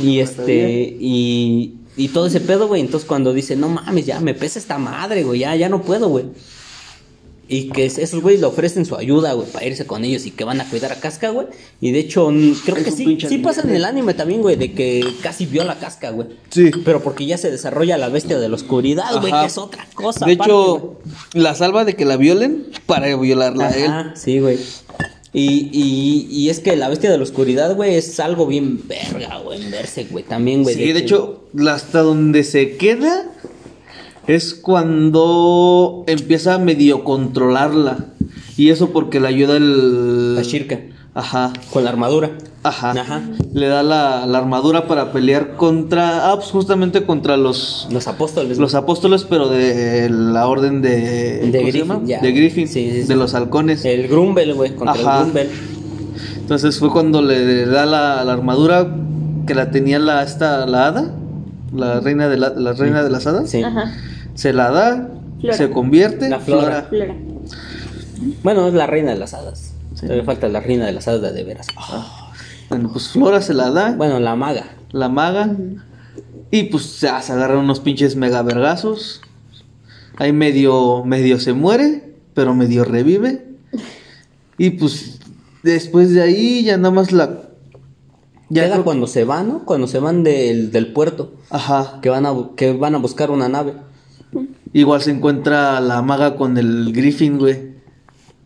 [0.00, 2.80] Y este, y, y todo ese pedo, güey.
[2.80, 6.08] Entonces cuando dice, no mames, ya me pesa esta madre, güey, ya, ya no puedo,
[6.08, 6.24] güey.
[7.54, 10.30] Y que es- esos güeyes le ofrecen su ayuda, güey, para irse con ellos y
[10.30, 11.48] que van a cuidar a Casca, güey.
[11.80, 12.28] Y de hecho,
[12.64, 15.72] creo Es que sí, sí pasa en el anime también, güey, de que casi viola
[15.72, 16.28] a Casca, güey.
[16.50, 16.70] Sí.
[16.84, 20.24] Pero porque ya se desarrolla la bestia de la oscuridad, güey, que es otra cosa.
[20.24, 20.96] De aparte, hecho,
[21.34, 23.84] la salva de que la violen para violarla a él.
[23.86, 24.58] Ajá, sí, güey.
[25.34, 29.38] Y, y, y es que la bestia de la oscuridad, güey, es algo bien verga,
[29.38, 30.74] güey, en verse, güey, también, güey.
[30.74, 33.30] Sí, de hecho, la- hasta donde se queda
[34.26, 38.06] es cuando empieza a medio controlarla.
[38.56, 40.34] Y eso porque le ayuda el...
[40.36, 40.80] La Shirka.
[41.14, 41.52] Ajá.
[41.72, 42.32] Con la armadura.
[42.62, 42.92] Ajá.
[42.92, 43.22] Ajá.
[43.52, 46.30] Le da la, la armadura para pelear contra...
[46.30, 47.88] Ah, pues justamente contra los...
[47.90, 48.58] Los apóstoles.
[48.58, 51.40] Los apóstoles, pero de la orden de...
[51.40, 52.22] ¿cómo se Griffin, llama?
[52.22, 52.68] De Griffin.
[52.68, 53.08] Sí, sí, sí.
[53.08, 53.84] De los halcones.
[53.84, 55.18] El Grumbel, güey, contra Ajá.
[55.18, 55.50] el Grumbel.
[56.36, 58.94] Entonces fue cuando le da la, la armadura
[59.46, 61.14] que la tenía la, esta, la hada.
[61.74, 63.50] La reina de, la, la reina de las hadas.
[63.50, 63.62] Sí.
[63.62, 63.92] Ajá.
[64.34, 65.08] Se la da,
[65.40, 65.56] Flora.
[65.56, 66.28] se convierte.
[66.28, 66.86] La flora.
[66.88, 67.14] Flora.
[68.42, 69.74] Bueno, es la reina de las hadas.
[70.00, 71.66] Todavía falta la reina de las hadas de, veras.
[72.68, 74.64] Bueno, pues Flora se la da, Bueno, la maga.
[74.92, 75.54] la maga.
[76.50, 79.20] Y pues se, se agarran unos pinches mega vergazos.
[80.16, 83.46] Ahí medio, medio se muere, pero medio revive.
[84.58, 85.18] Y pues
[85.62, 87.42] después de ahí ya nada más la...
[88.50, 89.64] Ya Queda creo- cuando se van, ¿no?
[89.64, 91.32] Cuando se van del, del puerto.
[91.48, 92.00] Ajá.
[92.02, 93.72] Que van, a, que van a buscar una nave.
[94.72, 97.72] Igual se encuentra la maga con el Griffin, güey.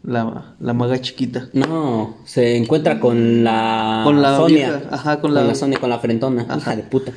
[0.02, 1.48] La, la maga chiquita.
[1.52, 4.56] No, se encuentra con la Con la Sonia.
[4.78, 6.58] vieja, ajá, con la- Sonia, con la frentona, Ajá.
[6.58, 7.12] hija de puta.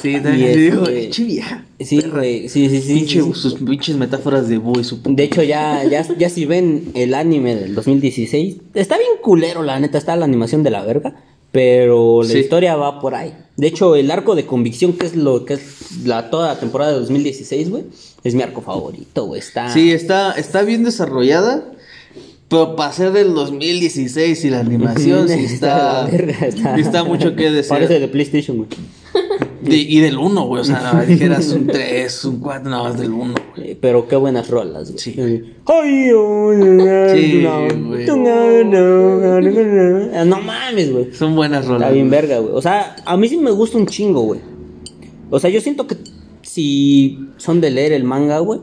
[0.00, 1.12] Sí, también digo, este-.
[1.84, 2.94] Sí, güey, sí, sí, sí.
[2.94, 3.40] Pinche- sí, sí.
[3.40, 5.00] Sus pinches metáforas de búho y su.
[5.02, 9.78] De hecho, ya, ya, ya si ven el anime del 2016, está bien culero, la
[9.80, 11.16] neta, está la animación de la verga,
[11.52, 12.38] pero la Sí.
[12.38, 13.34] historia va por ahí.
[13.56, 16.92] De hecho, el arco de convicción, que es lo que es la toda la temporada
[16.92, 17.84] de 2016, güey,
[18.24, 19.40] es mi arco favorito, güey.
[19.40, 19.72] Está.
[19.72, 21.70] Sí, está, está bien desarrollada.
[22.48, 26.02] Pero para ser del 2016 y la animación sí está.
[26.04, 27.68] la verga, está, está mucho que decir.
[27.68, 28.68] Parece de PlayStation, güey.
[29.64, 30.60] De- y del 1, güey.
[30.60, 33.70] O sea, no, dijeras un 3, un 4, no, es del 1, güey.
[33.70, 34.98] Eh, Pero qué buenas rolas, güey.
[34.98, 35.14] Sí.
[35.66, 36.52] Ay, oh,
[37.14, 37.44] Sí,
[40.26, 41.12] no, mames, güey.
[41.14, 41.82] Son buenas rolas.
[41.82, 42.20] Está bien güey.
[42.20, 42.52] verga, güey.
[42.54, 44.40] O sea, a mí sí me gusta un chingo, güey.
[45.30, 45.96] O sea, yo siento que
[46.42, 48.60] si son de leer el manga, güey.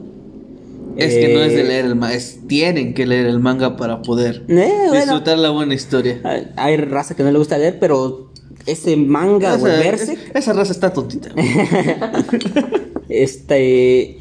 [0.97, 3.77] Es que no es de eh, leer el manga, es tienen que leer el manga
[3.77, 4.93] para poder Eh, bueno.
[4.93, 6.19] disfrutar la buena historia.
[6.57, 8.30] Hay raza que no le gusta leer, pero
[8.65, 11.29] ese manga, güey, Esa, Berserk, es- esa raza está tontita.
[11.33, 11.47] güey.
[13.09, 14.17] este.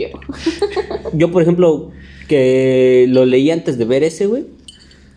[1.13, 1.91] Yo, por ejemplo,
[2.29, 4.45] que lo leí antes de ver ese, güey.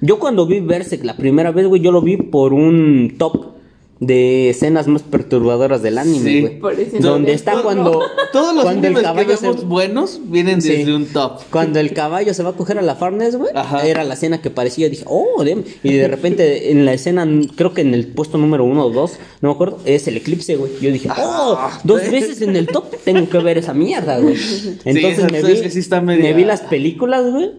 [0.02, 3.54] Yo cuando vi Berserk la primera vez, güey, yo lo vi por un top
[4.00, 6.42] de escenas más perturbadoras del anime, Sí.
[6.42, 6.60] güey.
[6.60, 8.02] Parece Donde está cuando.
[8.34, 10.70] Todos los cuando el que caballo se- vemos buenos vienen Sí.
[10.70, 11.40] desde un top.
[11.50, 13.52] Cuando el caballo se va a coger a la Farnes, güey,
[13.86, 15.64] era la escena que parecía, dije, oh, damn.
[15.84, 17.26] y de repente en la escena,
[17.56, 20.56] creo que en el puesto número uno o dos, no me acuerdo, es el eclipse,
[20.58, 20.72] güey.
[20.82, 21.80] Yo dije, oh, Ah.
[21.84, 24.36] dos veces en el top, tengo que ver esa mierda, güey.
[24.84, 27.52] Entonces me, vi, es que sí está media- me vi las películas, güey.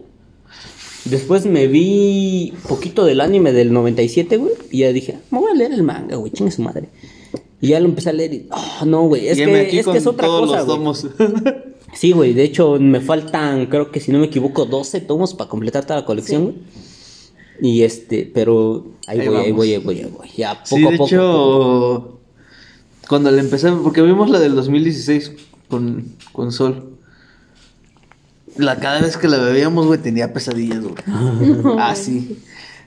[1.05, 5.55] Después me vi poquito del anime del 97, güey, y ya dije, me voy a
[5.55, 6.89] leer el manga, güey, chingue su madre.
[7.61, 10.07] Y ya lo empecé a leer y, oh, no, güey, es, que, es que es
[10.07, 10.77] otra todos cosa, los güey.
[10.77, 11.07] tomos.
[11.93, 15.49] Sí, güey, de hecho me faltan, creo que si no me equivoco, 12 tomos para
[15.49, 16.55] completar toda la colección, güey.
[17.61, 20.27] Y este, pero ahí, Ahí voy, ahí voy, ahí voy, ahí voy.
[20.35, 21.07] Ya poco sí, a de poco.
[21.07, 22.19] hecho,
[23.07, 25.31] cuando le empecé, porque vimos la del 2016
[25.69, 26.94] con, con Sol.
[28.57, 30.95] La, cada vez que la bebíamos, güey, tenía pesadillas, güey.
[31.79, 32.39] Así.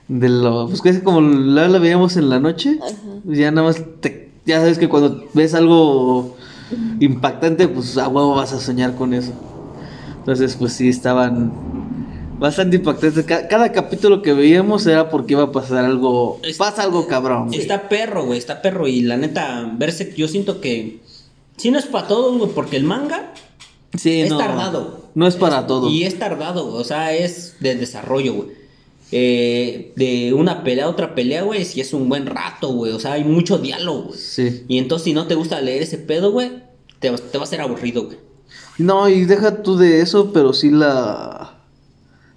[0.07, 2.79] De lo, pues que es como la, la veíamos en la noche,
[3.23, 6.35] pues ya nada más, te- ya sabes que cuando ves algo
[6.99, 9.33] impactante, pues a huevo vas a soñar con eso.
[10.17, 11.51] Entonces, pues sí, estaban
[12.39, 13.23] bastante impactantes.
[13.25, 17.47] Ca- Cada, capítulo que veíamos era porque iba a pasar algo, pasa algo cabrón.
[17.49, 17.59] güey.
[17.59, 18.87] Está perro, güey, está perro.
[18.87, 21.01] Y la neta, Berserk, yo siento que
[21.57, 23.33] si no es para todos, güey, porque el manga
[23.95, 24.98] Sí, es no, tardado.
[25.15, 25.89] No es para todo.
[25.89, 28.49] Y es tardado, o sea, es de desarrollo, güey.
[29.11, 32.91] Eh, de una pelea a otra pelea, güey, si es un buen rato, güey.
[32.91, 34.19] O sea, hay mucho diálogo, güey.
[34.19, 34.63] Sí.
[34.67, 36.51] Y entonces, si no te gusta leer ese pedo, güey,
[36.99, 38.17] te, va- te va a ser aburrido, güey.
[38.77, 41.55] No, y deja tú de eso, pero sí la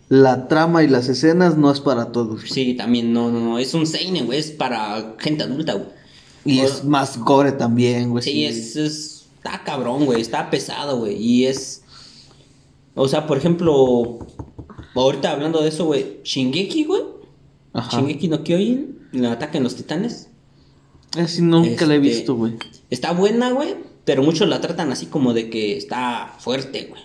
[0.09, 2.41] la trama y las escenas no es para todos.
[2.41, 2.51] güey.
[2.51, 3.59] Sí, también, no, no, no.
[3.59, 4.39] Es un seinen, güey.
[4.39, 5.87] Es para gente adulta, güey.
[6.45, 8.23] Y O- es más cobre también, güey.
[8.25, 10.21] Sí, es, es- Está cabrón, güey.
[10.21, 11.17] Está pesado, güey.
[11.17, 11.82] Y es.
[12.95, 14.19] O sea, por ejemplo.
[14.95, 16.19] Ahorita hablando de eso, güey.
[16.23, 17.03] Shingeki, güey.
[17.73, 17.97] Ajá.
[17.97, 18.99] Shingeki no Kyojin.
[19.13, 20.29] El ataque en los titanes.
[21.19, 22.55] Así nunca la he Este, visto, güey.
[22.91, 23.75] Está buena, güey.
[24.05, 27.01] Pero muchos la tratan así como de que está fuerte, güey.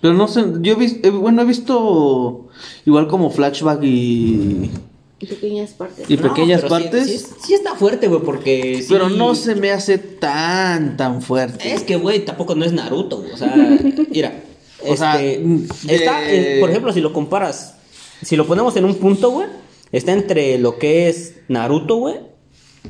[0.00, 2.48] Pero no sé, yo he visto, bueno, he visto
[2.84, 4.70] igual como flashback y...
[5.18, 6.10] Y pequeñas partes.
[6.10, 7.06] Y pequeñas pero sí- partes.
[7.08, 8.82] Sí, sí está fuerte, güey, porque.
[8.82, 11.72] sí- Pero no se me hace tan, tan fuerte.
[11.72, 13.32] Es que, güey, tampoco no es Naruto, güey.
[13.32, 13.54] O sea,
[14.10, 14.42] mira.
[14.88, 17.74] O este, mm, está, de- por ejemplo, si lo comparas,
[18.22, 19.48] si lo ponemos en un punto, güey,
[19.92, 22.16] está entre lo que es Naruto, güey,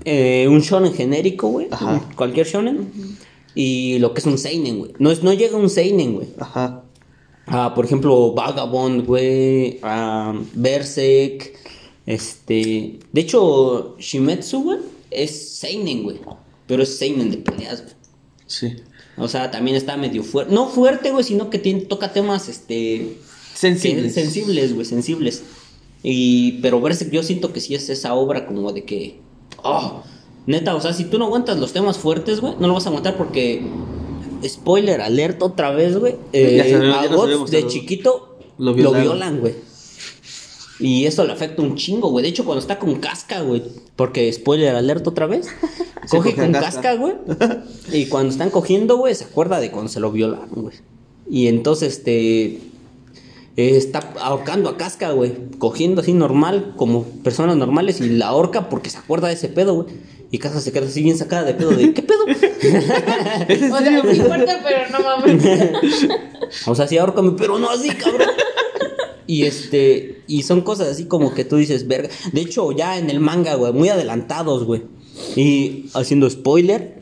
[0.04, 1.68] eh, un shonen genérico, güey,
[2.16, 2.90] cualquier shonen,
[3.54, 4.92] y lo que es un seinen, güey.
[4.98, 6.28] No, es, no llega a un seinen, güey.
[6.38, 6.82] Ajá.
[7.46, 11.52] Ah, por ejemplo, Vagabond, güey, ah, Berserk,
[12.04, 12.98] este...
[13.12, 14.78] De hecho, Shimetsu, güey,
[15.10, 16.18] es seinen, güey,
[16.66, 17.94] pero es seinen de peleas, güey.
[18.46, 18.74] Sí.
[19.18, 20.52] O sea, también está medio fuerte.
[20.54, 23.16] No fuerte, güey, sino que tiene, toca temas, este...
[23.54, 24.12] Sensibles.
[24.14, 25.42] que- Sensibles, güey, sensibles.
[26.02, 29.20] Y, pero Berserk yo siento que sí es esa obra como de que...
[29.62, 30.02] Oh,
[30.46, 32.90] neta, o sea, si tú no aguantas los temas fuertes, güey, no lo vas a
[32.90, 33.62] aguantar porque...
[34.46, 36.14] Spoiler alert otra vez, güey.
[36.32, 36.60] Eh,
[36.94, 37.00] a
[37.50, 38.38] de chiquito
[38.84, 39.54] lo violan, güey.
[40.78, 42.22] Y eso le afecta un chingo, güey.
[42.22, 43.62] De hecho, cuando está con casca, güey.
[43.96, 45.48] Porque spoiler alert otra vez.
[46.04, 46.94] Se coge con casca.
[46.94, 47.14] güey.
[47.92, 50.76] Y cuando están cogiendo, güey, se acuerda de cuando se lo violaron, güey.
[51.28, 52.60] Y entonces, este.
[53.56, 55.32] está ahorcando a casca, güey.
[55.58, 58.00] Cogiendo así normal, como personas normales.
[58.00, 59.88] Y la ahorca porque se acuerda de ese pedo, güey.
[60.30, 61.70] Y casca se queda así bien sacada de pedo.
[61.70, 62.26] De, ¿Qué pedo?
[62.26, 66.08] ¿Es en O sea, sí fuerte, pero no mames.
[66.66, 68.28] o sea, sí, ahórcame, pero no así, cabrón.
[69.26, 72.08] Y este, y son cosas así como que tú dices, verga.
[72.32, 74.82] De hecho, ya en el manga, güey, muy adelantados, güey.
[75.34, 77.00] Y haciendo spoiler,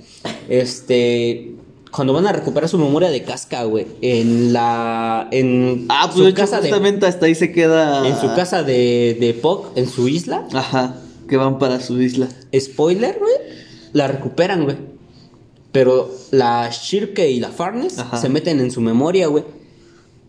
[0.49, 1.53] este,
[1.91, 6.27] cuando van a recuperar su memoria de casca, güey, en la, en Ah, pues su
[6.27, 6.71] hecho, casa de,
[7.07, 8.07] hasta ahí se queda.
[8.09, 10.97] en su casa de, de Puck, en su isla, Ajá,
[11.29, 12.29] que van para su isla.
[12.59, 13.35] spoiler, güey,
[13.93, 14.77] la recuperan, güey.
[15.73, 18.17] Pero la Shirke y la Farnes Ajá.
[18.17, 19.45] se meten en su memoria, güey.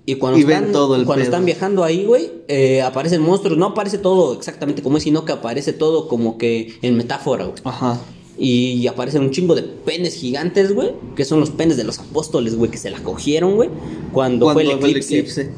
[0.05, 1.31] Y cuando Y están, todo el cuando pedo.
[1.31, 3.57] están viajando ahí, güey, eh, aparecen monstruos.
[3.57, 7.57] No aparece todo exactamente como es, sino que aparece todo como que en metáfora, güey.
[7.63, 7.99] Ajá.
[8.37, 10.91] Y aparecen un chingo de penes gigantes, güey.
[11.15, 13.69] Que son los penes de los apóstoles, güey, que se la cogieron, güey.
[14.11, 15.49] Cuando, fue el Cuando eclipse.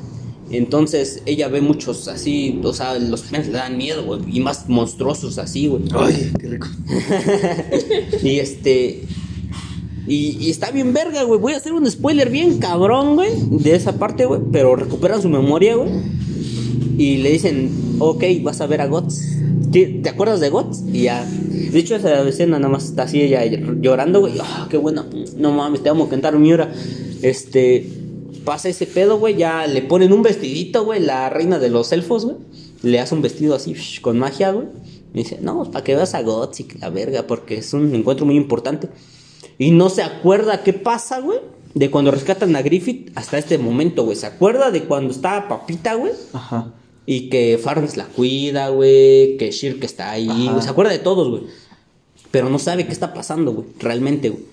[0.49, 4.21] Entonces ella ve muchos así, o sea, los penes le dan miedo, güey.
[4.31, 5.83] Y más monstruosos así, güey.
[5.93, 6.67] Ay, qué rico.
[8.23, 9.03] Y este.
[10.07, 11.39] Y, está bien verga, güey.
[11.39, 13.31] Voy a hacer un spoiler bien cabrón, güey.
[13.49, 14.39] De esa parte, güey.
[14.51, 15.89] Pero recuperan su memoria, güey.
[16.97, 17.69] Y le dicen,
[17.99, 19.37] ok, vas a ver a Guts.
[19.71, 20.83] ¿Te, acuerdas de Guts?
[20.93, 21.25] Y ya.
[21.25, 23.43] De hecho, esa escena nada más está así ella
[23.81, 24.33] llorando, güey.
[24.41, 25.05] Ah, qué buena.
[25.37, 26.71] No mames, te amo a cantar Miura.
[27.21, 27.85] Este.
[28.45, 29.35] Pasa ese pedo, güey.
[29.35, 31.01] Ya le ponen un vestidito, güey.
[31.01, 32.37] La reina de los elfos, güey.
[32.81, 34.67] Le hace un vestido así con magia, güey.
[35.13, 38.25] Y dice, no, para que veas a Guts y la verga, porque es un encuentro
[38.25, 38.87] muy importante.
[39.57, 41.39] Y no se acuerda qué pasa, güey.
[41.73, 44.15] De cuando rescatan a Griffith hasta este momento, güey.
[44.15, 46.13] Se acuerda de cuando estaba Papita, güey.
[46.33, 46.73] Ajá.
[47.05, 49.37] Y que Farnes la cuida, güey.
[49.37, 50.49] Que Shirk está ahí.
[50.49, 50.61] Güey.
[50.61, 51.43] Se acuerda de todos, güey.
[52.31, 53.67] Pero no sabe qué está pasando, güey.
[53.79, 54.43] Realmente, güey.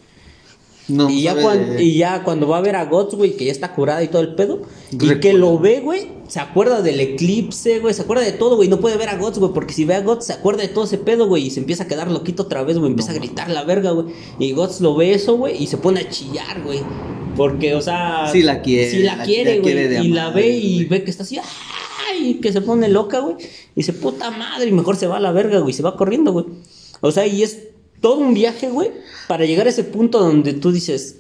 [0.87, 3.37] No, y, ya sabe cuan- de- y ya cuando va a ver a Guts, güey,
[3.37, 4.63] que ya está curada y todo el pedo.
[4.93, 6.13] Y que lo ve, güey.
[6.29, 7.95] Se acuerda del eclipse, güey.
[7.95, 8.69] Se acuerda de todo, güey.
[8.69, 9.53] No puede ver a Guts, güey.
[9.53, 11.47] Porque si ve a Guts, se acuerda de todo ese pedo, güey.
[11.47, 12.91] Y se empieza a quedar loquito otra vez, güey.
[12.91, 14.07] Empieza a gritar la verga, güey.
[14.39, 15.63] Y Guts lo ve eso, güey.
[15.63, 16.81] Y se pone a chillar, güey.
[17.37, 18.29] Porque, o sea.
[18.31, 20.07] Sí la quiere, Sí la la- quiere, güey.
[20.07, 20.89] Y la ve y güey.
[20.89, 21.39] ve que está así.
[22.11, 22.35] ¡Ay!
[22.43, 23.37] Que se pone loca, güey.
[23.41, 24.69] Y dice, puta madre.
[24.69, 25.73] Y mejor se va a la verga, güey.
[25.73, 26.47] Se va corriendo, güey.
[27.01, 27.59] O sea, y es
[28.05, 28.91] todo un viaje, güey.
[29.29, 31.17] Para llegar a ese punto donde tú dices.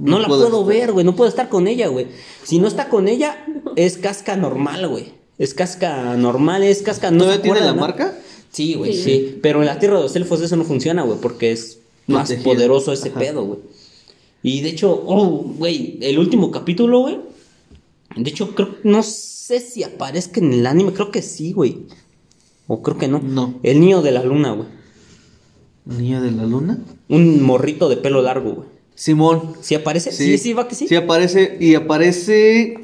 [0.00, 1.04] No, No la puedo ver, güey.
[1.06, 2.08] No puedo estar con ella, güey.
[2.42, 3.46] Si no está con ella,
[3.76, 5.12] es casca normal, güey.
[5.38, 7.12] Es casca normal, es casca.
[7.12, 8.18] No ¿Todavía tiene la marca?
[8.50, 9.02] Sí, güey, Sí.
[9.04, 9.38] sí.
[9.42, 11.18] Pero en la tierra de los elfos eso no funciona, güey.
[11.20, 11.78] Porque es
[12.08, 12.52] más Protegido.
[12.54, 13.20] poderoso ese Ajá.
[13.20, 13.60] pedo, güey.
[14.42, 17.20] Y de hecho, oh, güey, el último capítulo, güey.
[18.16, 21.86] De hecho, creo, no sé si aparezca en el anime, creo que sí, güey.
[22.66, 23.20] O creo que no.
[23.20, 23.54] No.
[23.62, 24.68] El niño de la luna, güey.
[25.86, 26.78] ¿Niño de la luna?
[27.08, 28.68] Un morrito de pelo largo, güey.
[28.94, 29.54] Simón.
[29.60, 30.12] ¿Sí aparece?
[30.12, 30.86] Sí, sí, va que sí.
[30.88, 32.74] Sí aparece y aparece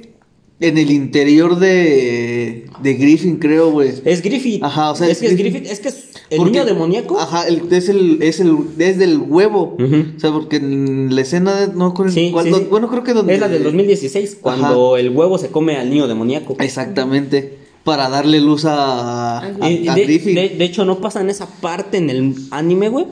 [0.60, 3.93] en el interior de de Griffin, creo, güey.
[4.05, 4.62] Es Griffith.
[4.62, 5.36] Ajá, o sea, es, que es.
[5.36, 5.66] Griffith.
[5.66, 7.18] Es que es el Porque- niño demoníaco.
[7.18, 9.77] Ajá, el- es el es el es del huevo.
[9.78, 10.05] Ujú.
[10.16, 12.66] O sea, porque en la escena de, no recuerdo Sí, sí.
[12.68, 16.06] bueno, creo que donde Es la del 2016, cuando el huevo se come al niño
[16.09, 16.56] demoníaco.
[16.59, 20.35] Exactamente, para darle luz a a, Y a de, Griffin.
[20.35, 23.07] de- de hecho, no pasa en esa parte en el anime, güey.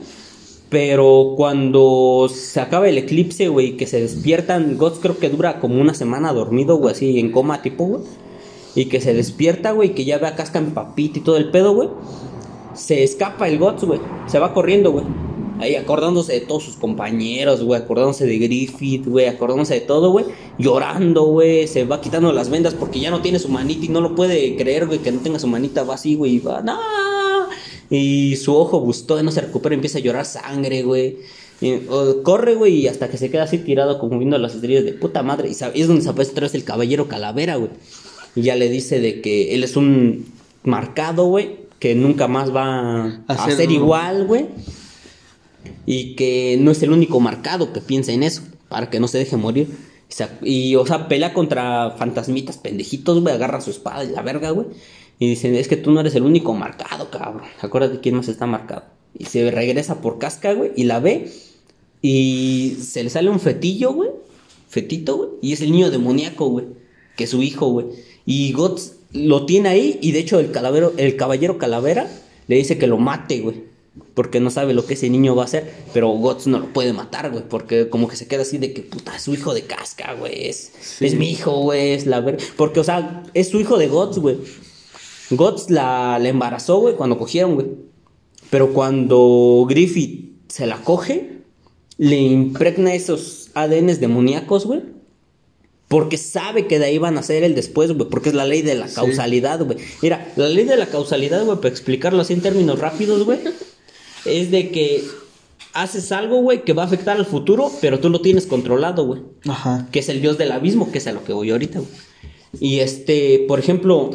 [0.69, 5.81] Pero cuando se acaba el eclipse, güey, que se despiertan, Guts creo que dura como
[5.81, 8.01] una semana dormido, güey, así en coma tipo, güey.
[8.75, 11.49] Y que se despierta, güey, que ya ve a Casca en papita y todo el
[11.49, 11.89] pedo, güey.
[12.75, 13.99] Se escapa el Guts, güey.
[14.27, 15.05] Se va corriendo, güey.
[15.59, 17.81] Ahí acordándose de todos sus compañeros, güey.
[17.81, 19.27] Acordándose de Griffith, güey.
[19.27, 20.25] Acordándose de todo, güey.
[20.57, 21.67] Llorando, güey.
[21.67, 24.55] Se va quitando las vendas porque ya no tiene su manita y no lo puede
[24.55, 25.83] creer, güey, que no tenga su manita.
[25.83, 26.35] Va así, güey.
[26.35, 26.79] Y va, no.
[27.89, 31.17] Y su ojo gustó, no se recupera, empieza a llorar sangre, güey.
[31.59, 34.85] Y, o, corre, güey, y hasta que se queda así tirado como viendo las estrellas
[34.85, 35.49] de puta madre.
[35.49, 37.71] Y es donde se aparece otra vez el caballero calavera, güey.
[38.35, 40.25] Y ya le dice de que él es un
[40.63, 41.67] marcado, güey.
[41.79, 44.47] Que nunca más va a ser igual, güey.
[45.85, 48.43] Y que no es el único marcado que piensa en eso.
[48.67, 49.67] Para que no se deje morir.
[50.43, 53.33] Y, o sea, pelea contra fantasmitas pendejitos, güey.
[53.33, 54.67] Agarra su espada y la verga, güey.
[55.19, 57.43] Y dicen, es que tú no eres el único marcado, cabrón.
[57.61, 58.83] Acuérdate quién más está marcado.
[59.17, 60.71] Y se regresa por casca, güey.
[60.75, 61.31] Y la ve.
[62.01, 64.09] Y se le sale un fetillo, güey.
[64.67, 65.29] Fetito, güey.
[65.41, 66.65] Y es el niño demoníaco, güey.
[67.17, 67.87] Que es su hijo, güey.
[68.25, 69.99] Y Guts lo tiene ahí.
[70.01, 72.09] Y de hecho, el, calavero, el caballero calavera
[72.47, 73.68] le dice que lo mate, güey.
[74.19, 75.71] Porque no sabe lo que ese niño va a hacer.
[75.93, 77.45] Pero Guts no lo puede matar, güey.
[77.47, 80.49] Porque como que se queda así de que, puta, es su hijo de casca, güey.
[80.49, 81.05] Es, Sí.
[81.05, 81.93] es mi hijo, güey.
[81.93, 82.35] Es la.
[82.57, 84.35] Porque, o sea, es su hijo de Guts, güey.
[85.29, 87.67] Guts la, la embarazó, güey, cuando cogieron, güey.
[88.49, 91.37] Pero cuando Griffith se la coge,
[91.97, 94.81] le impregna esos ADNs demoníacos, güey.
[95.87, 98.09] Porque sabe que de ahí van a ser el después, güey.
[98.09, 99.77] Porque es la ley de la causalidad, güey.
[100.01, 103.39] Mira, la ley de la causalidad, güey, para explicarlo así en términos rápidos, güey.
[104.25, 105.03] Es de que
[105.73, 109.21] haces algo, güey, que va a afectar al futuro, pero tú lo tienes controlado, güey
[109.47, 109.87] Ajá.
[109.91, 111.91] que es el dios del abismo, que es a lo que voy ahorita, güey.
[112.59, 114.09] Y este, por ejemplo,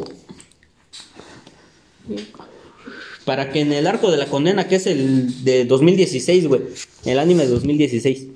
[3.23, 6.61] para que en el arco de la condena, que es el de 2016, güey,
[7.05, 8.27] el anime de 2016,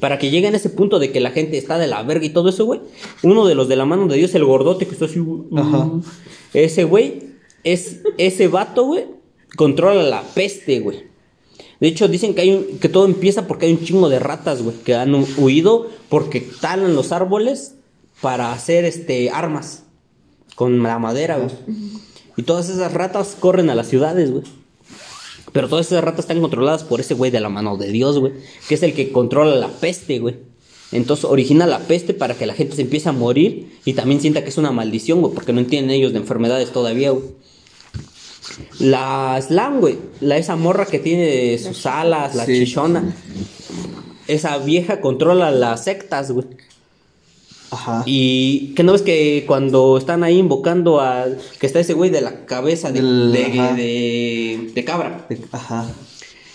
[0.00, 2.30] para que llegue a ese punto de que la gente está de la verga y
[2.30, 2.80] todo eso, güey,
[3.22, 5.90] uno de los de la mano de Dios, el gordote que está así, güey, Ajá.
[6.52, 9.06] ese güey, es, ese vato, güey,
[9.56, 11.04] controla la peste, güey.
[11.80, 14.62] De hecho, dicen que, hay un- que todo empieza porque hay un chingo de ratas,
[14.62, 17.74] güey, que han hu- huido porque talan los árboles
[18.20, 19.82] para hacer este armas
[20.54, 21.50] con la madera, güey.
[22.36, 24.44] Y todas esas ratas corren a las ciudades, güey.
[25.52, 28.32] Pero todas esas ratas están controladas por ese güey de la mano de Dios, güey.
[28.68, 30.36] Que es el que controla la peste, güey.
[30.90, 34.42] Entonces origina la peste para que la gente se empiece a morir y también sienta
[34.42, 37.24] que es una maldición, güey, porque no entienden ellos de enfermedades todavía, güey.
[38.78, 42.64] La Slam, güey, la esa morra que tiene sus alas, la Sí.
[42.64, 43.14] chichona.
[44.26, 46.46] Esa vieja controla las sectas, güey.
[47.70, 48.02] Ajá.
[48.06, 52.20] Y que no ves que cuando están ahí invocando al que está ese güey de
[52.20, 53.74] la cabeza de, de, ajá.
[53.74, 55.26] de- de cabra.
[55.52, 55.90] Ajá.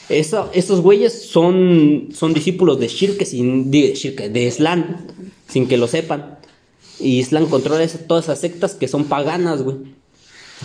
[0.08, 5.06] Eso- esos güeyes son, son discípulos de Shirke sin de, Shirke, de Slan,
[5.48, 6.38] sin que lo sepan.
[7.00, 9.78] Y Slan controla esa- todas esas sectas que son paganas, güey.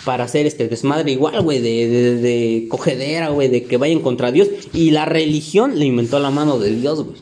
[0.03, 4.31] Para hacer este desmadre igual, güey, de, de, de cogedera, güey, de que vayan contra
[4.31, 4.49] Dios.
[4.73, 7.17] Y la religión le inventó la mano de Dios, güey.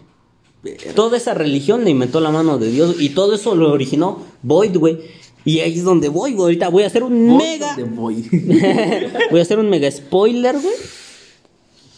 [0.96, 2.96] Toda esa religión le inventó la mano de Dios.
[3.00, 4.98] Y todo eso lo originó Void, güey.
[5.46, 6.44] Y ahí es donde voy, güey.
[6.44, 7.76] Ahorita voy a hacer un mega.
[9.32, 10.76] Voy a hacer un mega spoiler, güey.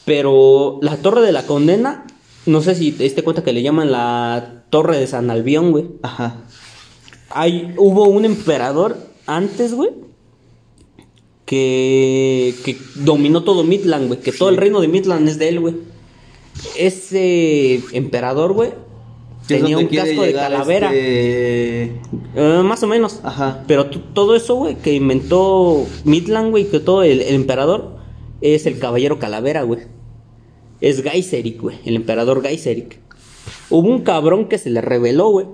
[0.04, 2.06] Pero la torre de la condena,
[2.46, 5.86] no sé si te diste cuenta que le llaman la torre de San Albión, güey.
[6.02, 6.44] Ajá.
[7.30, 9.92] Hay, hubo un emperador antes, güey,
[11.46, 14.20] que, que dominó todo Midland, güey.
[14.20, 15.76] Que todo el reino de Midland es de él, güey.
[16.78, 18.72] Ese emperador, güey,
[19.48, 20.88] tenía un casco de calavera.
[20.94, 22.02] este-
[22.36, 23.20] Eh, más o menos.
[23.24, 23.64] Ajá.
[23.68, 27.98] Pero todo eso, güey, que inventó Midland, güey, que todo el, el emperador
[28.42, 29.82] es el caballero calavera, güey.
[30.82, 33.00] Es Gaiseric, güey, el emperador Gaiseric.
[33.70, 35.48] Hubo un cabrón que se le reveló, güey,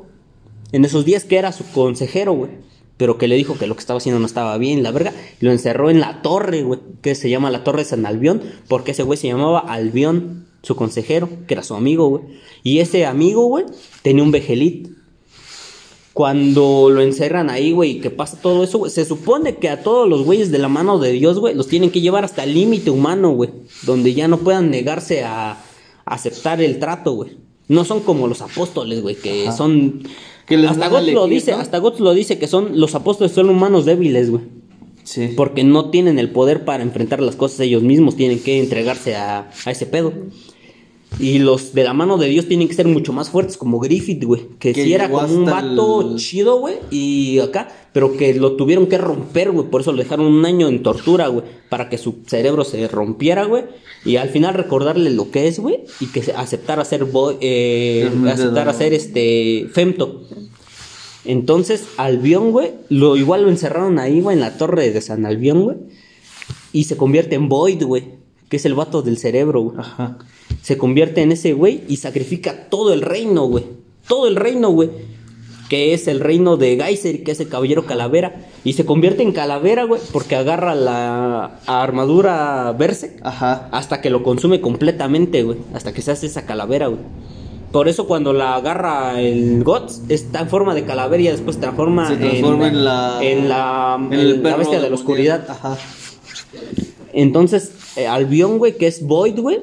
[0.72, 2.52] en esos días que era su consejero, güey.
[3.02, 5.12] Pero que le dijo que lo que estaba haciendo no estaba bien, la verga.
[5.42, 8.44] Y lo encerró en la torre, güey, que se llama la Torre de San Albión,
[8.68, 12.26] porque ese güey se llamaba Albión, su consejero, que era su amigo, güey.
[12.62, 13.66] Y ese amigo, güey,
[14.04, 14.90] tenía un vejelit.
[16.14, 19.82] Cuando lo encerran ahí, güey, y que pasa todo eso, güey, se supone que a
[19.82, 22.54] todos los güeyes de la mano de Dios, güey, los tienen que llevar hasta el
[22.54, 23.50] límite humano, güey,
[23.82, 25.58] donde ya no puedan negarse a,
[26.06, 27.32] aceptar el trato, güey.
[27.68, 29.58] No son como los apóstoles, güey, que Ajá.
[29.58, 30.04] son...
[30.52, 31.58] Que les hasta Gotts lo dice, ¿no?
[31.60, 34.44] hasta Gotts lo dice que son los apóstoles son humanos débiles, güey.
[35.04, 35.30] Sí.
[35.36, 39.50] Porque no tienen el poder para enfrentar las cosas ellos mismos, tienen que entregarse a,
[39.66, 40.12] a ese pedo.
[41.20, 44.24] Y los de la mano de Dios tienen que ser mucho más fuertes, como Griffith,
[44.24, 44.44] güey.
[44.60, 46.76] Que, Que sí era como un vato el- chido, güey.
[46.90, 49.68] Y acá, pero que lo tuvieron que romper, güey.
[49.70, 51.44] Por eso lo dejaron un año en tortura, güey.
[51.70, 53.66] Para que su cerebro se rompiera, güey.
[54.06, 55.82] Y al final recordarle lo que es, güey.
[56.00, 58.70] Y que aceptara ser, boy- eh, El aceptar vendedor.
[58.70, 60.24] hacer este Femto.
[61.24, 65.62] Entonces, Albión, güey, lo igual lo encerraron ahí, güey, en la torre de San Albión,
[65.64, 65.78] güey.
[66.74, 68.06] Y se convierte en Void, güey,
[68.52, 69.78] que es el vato del cerebro, güey.
[69.80, 70.18] Ajá.
[70.62, 73.64] Se convierte en ese güey y sacrifica todo el reino, güey.
[74.08, 74.90] Todo el reino, güey.
[75.70, 78.48] Que es el reino de Geyser, que es el caballero calavera.
[78.66, 83.70] Y se convierte en calavera, güey, porque agarra la armadura Berserk Ajá.
[83.72, 85.58] hasta que lo consume completamente, güey.
[85.74, 87.00] Hasta que se hace esa calavera, güey.
[87.72, 92.06] Por eso cuando la agarra el Guts, está en forma de calavera y después transforma,
[92.10, 95.46] Se transforma en la- en la, en el la bestia de la oscuridad.
[95.50, 95.78] Ajá.
[97.14, 99.60] Entonces, eh, Albión, güey, que es Void, güey,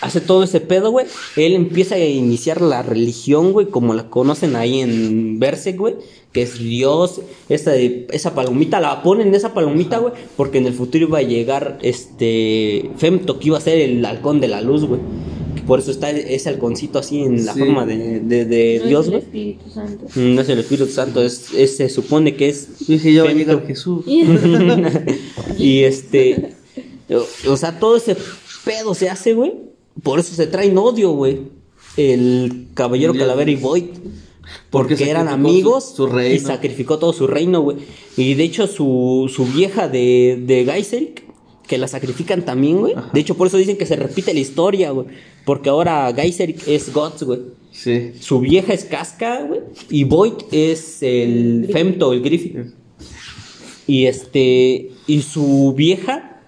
[0.00, 1.06] hace todo ese pedo, güey.
[1.36, 5.94] Él empieza a iniciar la religión, güey, como la conocen ahí en Berserk, güey,
[6.32, 7.20] que es Dios.
[7.48, 11.78] Esa, esa palomita, la ponen esa palomita, güey, porque en el futuro iba a llegar
[11.82, 15.00] este Femto, que iba a ser el halcón de la luz, güey.
[15.66, 17.58] Por eso está ese halconcito así en la Sí.
[17.58, 19.22] forma de, de- de No es Dios, el güey.
[19.22, 20.06] Espíritu Santo.
[20.14, 23.66] Mm, No es el Espíritu Santo, es, es- se supone que es Yo dije, llegar
[23.66, 24.04] Jesús.
[25.58, 26.54] y este,
[27.10, 28.16] o, o sea, todo ese
[28.64, 29.52] pedo se hace, güey.
[30.02, 31.40] Por eso se traen odio, güey.
[31.96, 33.12] El caballero.
[33.14, 33.84] Calavera y Void.
[34.70, 36.34] Porque Porque eran amigos su- su reino.
[36.34, 37.78] y sacrificó todo su reino, güey.
[38.16, 41.24] Y de hecho, su, su vieja de, de Geiseric,
[41.66, 42.94] que la sacrifican también, güey.
[43.12, 45.06] De hecho, por eso dicen que se repite la historia, güey.
[45.44, 47.40] Porque ahora Geiseric es Gods, güey.
[47.72, 48.12] Sí.
[48.20, 49.60] Su vieja es Casca, güey.
[49.90, 52.56] Y Void es el Femto, el Griffith.
[53.86, 54.92] Y este.
[55.06, 56.42] Y su vieja.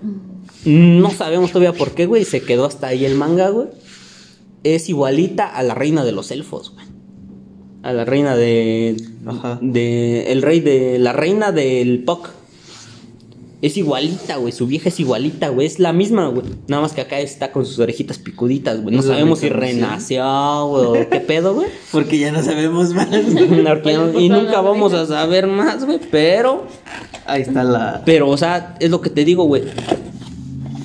[0.65, 2.25] No sabemos todavía por qué, güey.
[2.25, 3.69] Se quedó hasta ahí el manga, güey.
[4.63, 6.87] Es igualita a la reina de los elfos, güey.
[7.83, 8.97] A la reina de,
[9.27, 9.59] Ajá.
[9.63, 12.29] De el rey de la reina del POC.
[13.63, 14.53] Es igualita, güey.
[14.53, 15.67] Su vieja es igualita, güey.
[15.67, 16.47] Es la misma, güey.
[16.67, 18.97] Nada más que acá está con sus orejitas picuditas, güey.
[18.97, 21.09] No sabemos si renació, güey.
[21.11, 21.69] ¿Qué pedo, güey?
[21.93, 23.09] Porque ya no sabemos más.
[23.11, 26.01] No- y pues, nunca vamos a saber más, güey.
[26.11, 26.67] Pero,
[27.27, 28.03] Ahí está la.
[28.05, 29.63] pero, o sea, es lo que te digo, güey.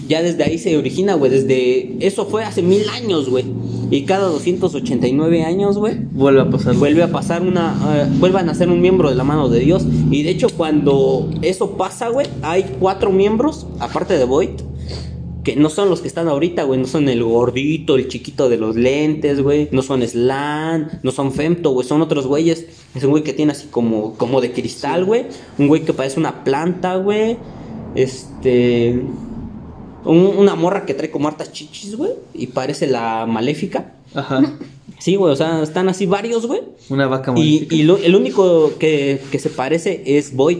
[0.08, 1.32] Ya desde ahí se origina, güey.
[1.32, 1.96] Desde.
[2.06, 3.46] Eso fue hace mil años, güey.
[3.92, 5.96] Y cada 289 años, güey.
[6.12, 6.76] Vuelve a pasar.
[6.76, 7.76] Vuelve a pasar una.
[7.96, 9.86] eh, vuelvan a ser un miembro de la mano de Dios.
[10.12, 14.50] Y de hecho, cuando eso pasa, güey, hay cuatro miembros, aparte de Void.
[15.44, 16.80] Que no son los que están ahorita, güey.
[16.80, 19.70] No son el gordito, el chiquito de los lentes, güey.
[19.72, 21.88] No son Slan, no son Femto, güey.
[21.88, 22.66] Son otros güeyes.
[22.96, 25.26] Es un güey que tiene así como, como de cristal, güey.
[25.60, 27.38] Un güey que parece una planta, güey.
[27.94, 29.02] Este.
[30.06, 32.12] Un- una morra que trae como hartas chichis, güey.
[32.34, 33.94] Y parece la maléfica.
[34.14, 34.58] Ajá.
[35.00, 35.34] Sí, güey.
[35.34, 36.62] O sea, están así varios, güey.
[36.90, 37.76] Una vaca Y, maléfica.
[37.76, 40.60] y lo- el único que, que se parece es Void.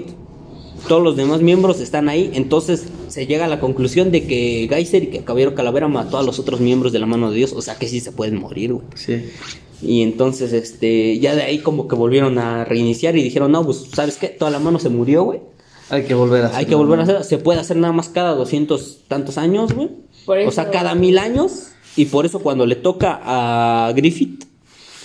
[0.88, 2.32] Todos los demás miembros están ahí.
[2.34, 6.24] Entonces se llega a la conclusión de que Geyser y que Caballero Calavera mató a
[6.24, 7.54] los otros miembros de la mano de Dios.
[7.54, 8.86] O sea que sí se pueden morir, güey.
[8.96, 9.24] Sí.
[9.82, 13.86] Y entonces, este, ya de ahí como que volvieron a reiniciar y dijeron, no, pues,
[13.94, 14.28] ¿sabes qué?
[14.28, 15.40] Toda la mano se murió, güey.
[15.90, 16.60] Hay que volver a hacer.
[16.60, 17.24] Hay que volver a hacer.
[17.24, 19.90] Se puede hacer nada más cada doscientos tantos años, güey.
[20.48, 21.72] O sea, cada mil años.
[21.96, 24.46] Y por eso cuando le toca a Griffith,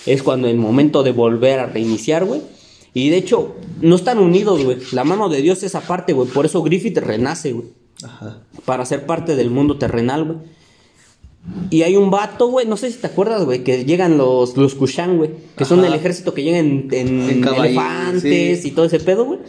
[0.05, 2.41] es cuando el momento de volver a reiniciar, güey.
[2.93, 4.77] Y de hecho, no están unidos, güey.
[4.91, 6.27] La mano de Dios es aparte, güey.
[6.27, 7.67] Por eso Griffith renace, güey.
[8.03, 8.39] Ajá.
[8.65, 10.37] Para ser parte del mundo terrenal, güey.
[11.69, 14.75] Y hay un vato, güey, no sé si te acuerdas, güey, que llegan los, los
[14.75, 15.31] Kushan, güey.
[15.55, 18.67] Que son el ejército que llegan en, en En caballo, elefantes sí.
[18.67, 19.39] y todo ese pedo, güey.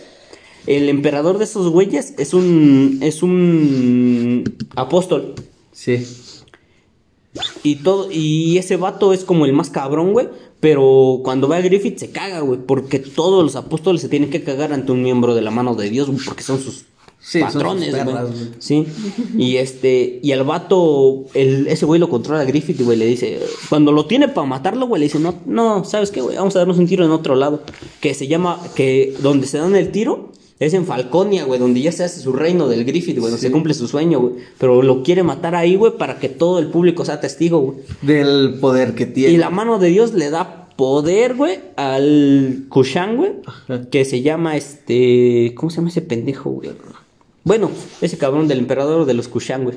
[0.66, 4.44] El emperador de esos güeyes es un, es un
[4.76, 5.34] apóstol.
[5.72, 6.06] Sí.
[7.62, 10.28] Y todo, y ese vato es como el más cabrón, güey.
[10.60, 12.60] Pero cuando ve a Griffith se caga, güey.
[12.64, 15.90] Porque todos los apóstoles se tienen que cagar ante un miembro de la mano de
[15.90, 16.84] Dios, güey, porque son sus
[17.24, 18.16] Sí, son sus patrones, güey.
[18.59, 18.84] Sí.
[19.39, 23.40] Y este, y el vato, el, ese güey lo controla a Griffith, güey, le dice,
[23.68, 26.36] cuando lo tiene para matarlo, güey, le dice, no, no, ¿sabes qué, güey?
[26.36, 27.62] Vamos a darnos un tiro en otro lado.
[28.01, 30.32] Que se llama, que donde se dan el tiro.
[30.64, 33.47] Es en Falconia, güey, donde ya se hace su reino del Griffith, güey, donde Sí.
[33.47, 34.34] se cumple su sueño, güey.
[34.59, 37.78] Pero lo quiere matar ahí, güey, para que todo el público sea testigo, güey.
[38.02, 39.32] Del poder que tiene.
[39.34, 43.32] Y la mano de Dios le da poder, güey, al Kushan, güey.
[43.90, 45.52] Que se llama este.
[45.56, 46.70] ¿Cómo se llama ese pendejo, güey?
[47.44, 47.70] Bueno,
[48.01, 49.76] ese cabrón del emperador de los Kushan, güey.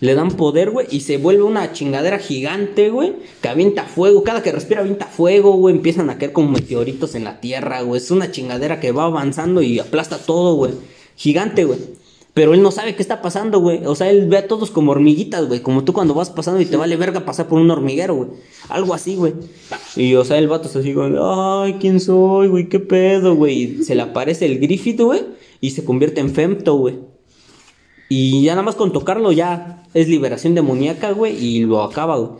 [0.00, 4.24] Le dan poder, güey, y se vuelve una chingadera gigante, güey, que avienta fuego.
[4.24, 5.76] Cada que respira avienta fuego, güey.
[5.76, 8.00] Empiezan a caer como meteoritos en la tierra, güey.
[8.00, 10.72] Es una chingadera que va avanzando y aplasta todo, güey.
[11.16, 11.78] Gigante, güey.
[12.34, 13.84] Pero él no sabe qué está pasando, güey.
[13.84, 15.60] O sea, él ve a todos como hormiguitas, güey.
[15.60, 18.30] Como tú cuando vas pasando y te vale verga pasar por un hormiguero, güey.
[18.70, 19.34] Algo así, güey.
[19.96, 21.12] Y, o sea, el vato está así, güey.
[21.20, 22.68] Ay, ¿quién soy, güey?
[22.68, 23.84] ¿Qué pedo, güey?
[23.84, 25.20] Se le aparece el Griffith, güey.
[25.60, 27.11] Y se convierte en Femto, güey.
[28.14, 32.30] Y ya nada más con tocarlo ya es liberación demoníaca, güey, y lo acaba, güey.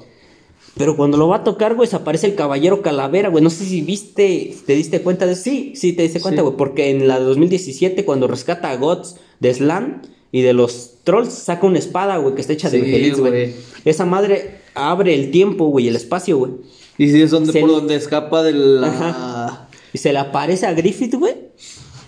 [0.77, 3.43] Pero cuando lo va a tocar, güey, se aparece el caballero calavera, güey.
[3.43, 6.45] No sé si viste, te diste cuenta de Sí, sí, te diste cuenta, Sí.
[6.47, 6.57] güey.
[6.59, 11.33] Porque en la de 2017, cuando rescata a Gods de Slan y de los trolls,
[11.33, 13.31] saca una espada, güey, que está hecha de Sí, Behelitz, güey.
[13.33, 13.55] güey.
[13.85, 16.53] Esa madre abre el tiempo, güey, el espacio, güey.
[16.99, 18.89] Y sí, es donde, Se- por donde escapa de la.
[18.89, 19.69] Ajá.
[19.93, 21.35] Y se le aparece a Griffith, güey.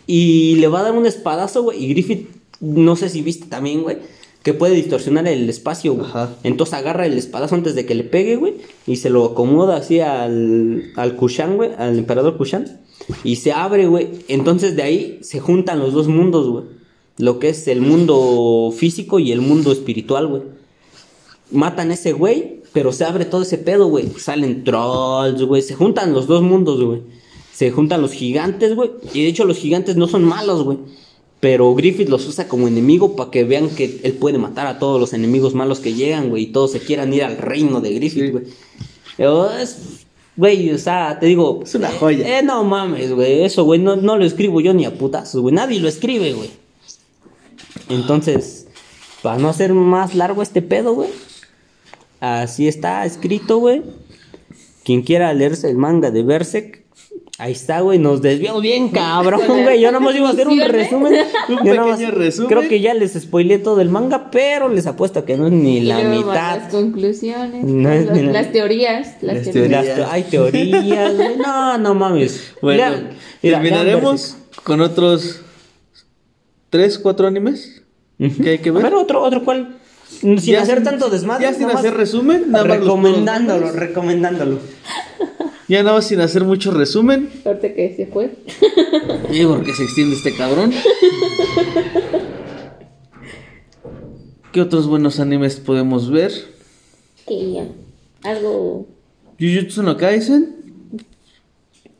[0.06, 1.82] Y le va a dar un espadazo, güey.
[1.84, 2.28] Y Griffith,
[2.64, 3.98] no sé si viste también, güey.
[4.42, 6.06] Que puede distorsionar el espacio, güey.
[6.06, 6.34] Ajá.
[6.42, 8.54] Entonces agarra el espadazo antes de que le pegue, güey.
[8.86, 11.70] Y se lo acomoda así al, al Kushan, güey.
[11.78, 12.80] Al emperador Kushan.
[13.22, 14.10] Y se abre, güey.
[14.28, 16.64] Entonces de ahí se juntan los dos mundos, güey.
[17.16, 20.42] Lo que es el mundo físico y el mundo espiritual, güey
[21.50, 24.08] matan a ese güey, pero se abre todo ese pedo, güey.
[24.18, 25.62] Salen trolls, güey.
[25.62, 27.02] Se juntan los dos mundos, güey.
[27.52, 28.90] Se juntan los gigantes, güey.
[29.12, 30.78] Y de hecho los gigantes no son malos, güey.
[31.44, 34.98] Pero Griffith los usa como enemigo para que vean que él puede matar a todos
[34.98, 36.44] los enemigos malos que llegan, güey.
[36.44, 38.30] Y todos se quieran ir al reino de Griffith, Sí.
[38.30, 38.44] güey.
[39.62, 39.76] Es-
[40.36, 41.60] Güey, o sea, te digo...
[41.62, 42.26] Es una joya.
[42.26, 43.44] Eh, eh, no mames, güey.
[43.44, 45.54] Eso, güey, no, no lo escribo yo ni a putazos, güey.
[45.54, 46.48] Nadie lo escribe, güey.
[47.90, 48.66] Entonces,
[49.22, 51.10] para no hacer más largo este pedo, güey.
[52.20, 53.82] Así está escrito, güey.
[54.82, 56.83] Quien quiera leerse el manga de Berserk,
[57.38, 57.98] ahí está, güey.
[57.98, 59.80] Nos desviamos bien, cabrón, güey.
[59.80, 61.14] Yo nomás iba a hacer un resumen.
[61.48, 62.48] Un Yo nada pequeño resumen.
[62.48, 65.78] Creo que ya les spoileé todo el manga, pero les apuesto que no es ni
[65.78, 66.58] Y la luego mitad.
[66.60, 69.16] Las conclusiones, No es las, ni la- las teorías.
[69.22, 69.70] Las, Las teorías.
[69.70, 70.08] Las teorías.
[70.08, 71.36] te- hay teorías, güey.
[71.36, 72.52] No, no mames.
[72.62, 72.84] Bueno,
[73.42, 75.40] mira, terminaremos con otros.
[76.70, 77.82] ¿Tres, cuatro animes?
[78.18, 78.82] Que hay que A ver.
[78.84, 79.76] ver, otro, otro cual.
[80.08, 81.44] Sin Ya hacer sin- tanto desmadre.
[81.44, 84.58] Ya sin hacer resumen, nada más Recomendándolo, recomendándolo.
[85.68, 87.30] Ya nada más sin hacer mucho resumen.
[87.44, 88.30] Ahorita que se fue.
[89.32, 90.72] Y porque se extiende este cabrón.
[94.52, 96.32] ¿Qué otros buenos animes podemos ver?
[97.26, 97.66] Que ya.
[98.22, 98.86] Algo.
[99.40, 100.54] Jujutsu no Kaisen.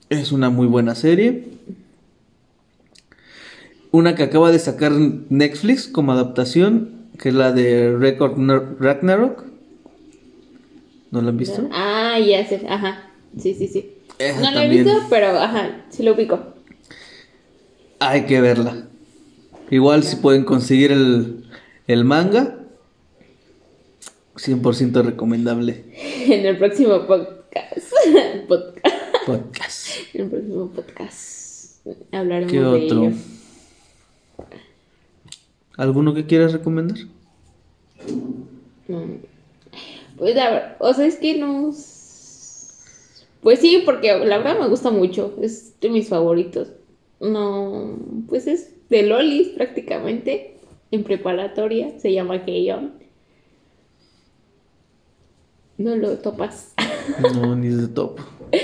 [0.09, 1.45] Es una muy buena serie.
[3.91, 9.45] Una que acaba de sacar Netflix como adaptación, que es la de Record Nar- Ragnarok.
[11.11, 11.69] ¿No la han visto?
[11.73, 12.61] Ah, ya sé.
[12.69, 13.11] Ajá.
[13.39, 13.95] Sí, sí, sí.
[14.19, 15.85] Esa no lo he visto, pero ajá.
[15.91, 16.55] Sí lo ubico.
[17.99, 18.87] Hay que verla.
[19.71, 21.45] Igual si pueden conseguir el,
[21.87, 22.59] el manga.
[24.37, 25.85] 100% recomendable.
[26.25, 27.93] En el próximo podcast.
[28.49, 28.97] podcast.
[29.27, 29.89] Podcast.
[30.15, 31.87] En el próximo podcast.
[32.13, 33.05] Hablaremos ¿Qué de otro?
[33.05, 33.17] ello.
[35.77, 36.99] ¿Alguno que quieras recomendar?
[40.17, 41.73] Pues la verdad, o sea, es que no.
[43.45, 45.35] Pues sí, porque la verdad me gusta mucho.
[45.41, 46.73] Es de mis favoritos.
[47.21, 50.57] No, pues es de Lolis prácticamente.
[50.91, 51.99] En preparatoria.
[52.01, 52.95] Se llama Keyon.
[55.77, 56.73] No lo topas.
[57.35, 58.19] No, ni de top.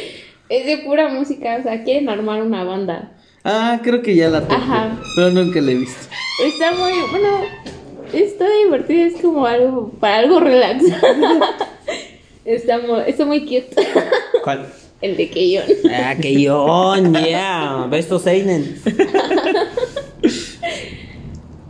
[0.48, 1.58] Es de pura música.
[1.60, 3.16] O sea, quieren armar una banda.
[3.44, 4.60] Ah, creo que ya la tengo.
[4.60, 4.98] Ajá.
[5.14, 6.08] Pero nunca la he visto.
[6.44, 6.90] Está muy.
[7.12, 7.28] Bueno,
[8.12, 9.04] está divertido.
[9.04, 9.92] Es como algo.
[10.00, 10.84] Para algo relax.
[12.44, 13.70] está, muy, está muy cute.
[14.42, 14.66] ¿Cuál?
[15.00, 15.64] El de Keyon.
[15.90, 17.86] Ah, yo, yeah.
[17.90, 18.76] Besto Seinen.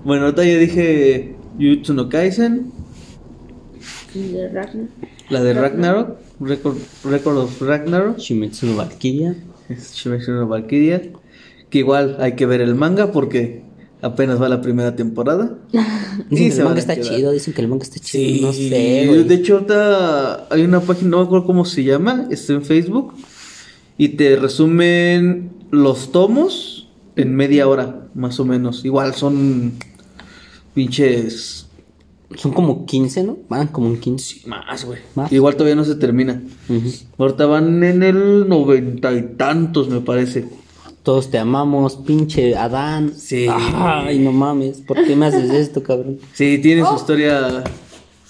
[0.03, 2.73] Bueno, ahorita ya dije Jujutsu no Kaisen.
[4.15, 4.89] De Ragnar.
[5.29, 6.19] La de Ragnarok.
[6.41, 8.19] Record, Record of Ragnarok.
[8.19, 9.37] Shimetsu no Valkyria.
[9.69, 11.03] Shimeshiro no Valkyria.
[11.69, 13.63] Que igual hay que ver el manga porque
[14.03, 15.59] apenas va la primera temporada.
[16.31, 17.09] Dicen que el manga está quedar.
[17.17, 18.25] chido, dicen que el manga está chido.
[18.25, 19.25] Sí, no sé, güey.
[19.25, 23.15] De hecho, ahorita hay una página, no me acuerdo cómo se llama, está en Facebook.
[23.97, 28.85] Y te resumen los tomos en media hora, más o menos.
[28.85, 29.73] Igual son
[30.75, 31.67] pinches
[32.37, 33.39] Son como 15, ¿no?
[33.49, 34.47] Van como un 15.
[34.47, 35.01] más, güey.
[35.15, 35.33] Más.
[35.33, 36.43] Igual todavía no se termina.
[37.19, 40.47] Ahorita van en el noventa y tantos, me parece.
[41.03, 43.15] Todos te amamos, pinche Adán.
[43.17, 43.47] Sí.
[43.51, 44.79] Ay, no mames.
[44.79, 46.19] ¿Por qué me haces esto, cabrón?
[46.35, 46.97] Sí, tiene su Oh.
[46.97, 47.65] historia.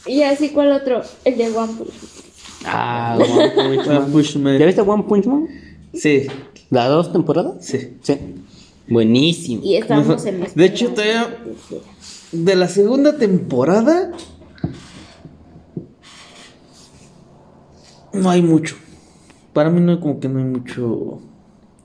[0.06, 1.02] Y así, ¿cuál otro?
[1.24, 1.90] El de One Punch.
[2.64, 4.12] Ah, One Punch One Man.
[4.12, 4.58] Punch Man.
[4.58, 5.48] ¿Ya viste One Punch Man?
[5.94, 6.26] Sí,
[6.70, 7.54] ¿Las dos temporadas?
[7.66, 7.96] sí.
[8.02, 8.16] Sí.
[8.88, 9.62] Buenísimo.
[9.64, 11.36] Y estamos en de hecho, todavía-
[12.32, 14.12] De la segunda temporada.
[18.12, 18.76] No hay mucho.
[19.52, 21.20] Para mí no como que no hay mucho.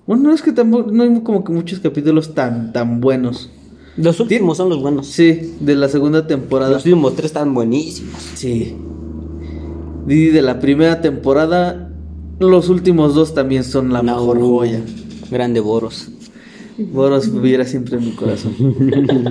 [0.08, 3.50] Bueno, no es que tampoco no hay como que muchos capítulos tan tan buenos.
[3.98, 5.08] Los últimos son los buenos.
[5.08, 6.72] Sí, de la segunda temporada.
[6.72, 8.22] Los últimos tres están buenísimos.
[8.36, 8.76] Sí.
[10.08, 11.92] Y de la primera temporada,
[12.40, 14.82] los últimos dos también son la mejor joya.
[15.32, 16.10] Grande Boros.
[16.78, 18.54] Boros viviera siempre en mi corazón.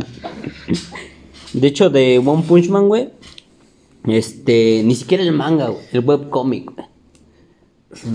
[1.53, 3.11] De hecho, de One Punch Man, güey.
[4.07, 5.85] Este, ni siquiera el manga, güey.
[5.93, 6.87] El webcomic, güey.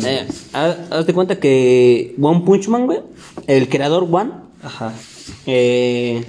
[0.06, 3.00] Eh, haz cuenta que One Punch Man, güey.
[3.48, 4.32] El creador One.
[4.64, 4.94] Ajá.
[5.46, 6.24] Eh,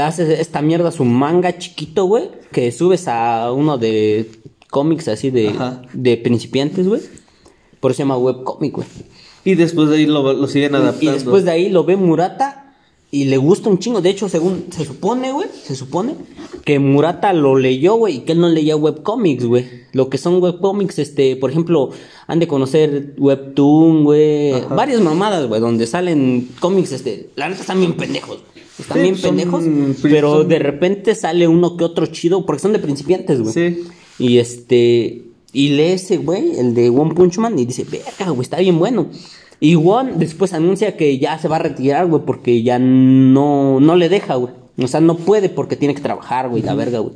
[0.00, 2.30] hace esta mierda su manga chiquito, güey.
[2.52, 4.30] Que subes a uno de
[4.70, 5.82] cómics así de, Ajá.
[5.92, 7.00] de principiantes, güey.
[7.80, 8.86] Por eso se llama webcomic, güey.
[9.44, 11.12] Y después de ahí lo, lo siguen Y adaptando.
[11.12, 12.65] después de ahí lo ve Murata
[13.10, 14.00] y le gusta un chingo.
[14.00, 16.14] De hecho, según se supone, güey, se supone
[16.64, 19.64] que Murata lo leyó, güey, y que él no leía webcomics, güey.
[19.92, 21.90] Lo que son webcomics, este, por ejemplo,
[22.26, 24.60] han de conocer Webtoon, güey.
[24.68, 28.40] Varias mamadas, güey, donde salen cómics, este, la neta están bien pendejos.
[28.78, 29.64] Están Sí, bien son pendejos,
[30.02, 33.54] pero son- de repente sale uno que otro chido, porque son de principiantes, güey.
[33.54, 33.84] Sí.
[34.18, 35.22] Y este.
[35.52, 38.78] Y lee ese güey, el de One Punch Man, y dice, verga, güey, está bien
[38.78, 39.06] bueno.
[39.60, 43.96] Y One después anuncia que ya se va a retirar, güey, porque ya no, no
[43.96, 44.52] le deja, güey.
[44.82, 47.14] O sea, no puede porque tiene que trabajar, güey, la verga, güey.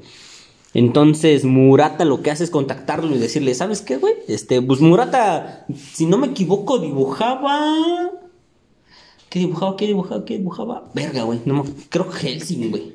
[0.72, 4.14] Entonces Murata lo que hace es contactarlo y decirle, ¿sabes qué, güey?
[4.28, 7.74] Este, pues Murata, si no me equivoco, dibujaba.
[9.28, 9.76] ¿Qué dibujaba?
[9.76, 10.24] ¿Qué dibujaba?
[10.24, 10.84] ¿Qué dibujaba?
[10.94, 11.40] Verga, güey.
[11.44, 12.92] No, me- creo que Helsing, güey.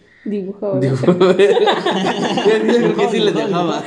[0.81, 1.35] Yo creo
[2.95, 3.83] que sí les dejaba.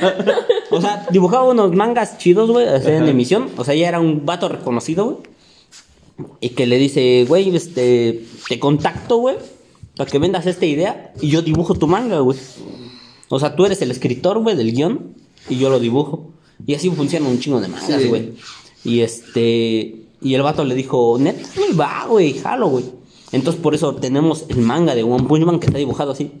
[0.71, 3.49] O sea, dibujaba unos mangas chidos, güey, o sea, en emisión.
[3.57, 5.17] O sea, ya era un vato reconocido, güey.
[6.41, 9.35] Y que le dice, güey, este, te contacto, güey,
[9.95, 12.37] para que vendas esta idea y yo dibujo tu manga, güey.
[13.29, 15.13] O sea, tú eres el escritor, güey, del guion
[15.49, 16.29] y yo lo dibujo.
[16.65, 18.07] Y así funciona un chingo de mangas, Sí.
[18.07, 18.33] güey.
[18.83, 22.85] Y este, y el vato le dijo, neta, güey, va, güey, jalo, güey.
[23.31, 26.31] Entonces por eso tenemos el manga de One Punch Man que está dibujado así.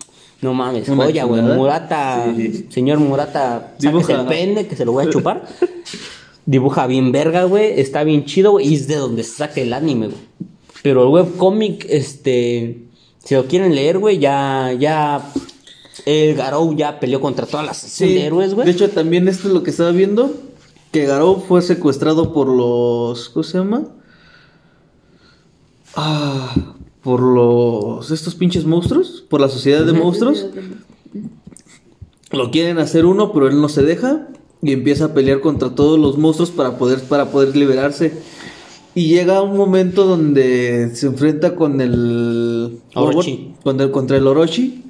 [0.41, 1.41] No mames, Una joya, güey.
[1.41, 2.65] Murata, Sí.
[2.69, 4.21] señor Murata, Dibuja.
[4.21, 5.45] el pende que se lo voy a chupar.
[6.49, 9.71] dibuja bien verga, güey, está bien chido, güey, y es de donde se saca el
[9.71, 10.19] anime, güey.
[10.81, 12.85] Pero el webcómic, este,
[13.23, 15.31] si lo quieren leer, güey, ya, ya,
[16.07, 18.65] el Garou ya peleó contra todas las de héroes, güey.
[18.65, 20.33] De hecho, también esto es lo que estaba viendo.
[20.91, 23.29] Que Garou fue secuestrado por los.
[23.29, 23.83] ¿Cómo se llama?
[25.95, 26.55] Ah,
[27.03, 28.09] por los.
[28.09, 29.23] Estos pinches monstruos.
[29.29, 30.47] Por la sociedad de monstruos.
[32.31, 34.29] Lo quieren hacer uno, pero él no se deja.
[34.61, 38.11] Y empieza a pelear contra todos los monstruos para poder, para poder liberarse.
[38.95, 42.79] Y llega un momento donde se enfrenta con el.
[42.95, 43.53] Orochi.
[43.63, 44.83] Con el, contra el Orochi.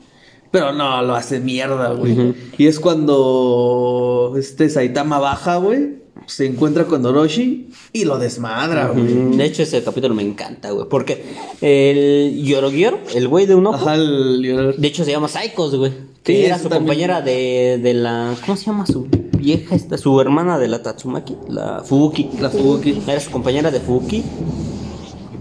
[0.51, 2.33] Pero no, lo hace mierda, güey.
[2.57, 5.99] Y es cuando este Saitama baja, güey.
[6.25, 9.37] Se encuentra con Orochi y lo desmadra, güey.
[9.37, 10.87] De hecho, ese capítulo me encanta, güey.
[10.89, 11.23] Porque
[11.61, 15.91] el Yorogioro, el güey de un ojo, Ajá, el- de hecho se llama Psychos, güey.
[16.23, 16.81] Que Sí, era su también.
[16.81, 18.35] compañera de, de la.
[18.45, 19.07] ¿Cómo se llama su
[19.39, 19.97] vieja esta?
[19.97, 22.29] Su hermana de la Tatsumaki, la Fubuki.
[22.39, 23.01] La Fubuki.
[23.07, 24.23] Era su compañera de Fubuki.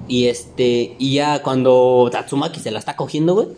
[0.07, 0.97] Y este.
[0.99, 3.49] Y ya cuando Tatsumaki se la está cogiendo, güey.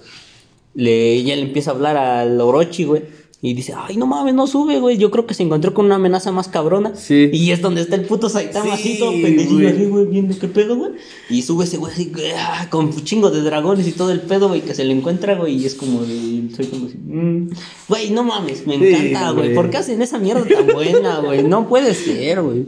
[0.75, 3.03] Le, ella le empieza a hablar al Orochi, güey.
[3.43, 4.99] Y dice, ay, no mames, no sube, güey.
[4.99, 6.95] Yo creo que se encontró con una amenaza más cabrona.
[6.95, 7.31] Sí.
[7.33, 9.67] Y es donde está el puto Saitama Sí, así, todo pendejillo güey.
[9.67, 10.91] así, güey, viendo qué pedo, güey.
[11.31, 14.49] Y sube ese güey así, güey, ah, con chingo de dragones y todo el pedo,
[14.49, 15.55] güey, que se le encuentra, güey.
[15.57, 17.49] Y es como de, soy como así, mm.
[17.89, 19.55] güey, no mames, me encanta, güey.
[19.55, 21.43] ¿Por qué hacen esa mierda tan buena, güey?
[21.43, 22.67] No puede ser, güey.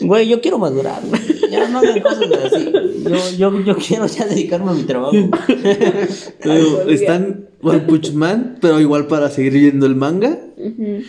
[0.00, 1.20] Güey, yo quiero madurar, güey.
[1.50, 2.72] Ya no hagan cosas así.
[3.04, 5.12] Yo, yo, yo quiero ya dedicarme a mi trabajo.
[6.44, 10.38] Ay, están One Punch Man, pero igual para seguir viendo el manga.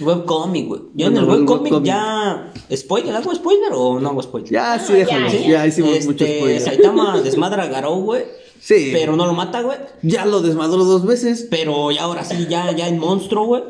[0.01, 0.81] Webcomic, güey.
[0.95, 1.83] Yo en el webcomic webcomic.
[1.85, 2.51] ya.
[2.75, 3.15] ¿Spoiler?
[3.15, 4.49] ¿Hago spoiler o no hago spoiler?
[4.49, 5.27] Ya, sí, déjalo.
[5.27, 5.67] ya, Ya, ya.
[5.67, 6.59] hicimos Este, mucho spoiler.
[6.61, 8.23] Saitama desmadra a Garou, güey.
[8.59, 8.89] Sí.
[8.93, 9.77] Pero no lo mata, güey.
[10.01, 11.47] Ya lo desmadró dos veces.
[11.49, 13.63] Pero ya ahora sí, ya, ya en monstruo, güey.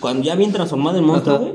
[0.00, 1.52] Cuando ya bien transformado en monstruo, güey.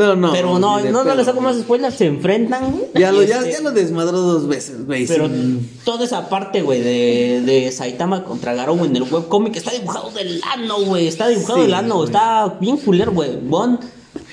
[0.00, 0.32] Pero no.
[0.32, 2.84] Pero no, de no, no hago más spoilers, se enfrentan, güey.
[2.94, 5.06] Ya lo, ya, este- ya lo desmadró dos veces, güey.
[5.06, 5.28] Pero
[5.84, 10.40] toda esa parte, güey, de, de Saitama contra Garou en el webcomic está dibujado del
[10.54, 11.06] ano, güey.
[11.06, 12.06] Está dibujado Sí, del ano, güey.
[12.06, 13.36] está bien culero, güey.
[13.42, 13.78] Bon,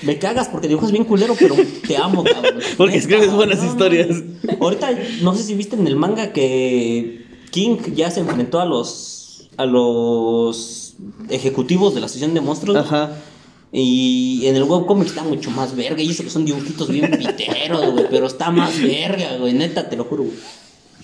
[0.03, 1.55] me cagas porque dibujas bien culero, pero
[1.87, 2.59] te amo, cabrón.
[2.77, 3.65] Porque Neta, escribes buenas no.
[3.65, 4.07] historias.
[4.61, 4.89] Ahorita,
[5.21, 9.65] no sé si viste en el manga que King ya se enfrentó a los a
[9.65, 10.93] los
[11.29, 12.77] ejecutivos de la sesión de monstruos.
[12.77, 13.11] Ajá.
[13.79, 16.01] Y en el webcomic está mucho más verga.
[16.01, 18.07] Y eso que son dibujitos bien piteros, güey.
[18.09, 19.53] Pero está más verga, güey.
[19.53, 20.35] Neta, te lo juro, güey.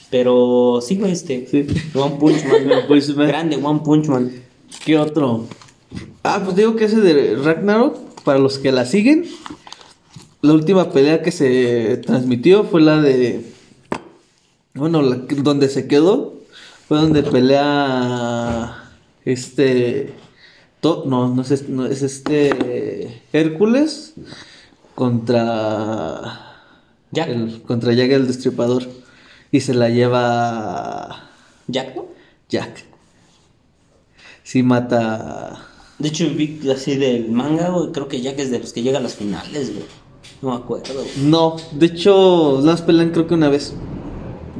[0.09, 1.45] Pero sí, güey, este.
[1.45, 1.67] Sí.
[1.93, 2.71] One Punch Man.
[2.71, 3.27] One Punch Man.
[3.27, 4.31] Grande, One Punch Man.
[4.83, 5.47] ¿Qué otro?
[6.23, 9.27] Ah, pues digo que ese de Ragnarok, para los que la siguen,
[10.41, 13.53] la última pelea que se transmitió fue la de.
[14.73, 16.41] Bueno, la donde se quedó
[16.87, 18.91] fue donde pelea.
[19.25, 20.22] Este.
[20.83, 23.23] To- no, no es, es- no, es este.
[23.33, 24.13] Hércules
[24.93, 26.51] contra.
[27.11, 27.29] Jack.
[27.29, 28.83] el- contra Jack el Destripador.
[29.51, 31.29] Y se la lleva.
[31.67, 32.05] Jack, ¿no?
[32.49, 32.83] Jack.
[34.43, 35.65] Sí mata.
[35.99, 37.91] De hecho, vi así del manga, güey.
[37.91, 39.85] Creo que Jack es de los que llega a las finales, güey.
[40.41, 41.07] No me acuerdo, güey.
[41.17, 43.73] No, de hecho, las pelean creo que una vez.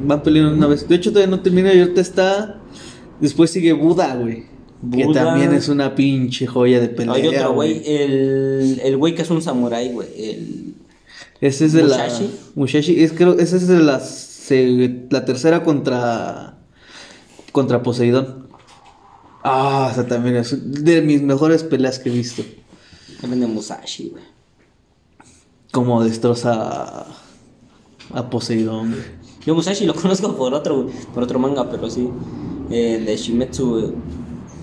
[0.02, 0.88] Van peleando una vez.
[0.88, 2.60] De hecho, todavía no termina y ahorita está.
[3.20, 4.46] Después sigue Buda, güey.
[4.92, 7.14] Que también es una pinche joya de pelea.
[7.14, 10.08] Hay otro güey, el, el güey que es un samurái, güey.
[10.16, 10.74] El...
[11.40, 12.24] Ese es de Musashi.
[12.24, 12.30] la.
[12.54, 13.02] Musashi.
[13.02, 16.58] Es, creo, ese es de la, se- la tercera contra.
[17.52, 18.48] Contra Poseidón.
[19.44, 22.42] Ah, o sea, también es de mis mejores peleas que he visto.
[23.20, 24.24] También de Musashi, güey.
[25.70, 27.06] Como destroza
[28.12, 29.02] a, Poseidón, güey.
[29.46, 32.08] Yo Musashi lo conozco por otro, por otro manga, pero sí.
[32.70, 33.92] Eh, de Shimetsu, güey.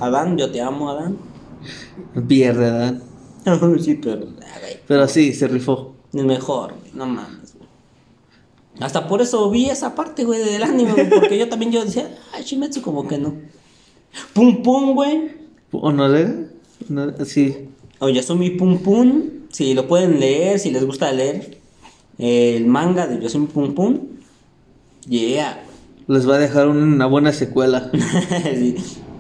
[0.02, 1.18] Adán, yo te amo, Adán.
[2.28, 3.02] Pierde, ¿verdad?
[3.80, 4.28] sí, pero,
[4.88, 5.96] Pero sí, se rifó.
[6.12, 7.70] es mejor, güey, no mames, güey.
[8.80, 12.10] Hasta por eso vi esa parte, güey, del anime, güey, porque yo también yo decía,
[12.34, 13.36] ay, Shimetsu como que no.
[14.34, 15.32] Pum Pum, güey.
[15.72, 16.34] ¿O no era?
[16.90, 17.70] No, sí.
[18.00, 21.60] O Yasumi Pum Pum, si lo pueden leer, si les gusta leer
[22.18, 24.00] el manga de Yasumi Pum Pum.
[25.08, 25.64] Yeah.
[26.08, 27.92] Les va a dejar una buena secuela.
[28.44, 28.76] sí.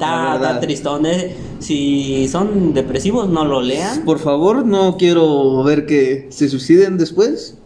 [0.05, 1.05] Está, tristón.
[1.05, 1.35] eh.
[1.59, 4.03] Si son depresivos, no lo lean.
[4.03, 7.57] Por favor, no quiero ver que se suiciden después.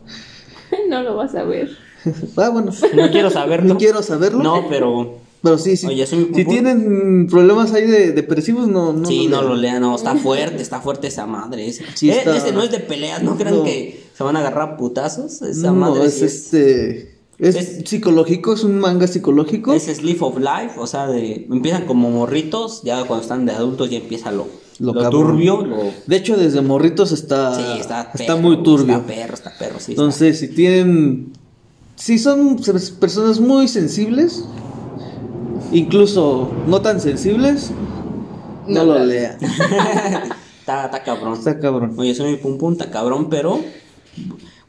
[0.90, 1.70] No lo vas a ver.
[2.38, 2.72] Ah, bueno.
[2.94, 3.68] No quiero saberlo.
[3.74, 4.44] No quiero saberlo.
[4.44, 5.16] No, pero.
[5.42, 5.86] Pero sí, sí.
[5.88, 9.80] Oye, si tienen problemas ahí de depresivos, no, no sí, no lo lean.
[9.82, 11.68] No, está fuerte, está fuerte esa madre.
[11.68, 13.22] Ese, Sí, Eh, está- ese no es de peleas.
[13.22, 13.64] No crean No.
[13.64, 15.42] que se van a agarrar putazos.
[15.44, 17.15] Esa No, madre es sí este.
[17.38, 19.74] Es, Es- psicológico, es un manga psicológico.
[19.74, 23.90] Es Sleep of Life, o sea, de empiezan como morritos, ya cuando están de adultos
[23.90, 24.48] ya empieza lo,
[24.80, 25.78] Lo turbio, lo...
[26.08, 28.96] De hecho, desde morritos está, Sí, está, está perro, muy turbio.
[28.96, 29.92] Está perro, está perro, sí.
[29.92, 31.34] está- Entonces, si tienen.
[31.98, 34.44] Si son pers- personas muy sensibles,
[35.72, 37.72] incluso no tan sensibles,
[38.68, 39.38] no, No, lo lean.
[40.60, 41.34] Está, está cabrón.
[41.34, 41.94] Está cabrón.
[41.96, 43.60] Oye, soy mi pum pum, está cabrón, pero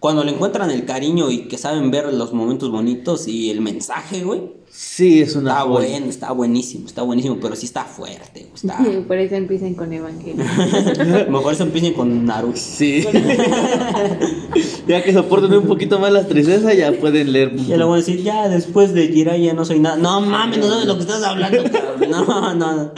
[0.01, 4.23] cuando le encuentran el cariño y que saben ver los momentos bonitos y el mensaje,
[4.25, 5.89] güey, Sí, es una está joya.
[5.89, 8.79] bueno, está buenísimo, está buenísimo, pero sí está fuerte, güey, está...
[9.09, 10.45] Por eso empiecen con Evangelio.
[11.31, 12.59] Mejor se empiecen con Naruto.
[12.59, 13.03] Sí.
[14.87, 17.57] ya que soporten un poquito más la tristeza, ya pueden leer.
[17.57, 19.97] Ya le voy a decir, ya después de Jiraiya no soy nada.
[19.97, 22.11] No mames, no sabes lo que estás hablando, cabrón.
[22.11, 22.93] No, no, no.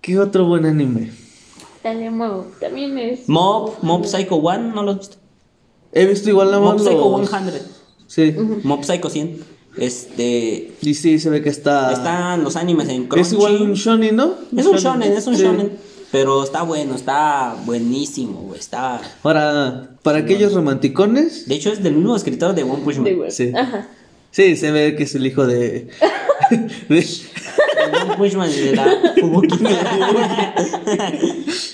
[0.00, 1.10] ¿Qué otro buen anime?
[1.82, 2.46] Dale, Mo.
[2.60, 3.28] También es.
[3.28, 5.16] Mob, Mob Psycho 1, ¿no lo has visto?
[5.92, 7.62] He visto igual nada Mob Psycho los- 100.
[8.06, 8.34] Sí.
[8.64, 9.40] Mob Psycho 100.
[9.76, 10.72] Este.
[10.82, 11.92] Y sí, se ve que está.
[11.92, 13.26] Están los animes en Crunchy.
[13.26, 14.34] Es igual un shonen, ¿no?
[14.56, 15.42] Es un shonen, es un Sí.
[15.42, 15.72] shonen.
[16.12, 18.58] Pero está bueno, está buenísimo, güey.
[18.58, 19.00] Está.
[19.22, 23.30] Ahora, para aquellos romanticones, De hecho, es del mismo escritor de One Punch Man.
[23.30, 23.52] Sí.
[23.56, 23.88] Ajá.
[24.32, 25.88] sí, se ve que es el hijo de.
[26.88, 27.06] de-
[28.20, 28.84] De la
[29.20, 29.58] Fubuki.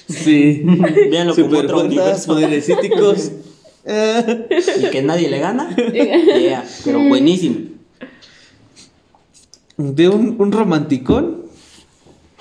[0.09, 0.63] sí.
[1.11, 1.89] Véanlo como otro
[2.27, 2.69] poderes.
[3.89, 4.47] Eh,
[4.81, 5.75] y que nadie le gana.
[5.95, 7.57] Yeah, pero buenísimo.
[9.77, 11.43] de un, un romanticón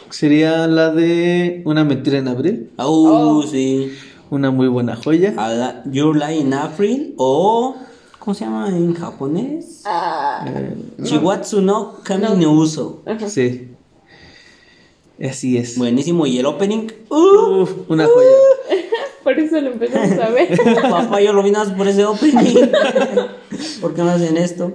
[0.09, 2.71] sería la de Una mentira en abril.
[2.77, 3.91] Uh, sí.
[4.31, 5.33] Una muy buena joya.
[5.35, 7.75] La- Your Lie in April o
[8.17, 9.81] ¿cómo se llama en japonés?
[9.85, 10.47] Ah,
[11.03, 12.35] Shiwatsu no Kami No.
[12.35, 13.03] no Uso.
[13.27, 13.67] Sí.
[15.23, 15.77] Así es.
[15.77, 16.87] Buenísimo y el opening.
[17.09, 18.27] Uh, Uf, una joya.
[19.23, 20.57] por eso lo empezamos a ver.
[20.81, 22.55] papá, yo lo vi nada más por ese opening.
[23.81, 24.73] ¿Por qué me hacen esto?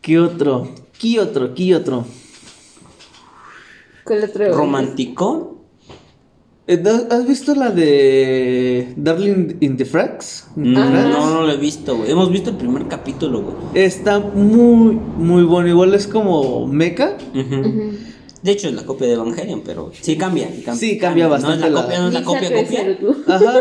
[0.00, 0.68] ¿Qué otro?
[0.98, 1.54] ¿Qué otro?
[1.54, 2.04] ¿Qué otro?
[4.04, 4.52] ¿Cuál otro?
[4.54, 5.56] Romántico.
[6.66, 10.46] Eh, ¿no- ¿Has visto la de Darling in the Frags?
[10.56, 11.08] No, Ah.
[11.12, 12.10] no, no lo he visto, güey.
[12.10, 13.84] Hemos visto el primer capítulo, güey.
[13.84, 15.68] Está muy, muy bueno.
[15.68, 17.16] Igual es como mecha.
[17.34, 17.94] Ujú.
[18.42, 20.48] De hecho, es la copia de Evangelion, pero sí cambia.
[20.74, 22.98] Sí, cambia, cambia No es bastante la la- copia, no es la copia, copia.
[23.26, 23.52] Ajá,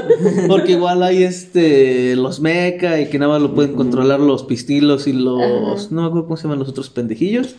[0.47, 5.05] porque igual hay este los mecha y que nada más lo pueden controlar los pistilos
[5.07, 5.87] y los Ajá.
[5.91, 7.55] no me acuerdo cómo se llaman los otros pendejillos.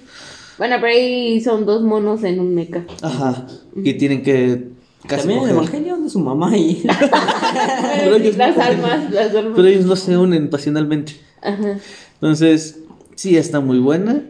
[0.56, 2.84] Bueno, pero ahí son dos monos en un mecha.
[3.02, 4.68] Ajá, y tienen que
[5.06, 5.56] casi También en coger.
[5.74, 6.82] Evangelion de su mamá y.
[8.04, 9.52] Pero ellos las no- almas, las almas.
[9.56, 11.14] Pero ellos no se unen pasionalmente.
[11.42, 11.78] Ajá.
[12.14, 12.78] Entonces,
[13.14, 14.22] sí está muy buena.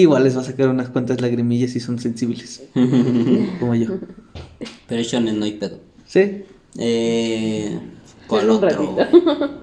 [0.00, 2.62] Igual les va a sacar unas cuantas lagrimillas si son sensibles,
[3.60, 3.88] como yo.
[4.86, 5.78] pero shonen no hay pedo.
[6.06, 6.44] Sí.
[6.78, 7.78] Eh,
[8.26, 8.68] ¿Cuál otro?
[8.68, 8.96] ratito.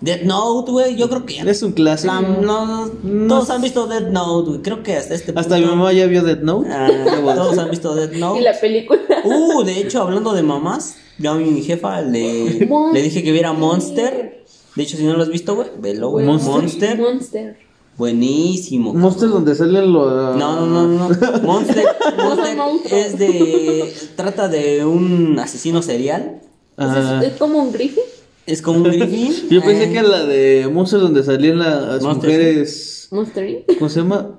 [0.00, 0.96] Death Note, güey.
[0.96, 1.42] Yo creo que ya.
[1.44, 2.12] Es un clásico.
[2.12, 4.62] La- no, No todos han visto Death Note, güey.
[4.62, 6.68] Creo que hasta este Hasta mi punto- mamá ya vio Death Note.
[6.70, 8.40] Ah, ¿Qué voy a todos han visto Death Note.
[8.40, 9.00] Y la película.
[9.24, 13.52] Uh, de hecho, hablando de mamás, yo a mi jefa le, le dije que viera
[13.52, 14.44] Monster.
[14.74, 16.26] De hecho, si no lo has visto, güey, velo, güey.
[16.26, 16.52] Monster.
[16.52, 16.98] Monster.
[16.98, 17.56] Monster.
[17.98, 18.94] Buenísimo.
[18.94, 20.36] Monster donde salen los.
[20.36, 21.08] No, no, no, no.
[21.42, 21.84] Monster,
[22.16, 22.92] Monster monstruos.
[22.92, 23.92] es de.
[24.16, 26.40] Trata de un asesino serial.
[26.76, 27.20] Ah.
[27.22, 28.02] Es, es como un griffin.
[28.46, 29.32] Es como un griffin.
[29.50, 33.08] Yo pensé Eh, que la de Monster donde salían las Monster, mujeres.
[33.12, 33.78] Monster Inc.
[33.78, 34.38] ¿Cómo se llama?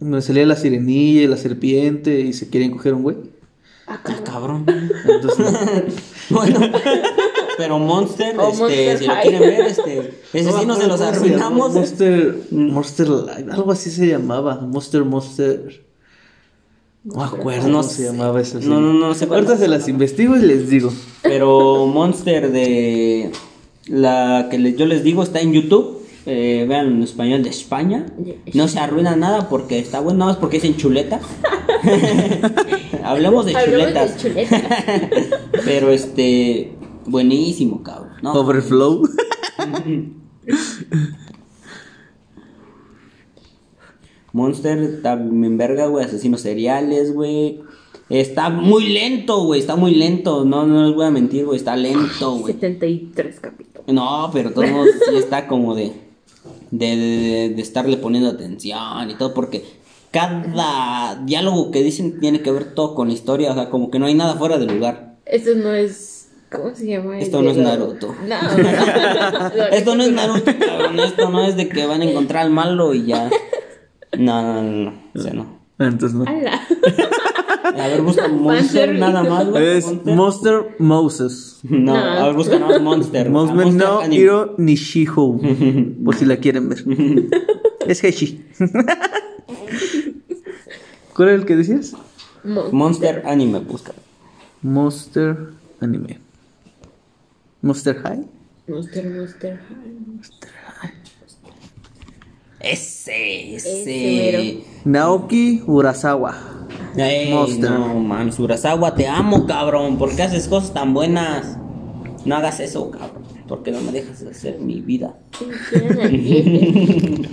[0.00, 3.16] Donde salía la sirenilla y la serpiente y se querían coger un güey.
[3.86, 4.64] Ah, cabrón.
[4.64, 4.90] cabrón.
[5.06, 5.58] Entonces, no.
[6.36, 6.60] Bueno,
[7.60, 9.98] pero Monster, O este, Monster si lo quieren ver, este,
[10.32, 11.74] ese sí no se los arruinamos.
[11.74, 14.56] Monster, Monster Live, algo así se llamaba.
[14.62, 15.84] Monster, Monster.
[17.04, 18.60] No me acuerdo No cómo se llamaba eso.
[18.60, 19.60] No, no, no sé cuál Ahorita es.
[19.60, 20.90] se las investigo y les digo.
[21.22, 23.30] Pero Monster de
[23.88, 25.98] la que le- yo les digo está en YouTube.
[26.26, 28.06] Eh, vean en español de España.
[28.54, 31.20] No se arruina nada porque está bueno, nada más porque dicen chuleta.
[33.04, 34.22] Hablemos de Hablamos chuletas.
[34.22, 34.84] de chuleta.
[35.64, 36.72] Pero este,
[37.06, 38.12] buenísimo, cabrón.
[38.22, 38.32] ¿no?
[38.32, 39.02] Overflow.
[44.32, 46.04] Monster está en verga, güey.
[46.04, 47.60] Asesinos seriales, güey.
[48.08, 49.60] Está muy lento, güey.
[49.60, 50.44] Está muy lento.
[50.44, 51.56] No, no les voy a mentir, güey.
[51.58, 52.54] Está lento, güey.
[52.54, 53.86] 73 capítulos.
[53.88, 55.92] No, pero todos modos sí está como de,
[56.70, 59.64] de, de, de estarle poniendo atención y todo, porque
[60.10, 63.98] cada diálogo que dicen tiene que ver todo con la historia, o sea, como que
[63.98, 65.16] no hay nada fuera de lugar.
[65.24, 66.19] Esto no es.
[66.50, 67.18] ¿Cómo se llama?
[67.18, 68.14] Esto no es Naruto.
[68.26, 68.36] No.
[69.72, 72.92] Esto no es Naruto, cabrón, esto no es de que van a encontrar al malo
[72.94, 73.30] y ya.
[74.18, 75.60] No, no, no, no, o sea, no.
[75.78, 76.24] Entonces no.
[76.26, 76.60] Ala.
[77.62, 79.46] A ver, busca Monster nada más.
[79.56, 80.14] Es Monster.
[80.16, 81.58] Monster Moses.
[81.62, 81.96] No, No.
[81.96, 83.26] a ver, busca nada más Monster.
[83.28, 84.16] Ah, Monster Monster no Anime.
[84.22, 85.40] Hiro Nishiho.
[86.04, 86.84] Por si la quieren ver.
[87.86, 88.44] es Heishi.
[91.14, 91.94] ¿Cuál era el que decías?
[92.44, 93.92] Mo- Monster Anime, busca.
[94.62, 95.36] Monster
[95.80, 96.18] Anime.
[97.62, 98.24] Monster High.
[98.68, 99.60] Monster, Monster.
[102.60, 104.64] Ese, Ese ese.
[104.84, 106.66] Naoki Urasawa.
[106.96, 107.70] Ey, Monster.
[107.70, 109.96] No, mames, Urasawa, te amo, cabrón.
[109.98, 111.56] ¿Por qué haces cosas tan buenas?
[112.26, 113.22] No hagas eso, cabrón.
[113.48, 115.16] ¿Por qué no me dejas hacer mi vida?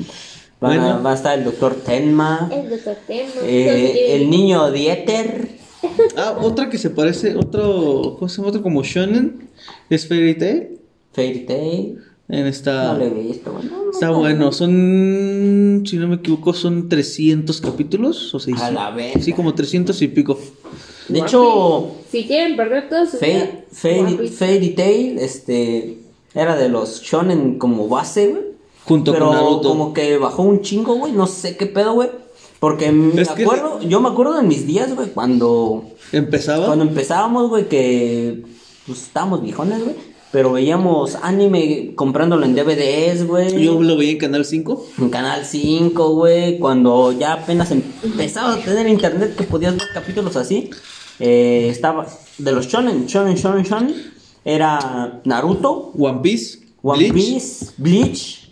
[0.64, 1.04] Va, Bueno.
[1.04, 2.50] va a estar el doctor Tenma.
[2.52, 3.32] El doctor Tenma.
[3.44, 5.50] eh, el niño Dieter.
[6.16, 8.50] Ah, otra que se parece, otro, ¿cómo se llama?
[8.50, 9.48] Otro como Shonen,
[9.90, 10.80] es Fairy Tail.
[11.14, 12.00] Fairy Tail.
[12.30, 12.94] En esta...
[12.94, 13.66] No le he visto, güey.
[13.66, 14.20] No, no, Está no.
[14.20, 18.64] bueno, son, si no me equivoco, son 300 capítulos o 600.
[18.68, 19.22] A la verga.
[19.22, 20.38] Sí, como 300 y pico.
[21.08, 24.28] De hecho, Si quieren perder todo su Fa- vida, Fairy.
[24.28, 26.00] Fairy Tail, este,
[26.34, 28.44] era de los shonen como base, güey.
[28.84, 29.70] Junto Pero con Naruto.
[29.70, 31.14] como que bajó un chingo, güey.
[31.14, 32.10] No sé qué pedo, güey.
[32.60, 36.66] Porque me Es que- acuerdo, yo me acuerdo en mis días, güey, cuando, Empezaba.
[36.66, 38.44] cuando empezábamos, güey, que
[38.86, 39.96] pues estábamos viejones, güey.
[40.32, 43.64] Pero veíamos anime comprándolo en DVDs, güey.
[43.64, 44.86] Yo lo veía en Canal 5.
[45.00, 50.36] En Canal 5, güey, cuando ya apenas empezaba a tener internet que podías ver capítulos
[50.36, 50.70] así.
[51.20, 52.06] eh, estaba
[52.38, 53.96] de los shonen, shonen, shonen, shonen.
[54.46, 56.60] Era Naruto, One Piece.
[56.84, 57.14] One Bleach.
[57.14, 58.50] Piece, Bleach.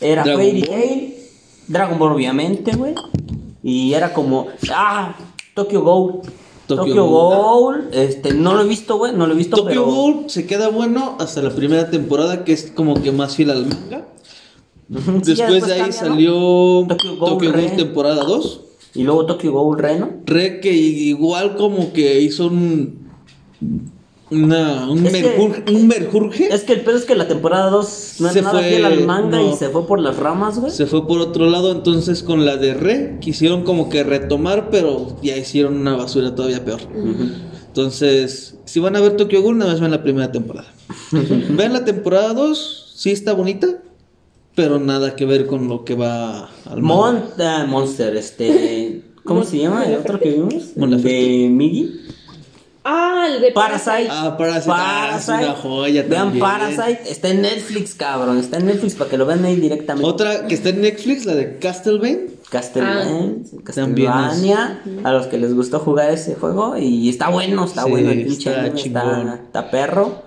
[0.00, 0.68] Era Dragon Fairy Ball.
[0.70, 1.14] Tail,
[1.68, 2.94] Dragon Ball obviamente, güey.
[3.62, 5.14] Y era como, ah,
[5.54, 6.20] Tokyo Ghoul.
[6.66, 7.88] Tokyo Tokyo, Ghoul.
[7.92, 9.84] Este, no lo he visto, güey, no lo he visto, Tokyo pero...
[9.84, 13.66] Ghoul se queda bueno hasta la primera temporada, que es como que más fiel al
[13.66, 14.06] manga.
[15.22, 16.06] Sí, ya Después de ahí cambia, ¿no?
[16.06, 16.32] salió
[16.88, 17.70] Tokyo Tokyo Ghoul Ghoul, Re.
[17.70, 18.60] temporada 2.
[18.94, 20.10] Y luego Tokyo Ghoul Reno.
[20.26, 23.10] Re que igual como que hizo un...
[24.32, 26.48] Una, un, Es que- un merjurje.
[26.52, 28.84] Es que el pedo es que la temporada 2 no es Se nada fue- fiel
[28.84, 29.52] al manga no.
[29.52, 30.72] y se fue por las ramas, güey.
[30.72, 35.16] Se fue por otro lado, entonces con la de Re quisieron como que retomar, pero
[35.22, 36.80] ya hicieron una basura todavía peor.
[37.66, 40.68] Entonces, si van a ver Tokyo Ghoul, nada más ven la primera temporada.
[41.12, 43.66] Vean la temporada 2, sí está bonita,
[44.54, 47.62] pero nada que ver con lo que va al Mon manga.
[47.62, 49.02] ah, Monster, este.
[49.24, 50.74] ¿Cómo se llama el otro que vimos?
[50.74, 52.00] De Migi.
[52.84, 54.08] Ah, el de Parasite.
[54.10, 56.40] Ah, Parasite, ah, es una joya Vean también.
[56.44, 57.10] Parasite.
[57.10, 58.38] Está en Netflix, cabrón.
[58.38, 60.08] Está en Netflix para que lo vean ahí directamente.
[60.08, 62.18] Otra que está en Netflix, la de Castlevania.
[62.50, 63.34] Castlevania.
[63.52, 63.62] Ah.
[63.64, 64.82] Castlevania.
[65.04, 66.76] A los que les gustó jugar ese juego.
[66.76, 68.10] Y está bueno, está Sí, bueno.
[68.10, 69.20] El pinche está anime chingón.
[69.20, 70.22] está, está perro.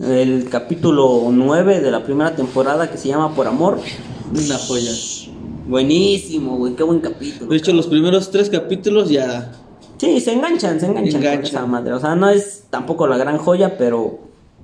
[0.00, 3.78] El capítulo 9 de la primera temporada que se llama Por Amor.
[4.32, 4.92] Una joya.
[5.68, 6.74] Buenísimo, güey.
[6.74, 7.50] Qué buen capítulo.
[7.50, 9.52] De hecho, los primeros tres capítulos ya
[10.00, 11.44] Sí, se enganchan, se enganchan, con Enganchan.
[11.44, 11.92] esa madre.
[11.92, 14.18] O sea, no es tampoco la gran joya, pero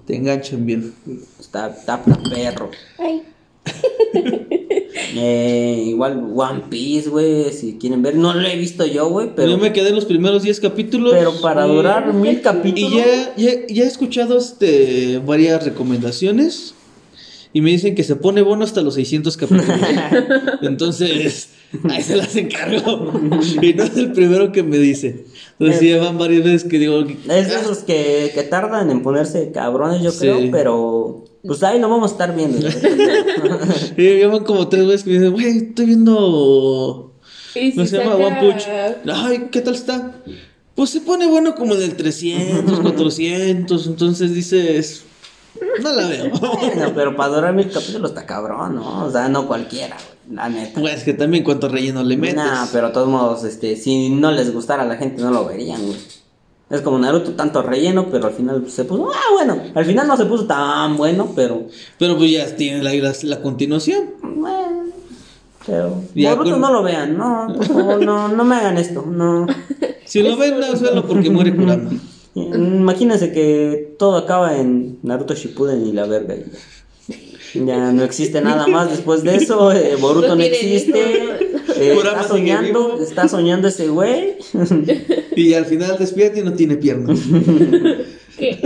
[0.06, 0.94] te enganchan bien.
[1.38, 2.70] está, está, está perro.
[2.98, 3.22] Ay.
[5.18, 8.16] Eh, igual One Piece, güey, si quieren ver.
[8.16, 11.12] No lo he visto yo, güey, pero, Yo me quedé en los primeros 10 capítulos.
[11.14, 12.92] pero para durar mil capítulos.
[12.92, 16.74] Y ya, ya, ya he escuchado este, varias recomendaciones.
[17.52, 19.64] Y me dicen que se pone bueno hasta los 600 capítulos.
[20.62, 21.51] Entonces,
[21.89, 23.12] ahí se las encargo.
[23.62, 25.24] Y no es el primero que me dice.
[25.59, 27.01] Entonces, sí, van varias veces que digo.
[27.01, 30.18] Es de esos que, que tardan en ponerse cabrones, yo Sí.
[30.20, 32.59] creo, pero pues ahí lo vamos a estar viendo.
[33.97, 37.14] Y ya van como tres veces que me dicen, güey, estoy viendo.
[37.55, 38.64] Y No si se llama One Punch.
[39.14, 40.23] Ay, ¿qué tal está?
[40.74, 43.86] Pues se pone bueno como en el 300, 400.
[43.86, 45.05] Entonces dices,
[45.83, 46.31] no la veo.
[46.41, 49.07] Bueno, pero para durar mil capítulos está cabrón, ¿no?
[49.07, 50.81] O sea, no cualquiera, güey, la neta.
[50.81, 52.37] Pues que también cuánto relleno le metes.
[52.37, 55.45] Nah, pero de todos modos, este, si no les gustara a la gente, no lo
[55.47, 55.97] verían, güey.
[56.69, 60.16] Es como Naruto, tanto relleno, pero al final se puso, ah, bueno, al final no
[60.16, 61.66] se puso tan bueno, pero,
[61.97, 64.07] Pero pues ya tiene la, la, la continuación.
[64.20, 64.87] bueno,
[65.65, 66.03] pero,
[66.37, 69.47] con- no lo vean, no, por favor, no, no me hagan esto, no.
[70.07, 71.91] Si lo ven, no, véanlo porque muere Kurama.
[72.36, 76.34] Imagínense que todo acaba en Naruto Shippuden y la verga.
[76.36, 76.44] y
[77.54, 77.64] ya.
[77.64, 79.72] Ya no existe nada más después de eso.
[79.72, 81.00] eh, Boruto No existe.
[81.76, 84.34] eh, está soñando, está soñando ese güey.
[85.34, 87.18] Y al final despierta y no tiene piernas.
[88.38, 88.60] ¿Qué?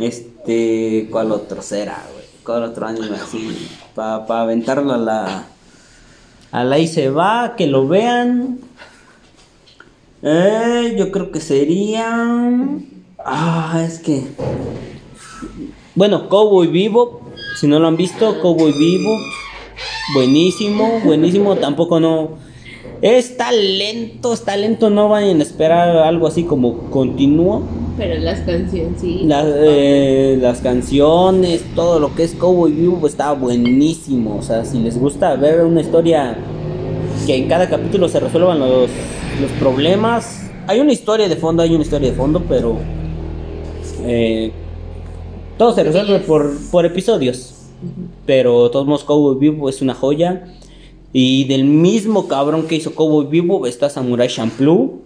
[0.00, 2.24] Este, ¿cuál otro será, güey?
[2.44, 3.68] ¿Cuál otro anime así?
[3.94, 5.46] Para aventarlo a la.
[6.52, 8.60] A la y se va, que lo vean.
[10.22, 12.08] Eh, yo creo que sería.
[13.24, 14.22] Ah, es que.
[15.94, 17.22] Bueno, Cowboy Vivo.
[17.56, 19.16] Si no lo han visto, Cowboy Vivo.
[20.14, 21.56] Buenísimo, buenísimo.
[21.56, 22.30] Tampoco no.
[23.00, 27.62] Está lento, está lento, no vayan a esperar algo así como continuo.
[27.96, 29.20] Pero las canciones sí.
[29.24, 34.36] La- eh, las canciones, todo lo que es Cowboy Bebop está buenísimo.
[34.36, 36.36] O sea, si les gusta ver una historia
[37.26, 38.90] que en cada capítulo se resuelvan los,
[39.40, 40.50] los problemas.
[40.66, 42.78] Hay una historia de fondo, hay una historia de fondo, pero
[44.04, 44.52] eh,
[45.56, 47.54] todo se resuelve por, por episodios.
[48.26, 50.54] Pero de todos modos, Cowboy Bebop es una joya.
[51.12, 55.00] Y del mismo cabrón que hizo Cowboy Bebop está Samurai Champloo.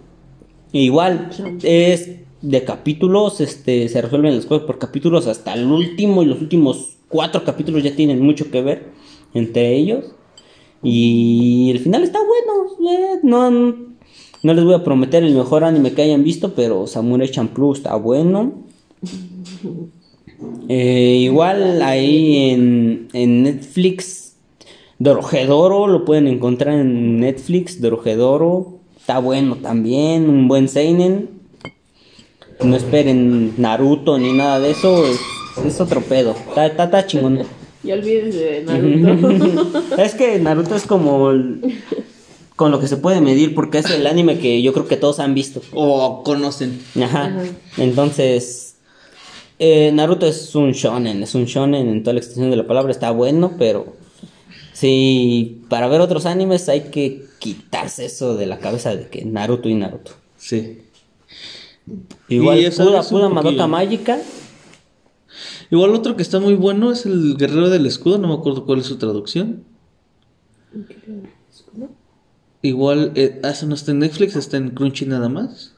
[0.71, 1.29] Igual,
[1.61, 2.09] es
[2.41, 6.97] de capítulos, este, se resuelven las cosas por capítulos hasta el último y los últimos
[7.07, 8.89] cuatro capítulos ya tienen mucho que ver
[9.33, 10.13] entre ellos.
[10.81, 13.92] Y el final está bueno, eh, no,
[14.43, 17.95] no les voy a prometer el mejor anime que hayan visto, pero Samurai Champloo está
[17.95, 18.53] bueno.
[20.69, 24.35] Eh, igual ahí en, en Netflix,
[24.99, 31.29] Dorohedoro, lo pueden encontrar en Netflix, Dorohedoro, está bueno también, un buen Seinen.
[32.63, 35.19] No esperen Naruto ni nada de eso, es,
[35.65, 37.39] es otro pedo, está, está, está chingón.
[37.85, 39.97] Y olvídense de Naruto.
[40.01, 41.81] es que Naruto es como el-
[42.55, 45.19] con lo que se puede medir porque es el anime que yo creo que todos
[45.19, 45.61] han visto.
[45.73, 46.81] O conocen.
[47.01, 47.25] Ajá.
[47.25, 47.43] Ajá.
[47.77, 48.75] Entonces,
[49.59, 52.91] eh, Naruto es un shonen, es un shonen en toda la extensión de la palabra,
[52.91, 53.95] está bueno, pero
[54.73, 59.69] sí, para ver otros animes hay que quitarse eso de la cabeza de que Naruto
[59.69, 60.11] y Naruto.
[60.37, 60.81] Sí.
[62.29, 63.67] Igual Y Pura, Pura Madoka.
[63.67, 64.19] Mágica,
[65.69, 68.79] Igual otro que está muy bueno es el Guerrero del Escudo, no me acuerdo cuál
[68.79, 69.63] es su traducción.
[72.63, 75.73] Igual, eh, ah, eso no está en Netflix, está en Crunchy nada más.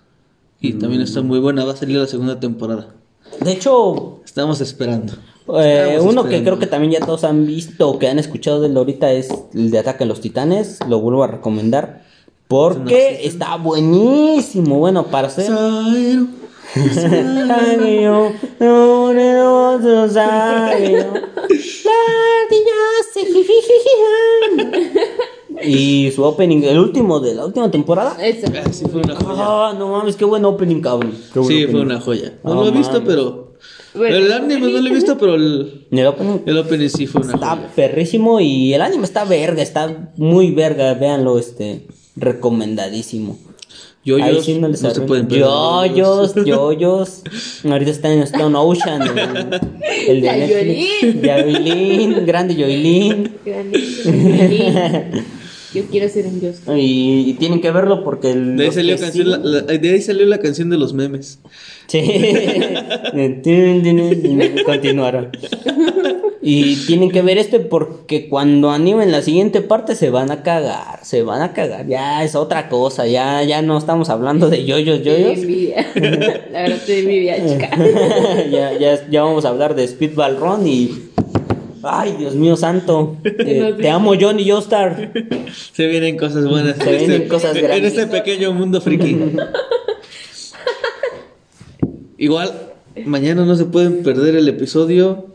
[0.62, 2.94] Y también está muy buena, va a salir la segunda temporada.
[3.42, 5.14] de hecho, Estamos esperando.
[5.60, 8.68] eh, uno que creo que también ya todos han visto o que han escuchado de
[8.68, 12.04] él ahorita es el de Ataque a los Titanes, lo vuelvo a recomendar.
[12.48, 15.52] Porque está buenísimo, bueno, para ser...
[25.64, 28.18] Y su opening, el último de la última temporada.
[28.26, 28.48] Eso.
[28.56, 29.36] Ah, sí, fue una joya.
[29.38, 31.14] Ah, no mames, qué buen opening, cabrón.
[31.34, 32.34] Qué buen Sí, fue una joya.
[32.44, 33.08] No lo he visto, mames.
[33.08, 33.46] pero.
[33.96, 37.22] Bueno, el anime no lo he visto, pero el, El opening el opening sí fue
[37.22, 37.72] una está joya.
[37.76, 41.88] perrísimo y el anime está verga, está muy verga, véanlo, este,
[42.18, 43.38] recomendadísimo.
[44.04, 45.08] Yo, Ahí yo, sí no les no se arruino.
[45.08, 45.46] pueden perder.
[45.48, 47.22] Yoyos, yoyos.
[47.64, 49.02] Ahorita está en Stone Ocean.
[49.02, 51.22] El, el de Netflix.
[51.24, 51.64] Yoilin.
[51.66, 53.34] Yoilin, grande Yoilin.
[55.76, 56.56] Yo quiero ser un dios.
[56.76, 58.58] Y, y tienen que verlo porque el.
[58.58, 60.94] De ahí, salió que canción, sí- la- la- de ahí salió la canción de los
[60.94, 61.40] memes.
[61.88, 62.02] Sí.
[63.14, 65.30] Tin, tin, tin, Continuaron.
[66.48, 71.00] Y tienen que ver este porque cuando animen la siguiente parte se van a cagar,
[71.04, 71.88] se van a cagar.
[71.88, 75.40] Ya es otra cosa, ya, ya no estamos hablando de yoyos, yoyos.
[75.40, 75.88] envidia.
[76.52, 77.70] La verdad te envidia, chica.
[78.52, 81.05] ya, ya, ya vamos a hablar de Speedball Run y.
[81.88, 83.18] Ay, Dios mío santo.
[83.24, 85.12] Eh, te amo, Johnny Joestar.
[85.74, 86.78] Se vienen cosas buenas.
[86.78, 87.94] Se vienen en cosas En grandes.
[87.94, 89.18] este pequeño mundo friki.
[92.18, 92.52] Igual,
[93.06, 95.28] mañana no se pueden perder el episodio.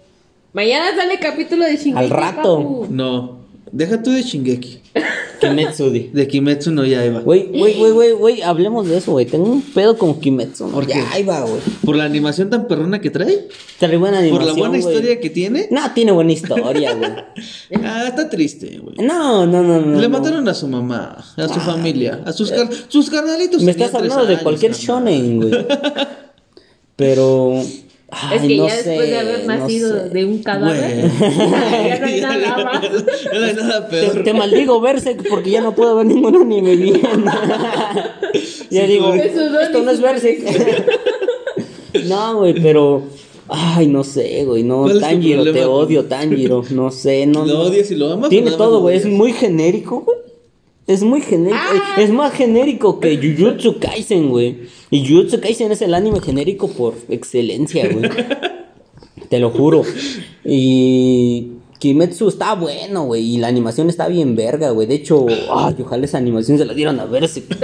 [0.52, 1.98] Mañana sale capítulo de Shingeki.
[1.98, 2.56] Al rato.
[2.58, 2.86] papu.
[2.90, 3.40] No,
[3.70, 4.80] deja tú de Shingeki.
[5.40, 5.90] Kimetsu.
[5.90, 7.20] De Kimetsu no Yaiba.
[7.20, 9.26] Güey, güey, güey, güey, güey, hablemos de eso, güey.
[9.26, 10.66] Tengo un pedo con Kimetsu.
[10.66, 10.72] ¿no?
[10.72, 10.94] ¿Por qué?
[10.94, 11.60] Güey.
[11.84, 13.48] Por la animación tan perrona que trae.
[13.78, 14.94] Trae buena Por animación, la buena güey.
[14.94, 15.68] historia que tiene.
[15.70, 17.10] No, tiene buena historia, güey.
[17.82, 18.96] Ah, está triste, güey.
[18.98, 19.98] No, no, no, no.
[20.00, 20.18] Le no.
[20.18, 23.62] mataron a su mamá, a su familia, a sus, car- sus carnalitos.
[23.62, 25.50] Me estás hablando de años, cualquier shonen, güey.
[26.96, 27.54] Pero.
[28.12, 30.08] Ay, Es que no ya sé, después de haber no nacido sé.
[30.10, 32.82] de un cadáver, ya no hay nada más.
[32.82, 34.24] Ya no hay nada Te, peor.
[34.24, 37.00] te maldigo Berserk porque ya no puedo ver ningún anime bien.
[38.70, 40.00] ya digo, esto no es.
[40.00, 40.40] Berserk.
[42.06, 43.02] no, güey, pero.
[43.52, 44.62] Ay, no sé, güey.
[44.62, 46.62] No, ¿Cuál es tu Tanjiro, te odio, Tanjiro.
[46.70, 47.44] No sé, no.
[47.44, 48.30] ¿Lo odias y lo amas?
[48.30, 48.96] Tiene todo, güey.
[48.96, 50.18] Es muy genérico, güey.
[50.90, 51.56] Es muy genérico.
[51.56, 52.00] Ah.
[52.00, 54.62] Es más genérico que Jujutsu Kaisen, güey.
[54.90, 58.10] Y Jujutsu Kaisen es el anime genérico por excelencia, güey.
[59.28, 59.84] Te lo juro.
[60.44, 63.34] Y Kimetsu está bueno, güey.
[63.34, 64.86] Y la animación está bien verga, güey.
[64.86, 67.40] De hecho, ay, ojalá esa animación se la dieran a ver ese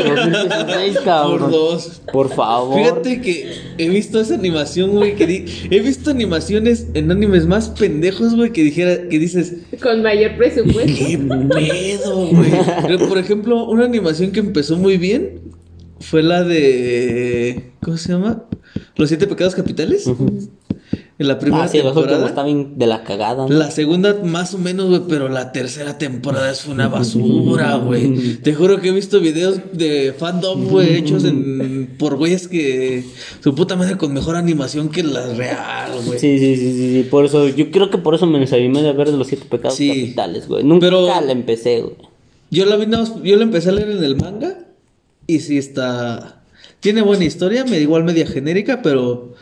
[0.97, 1.51] Por cabrón.
[1.51, 2.01] dos.
[2.13, 2.77] Por favor.
[2.79, 7.69] Fíjate que he visto esa animación, güey, que di- he visto animaciones en animes más
[7.69, 11.05] pendejos, güey, que dijera, que dices, Con mayor presupuesto.
[11.07, 12.51] qué pedo, güey.
[12.87, 15.41] Pero, Por ejemplo, una animación que empezó muy bien
[16.01, 18.45] fue la de, ¿cómo se llama?
[18.97, 20.05] Los siete pecados capitales.
[21.19, 22.27] En la primera Ah, sí, temporada.
[22.27, 23.47] está bien de la cagada.
[23.47, 23.49] ¿no?
[23.49, 28.37] La segunda más o menos, güey, pero la tercera temporada es una basura, güey.
[28.37, 33.03] Te juro que he visto videos de fandom, güey, hechos en, por güeyes que
[33.43, 36.19] su puta madre con mejor animación que la real, güey.
[36.19, 38.93] Sí, sí, sí, sí, sí, por eso, yo creo que por eso me desanimé de
[38.93, 39.89] ver de los siete pecados Sí.
[39.89, 40.65] capitales, güey.
[40.65, 41.97] Nunca Pero- la empecé, güey.
[42.51, 44.59] Yo la vi más- yo la empecé a leer en el manga
[45.27, 46.43] y sí está
[46.81, 49.35] tiene buena historia, me igual media genérica, pero.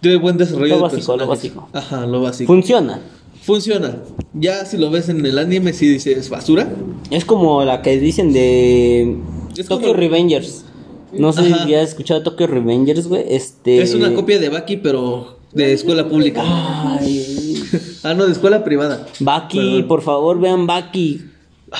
[0.00, 1.68] Tiene buen desarrollo Lo de básico, lo básico.
[1.72, 2.52] Ajá, lo básico.
[2.52, 3.00] Funciona.
[3.42, 3.96] Funciona.
[4.34, 6.68] Ya si lo ves en el anime sí dices basura.
[7.10, 9.16] Es como la que dicen de
[9.56, 10.64] Es Tokyo como- Revengers.
[11.12, 11.64] No sé Ajá.
[11.66, 13.24] si has escuchado Tokyo Revengers, güey.
[13.28, 13.82] Este...
[13.82, 16.42] Es una copia de Baki pero de escuela pública.
[16.44, 17.36] Ay,
[18.02, 19.06] Ah, no, de escuela privada.
[19.18, 19.88] Baki, Perdón.
[19.88, 21.22] por favor, vean Baki.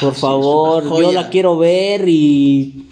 [0.01, 2.86] Por favor, yo la quiero ver y...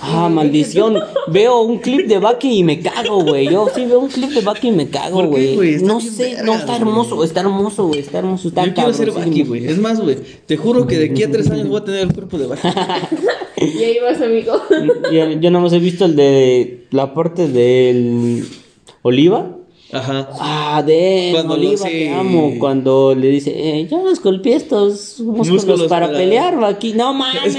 [0.00, 0.98] Ah, maldición.
[1.28, 3.48] Veo un clip de Baki y me cago, güey.
[3.48, 5.78] Yo sí veo un clip de Baki y me cago, ¿Por qué, güey.
[5.78, 8.00] No sé, verga, no, está hermoso, está hermoso, güey.
[8.00, 9.12] Está hermoso, está Yo quiero ser.
[9.12, 9.66] Baki, güey.
[9.66, 10.16] Es más, güey,
[10.46, 12.68] te juro que de aquí a tres años voy a tener el cuerpo de Baki.
[13.56, 14.60] Y ahí vas, amigo.
[15.10, 18.44] Yo, yo nada más he visto el de la parte del
[19.02, 19.56] Oliva.
[19.94, 20.28] Ajá.
[20.40, 22.54] Ah, de Cuando lo Oliva, hace- te amo.
[22.58, 26.92] Cuando le dice, eh, yo esculpí estos músculos, Músculos para, para- pelear, Baki.
[26.94, 27.56] No mames,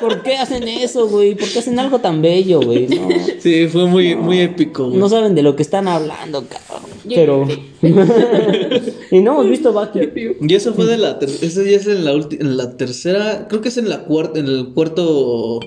[0.00, 1.34] ¿por qué hacen eso, güey?
[1.34, 2.86] ¿Por qué hacen algo tan bello, güey?
[2.88, 3.08] No,
[3.40, 4.98] Sí, fue muy, muy épico, güey.
[4.98, 6.90] no saben de lo que están hablando, cabrón.
[7.04, 7.48] Yo Pero.
[9.10, 10.00] y no hemos visto Baki.
[10.40, 13.46] Y eso fue de la ter- eso ya es en la ulti- en la tercera,
[13.48, 15.60] creo que es en la cuarta, en el cuarto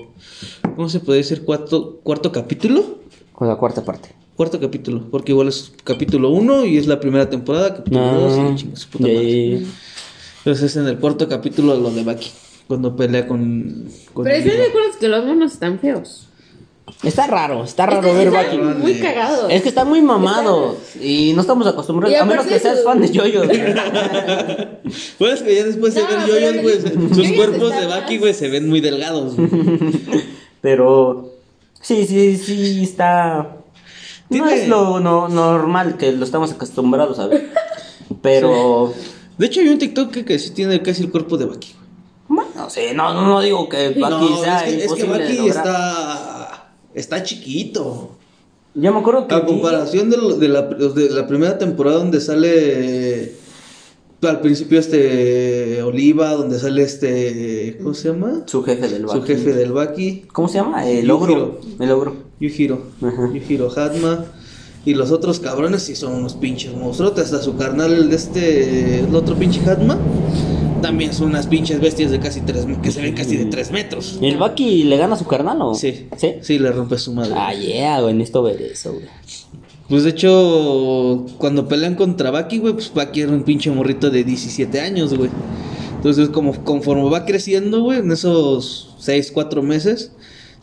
[0.76, 1.44] ¿cómo se puede decir?
[1.44, 2.84] cuarto cuarto capítulo?
[3.32, 4.10] Con la cuarta parte.
[4.36, 8.50] Cuarto capítulo, porque igual es capítulo 1 y es la primera temporada, capítulo 2 No.
[8.52, 9.62] y chinga su puta madre.
[10.38, 12.30] Entonces es en el cuarto capítulo lo de Baki,
[12.66, 14.64] cuando pelea con, con Pero ¿estás Oliva.
[14.64, 16.26] de acuerdo que los monos están feos?
[17.04, 18.56] Está raro, está raro ver está Baki.
[18.58, 19.48] Muy cagado.
[19.48, 23.00] Es que está muy mamado y no estamos acostumbrados, a menos que seas su- fan
[23.00, 23.46] de Yoyos.
[25.18, 28.34] Pues que ya después de No, ver yoyos, güey, yo- sus cuerpos de Baki, güey,
[28.34, 29.34] se ven muy delgados.
[30.60, 31.32] Pero
[31.80, 33.58] sí, sí, sí está.
[34.30, 37.50] No Tiene- es lo no- normal que lo estamos acostumbrados a ver.
[38.22, 38.92] Pero
[39.38, 41.72] De hecho hay un TikTok que, que sí tiene casi el cuerpo de Baki.
[42.28, 45.48] bueno, sí, no, no, no digo que Baki no, sea es que, es que Baki
[45.48, 48.16] está está chiquito.
[48.74, 52.20] Yo me acuerdo que A comparación de, lo- de la, de la primera temporada donde
[52.20, 53.34] sale
[54.22, 58.42] al principio este Oliva, donde sale este ¿cómo se llama?
[58.46, 59.18] su jefe del Baki.
[59.20, 60.88] Su jefe del Baki, ¿Cómo se llama?
[60.88, 61.60] El ogro.
[61.78, 62.16] El ogro.
[62.40, 63.30] Yujiro, Ajá.
[63.32, 64.24] Yujiro Hatma.
[64.86, 67.18] Y los otros cabrones sí son unos pinches monstruos.
[67.18, 69.98] Hasta su carnal, el de este, el otro pinche Hatma,
[70.82, 74.18] también son unas pinches bestias de casi tres, que se ven casi de tres metros.
[74.20, 75.74] ¿El Baki le gana a su carnal o?
[75.74, 76.34] Sí, ¿Sí?
[76.42, 77.32] sí, le rompe su madre.
[77.34, 79.06] Ah, yeah, güey, necesito ver eso, güey.
[79.88, 84.24] Pues de hecho, cuando pelean contra Baki, güey, pues Baki era un pinche morrito de
[84.24, 85.30] 17 años, güey.
[85.96, 90.12] Entonces, como conforme va creciendo, güey, en esos 6, 4 meses,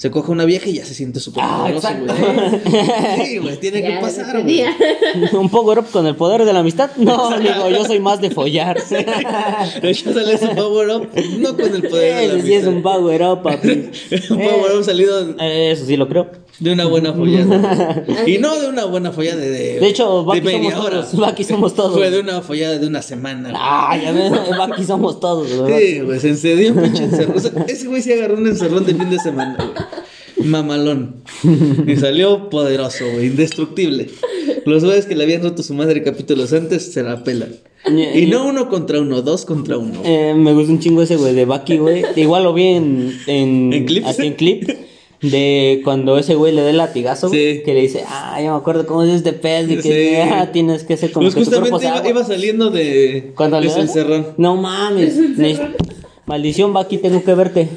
[0.01, 3.25] se coge una vieja y ya se siente súper Ah, poderoso, güey.
[3.27, 4.63] Sí, güey, tiene que Ya, pasar, güey.
[5.33, 6.89] ¿Un power up con el poder de la amistad?
[6.97, 8.81] No, amigo, yo soy más de follar.
[8.87, 11.07] De hecho, sale su power up,
[11.37, 12.73] no con el poder de la Ese sí es amistad.
[12.77, 13.69] un power up, papi.
[14.31, 16.31] un power up salido Eh, Eso sí lo creo.
[16.61, 18.05] De una buena follada.
[18.27, 21.01] y no de una buena follada de, de, De hecho, Baki de media somos hora.
[21.05, 21.47] todos.
[21.47, 21.93] Somos todos.
[21.93, 23.49] Fue de una follada de una semana.
[23.49, 23.55] güey.
[23.57, 25.77] Ah, ya ves, Baki somos todos, ¿verdad?
[25.79, 27.35] Sí, güey, se encendió un pinche encerrón.
[27.37, 30.47] O sea, ese güey se agarró un encerrón de fin de semana, güey.
[30.47, 31.15] Mamalón.
[31.87, 34.09] Y salió poderoso, güey, indestructible.
[34.65, 37.55] Los güeyes que le habían roto su madre capítulos antes se la pelan.
[38.13, 40.01] Y no uno contra uno, dos contra uno.
[40.03, 42.03] Eh, me gusta un chingo ese, güey, de Baki, güey.
[42.15, 43.17] Igual lo vi en...
[43.25, 44.07] ¿En, ¿En clips?
[44.07, 44.69] Así en clip.
[45.21, 47.61] De cuando ese güey le da el latigazo, Sí.
[47.63, 50.15] que le dice, ah, ya me acuerdo cómo es este pez, y que Sí.
[50.31, 53.75] ah, tienes que ser como Pues que justamente iba, saliendo de, Cuando de le su
[53.77, 54.27] da- encerrón.
[54.37, 55.13] No mames.
[56.25, 57.67] Maldición, Baki, tengo que verte.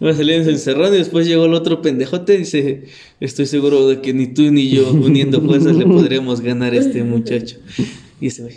[0.00, 2.84] Iba saliendo de su encerrón y después llegó el otro pendejote y dice,
[3.18, 7.02] estoy seguro de que ni tú ni yo uniendo fuerzas le podremos ganar a este
[7.02, 7.56] muchacho.
[8.20, 8.54] Y ese güey.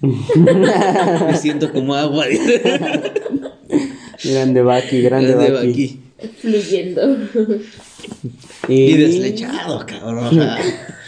[0.00, 2.26] Me siento como agua.
[4.24, 5.66] Grande Baki, grande, Grande Baki.
[5.68, 6.00] Baki.
[6.40, 7.16] Fluyendo.
[8.68, 10.38] Y deslechado, cabrón.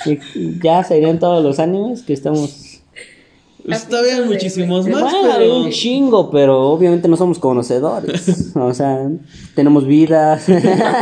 [0.63, 2.67] ya serían todos los animes que estamos...
[3.65, 5.57] Pues todavía hay muchísimos más, Bueno, pero.
[5.59, 8.53] un chingo, pero obviamente no somos conocedores.
[8.57, 9.11] O sea,
[9.55, 10.47] tenemos vidas,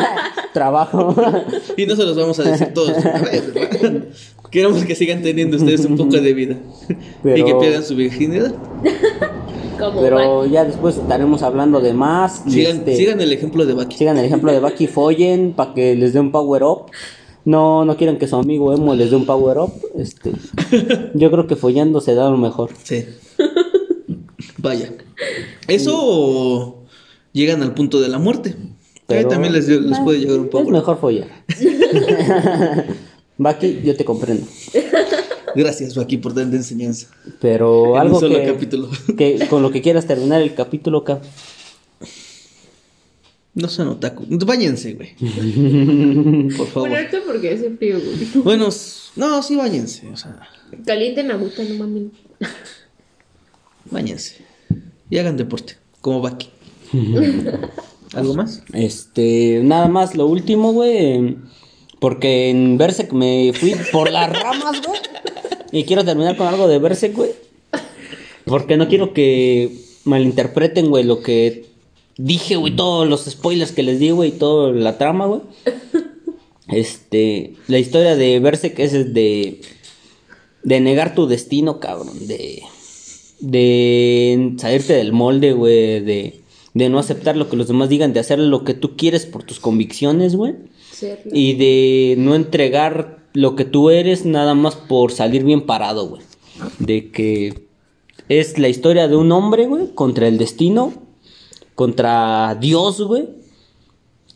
[0.53, 1.15] trabajo.
[1.77, 2.97] Y no se los vamos a decir todos.
[4.51, 6.57] Queremos que sigan teniendo ustedes un poco de vida.
[7.25, 8.53] Y que pierdan su virginidad.
[9.79, 10.51] Como Pero Baki.
[10.51, 12.43] ya después estaremos hablando de más.
[12.49, 13.97] Sigan, este, sigan el ejemplo de Baki.
[13.97, 16.87] sigan el ejemplo de Baki Follen para que les dé un power up.
[17.45, 20.33] no, no quieren que su amigo emo les dé un power up, este,
[21.15, 22.71] yo creo que follando se da lo mejor.
[22.83, 23.05] Sí.
[24.59, 24.93] Vaya.
[25.69, 26.85] Eso o
[27.33, 28.51] llegan al punto de la muerte.
[28.59, 30.71] Ahí Pero- también les, les eh, puede llegar un Es poco.
[30.71, 31.29] mejor follar.
[33.39, 34.45] Baki, yo te comprendo.
[35.59, 37.09] Gracias, Joaquín, por darle enseñanza.
[37.41, 38.89] Pero En un algo solo que, capítulo.
[39.19, 41.21] que con lo que quieras terminar el capítulo, Cap.
[43.55, 44.25] No son otaku.
[44.29, 45.17] Váyanse, güey.
[46.57, 46.91] Por favor.
[46.91, 48.45] Bueno, porque hace frío, güey.
[48.45, 48.69] Bueno,
[49.17, 50.09] no, sí, váyanse.
[50.13, 50.49] O sea,
[50.87, 52.13] Calienten agüita, no mames.
[53.91, 54.37] váyanse.
[55.11, 56.51] Y hagan deporte, como Baki.
[58.15, 58.63] ¿Algo más?
[58.75, 61.37] Este, nada más, lo último, güey.
[61.99, 65.01] Porque en Berserk me fui por las ramas, güey.
[65.73, 67.31] Y quiero terminar con algo de Berserk, güey.
[68.45, 69.71] Porque no quiero que
[70.05, 71.67] malinterpreten, güey, lo que
[72.17, 75.41] dije, güey, todos los spoilers que les di, güey, y toda la trama, güey.
[76.69, 79.61] Este, la historia de Berserk es de
[80.63, 82.63] de negar tu destino, cabrón, de
[83.41, 86.43] de salirte del molde, güey, de
[86.75, 89.43] de no aceptar lo que los demás digan, de hacer lo que tú quieres por
[89.45, 90.55] tus convicciones, güey.
[91.33, 96.23] Y de no entregar lo que tú eres nada más por salir bien parado, güey.
[96.79, 97.69] De que
[98.29, 100.93] es la historia de un hombre, güey, contra el destino,
[101.75, 103.29] contra Dios, güey,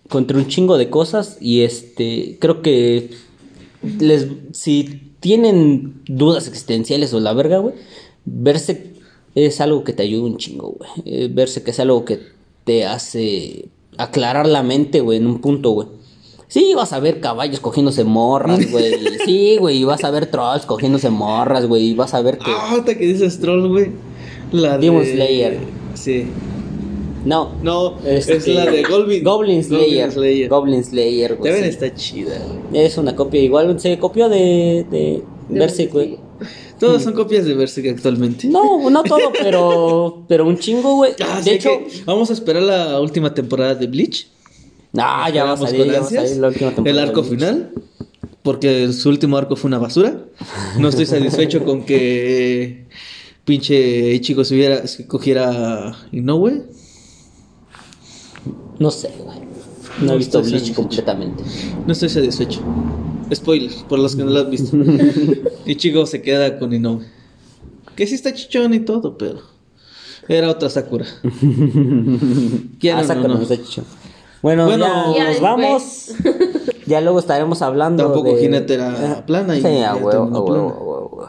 [0.09, 1.39] contra un chingo de cosas.
[1.41, 3.11] Y este, creo que
[3.99, 7.75] les, si tienen dudas existenciales o la verga, güey,
[8.25, 8.93] verse
[9.35, 10.91] es algo que te ayuda un chingo, güey.
[11.05, 12.21] Eh, verse que es algo que
[12.65, 15.89] te hace aclarar la mente, güey, en un punto, güey.
[16.53, 18.93] Sí, vas a ver caballos cogiéndose morras, güey.
[19.25, 21.85] Sí, güey, y vas a ver trolls cogiéndose morras, güey.
[21.85, 22.51] Y vas a ver que...
[22.51, 23.93] Ah, ahorita que dices troll, güey.
[24.51, 24.85] La de...
[24.85, 25.61] Demon Slayer.
[25.95, 26.27] Sí.
[27.25, 27.53] No.
[27.63, 29.25] No, Este, es la de Goblin.
[29.25, 30.11] Goblin Slayer.
[30.11, 30.49] Goblin Slayer.
[30.51, 31.53] Goblin Slayer, güey.
[31.55, 31.69] Ven, sí.
[31.71, 32.39] está chida,
[32.71, 32.85] güey.
[32.85, 36.19] Es una copia igual, se copió de, de De Berserk, güey.
[36.79, 38.49] Todas son copias de Berserk actualmente.
[38.49, 41.13] No, no todo, pero, pero un chingo, güey.
[41.27, 44.27] Ah, de hecho, que vamos a esperar la última temporada de Bleach.
[44.99, 46.09] Ah, ya va a temporada.
[46.85, 47.73] El arco final.
[48.43, 50.25] Porque su último arco fue una basura.
[50.79, 52.87] No estoy satisfecho con que
[53.45, 56.65] pinche Ichigo se, hubiera, se cogiera Inoue.
[58.81, 59.39] No sé, güey.
[60.01, 61.45] No, No he visto Bleach completamente.
[61.87, 62.61] No estoy satisfecho.
[63.33, 64.77] Spoiler, por los que no lo han visto.
[65.67, 67.05] Ichigo se queda con Inoue.
[67.95, 69.41] Que sí está chichón y todo, pero
[70.27, 71.07] era otra Sakura.
[72.81, 73.37] ¿Quieren Ah, Sakura no?
[73.37, 73.85] ha dicho.
[74.43, 76.09] Bueno, Bueno, ya, Ya nos vamos.
[76.85, 78.45] Ya luego estaremos hablando Tampoco de...
[78.45, 80.61] Era Ah, plana y sí, ya a huevo, huevo, plana.
[80.61, 81.29] a huevo, a huevo.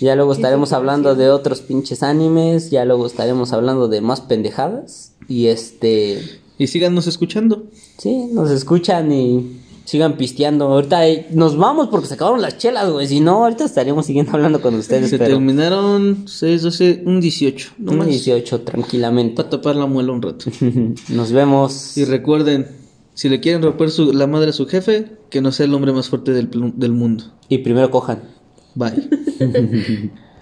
[0.00, 2.70] Ya luego estaremos hablando de otros pinches animes.
[2.72, 5.12] Ya luego estaremos hablando de más pendejadas.
[5.28, 6.20] Y este...
[6.58, 7.62] Y síganos escuchando.
[7.98, 10.66] Sí, nos escuchan y sigan pisteando.
[10.66, 13.06] Ahorita eh, nos vamos porque se acabaron las chelas, güey.
[13.06, 15.10] Si no, ahorita estaríamos siguiendo hablando con ustedes.
[15.10, 17.70] Se pero terminaron 6, 12, un 18.
[17.78, 18.06] No un más.
[18.08, 19.34] 18 tranquilamente.
[19.36, 20.46] Para tapar la muela un rato.
[21.08, 21.96] nos vemos.
[21.96, 22.66] Y recuerden,
[23.14, 25.92] si le quieren romper su- la madre a su jefe, que no sea el hombre
[25.92, 27.24] más fuerte del, del mundo.
[27.48, 28.22] Y primero cojan.
[28.74, 29.08] Bye.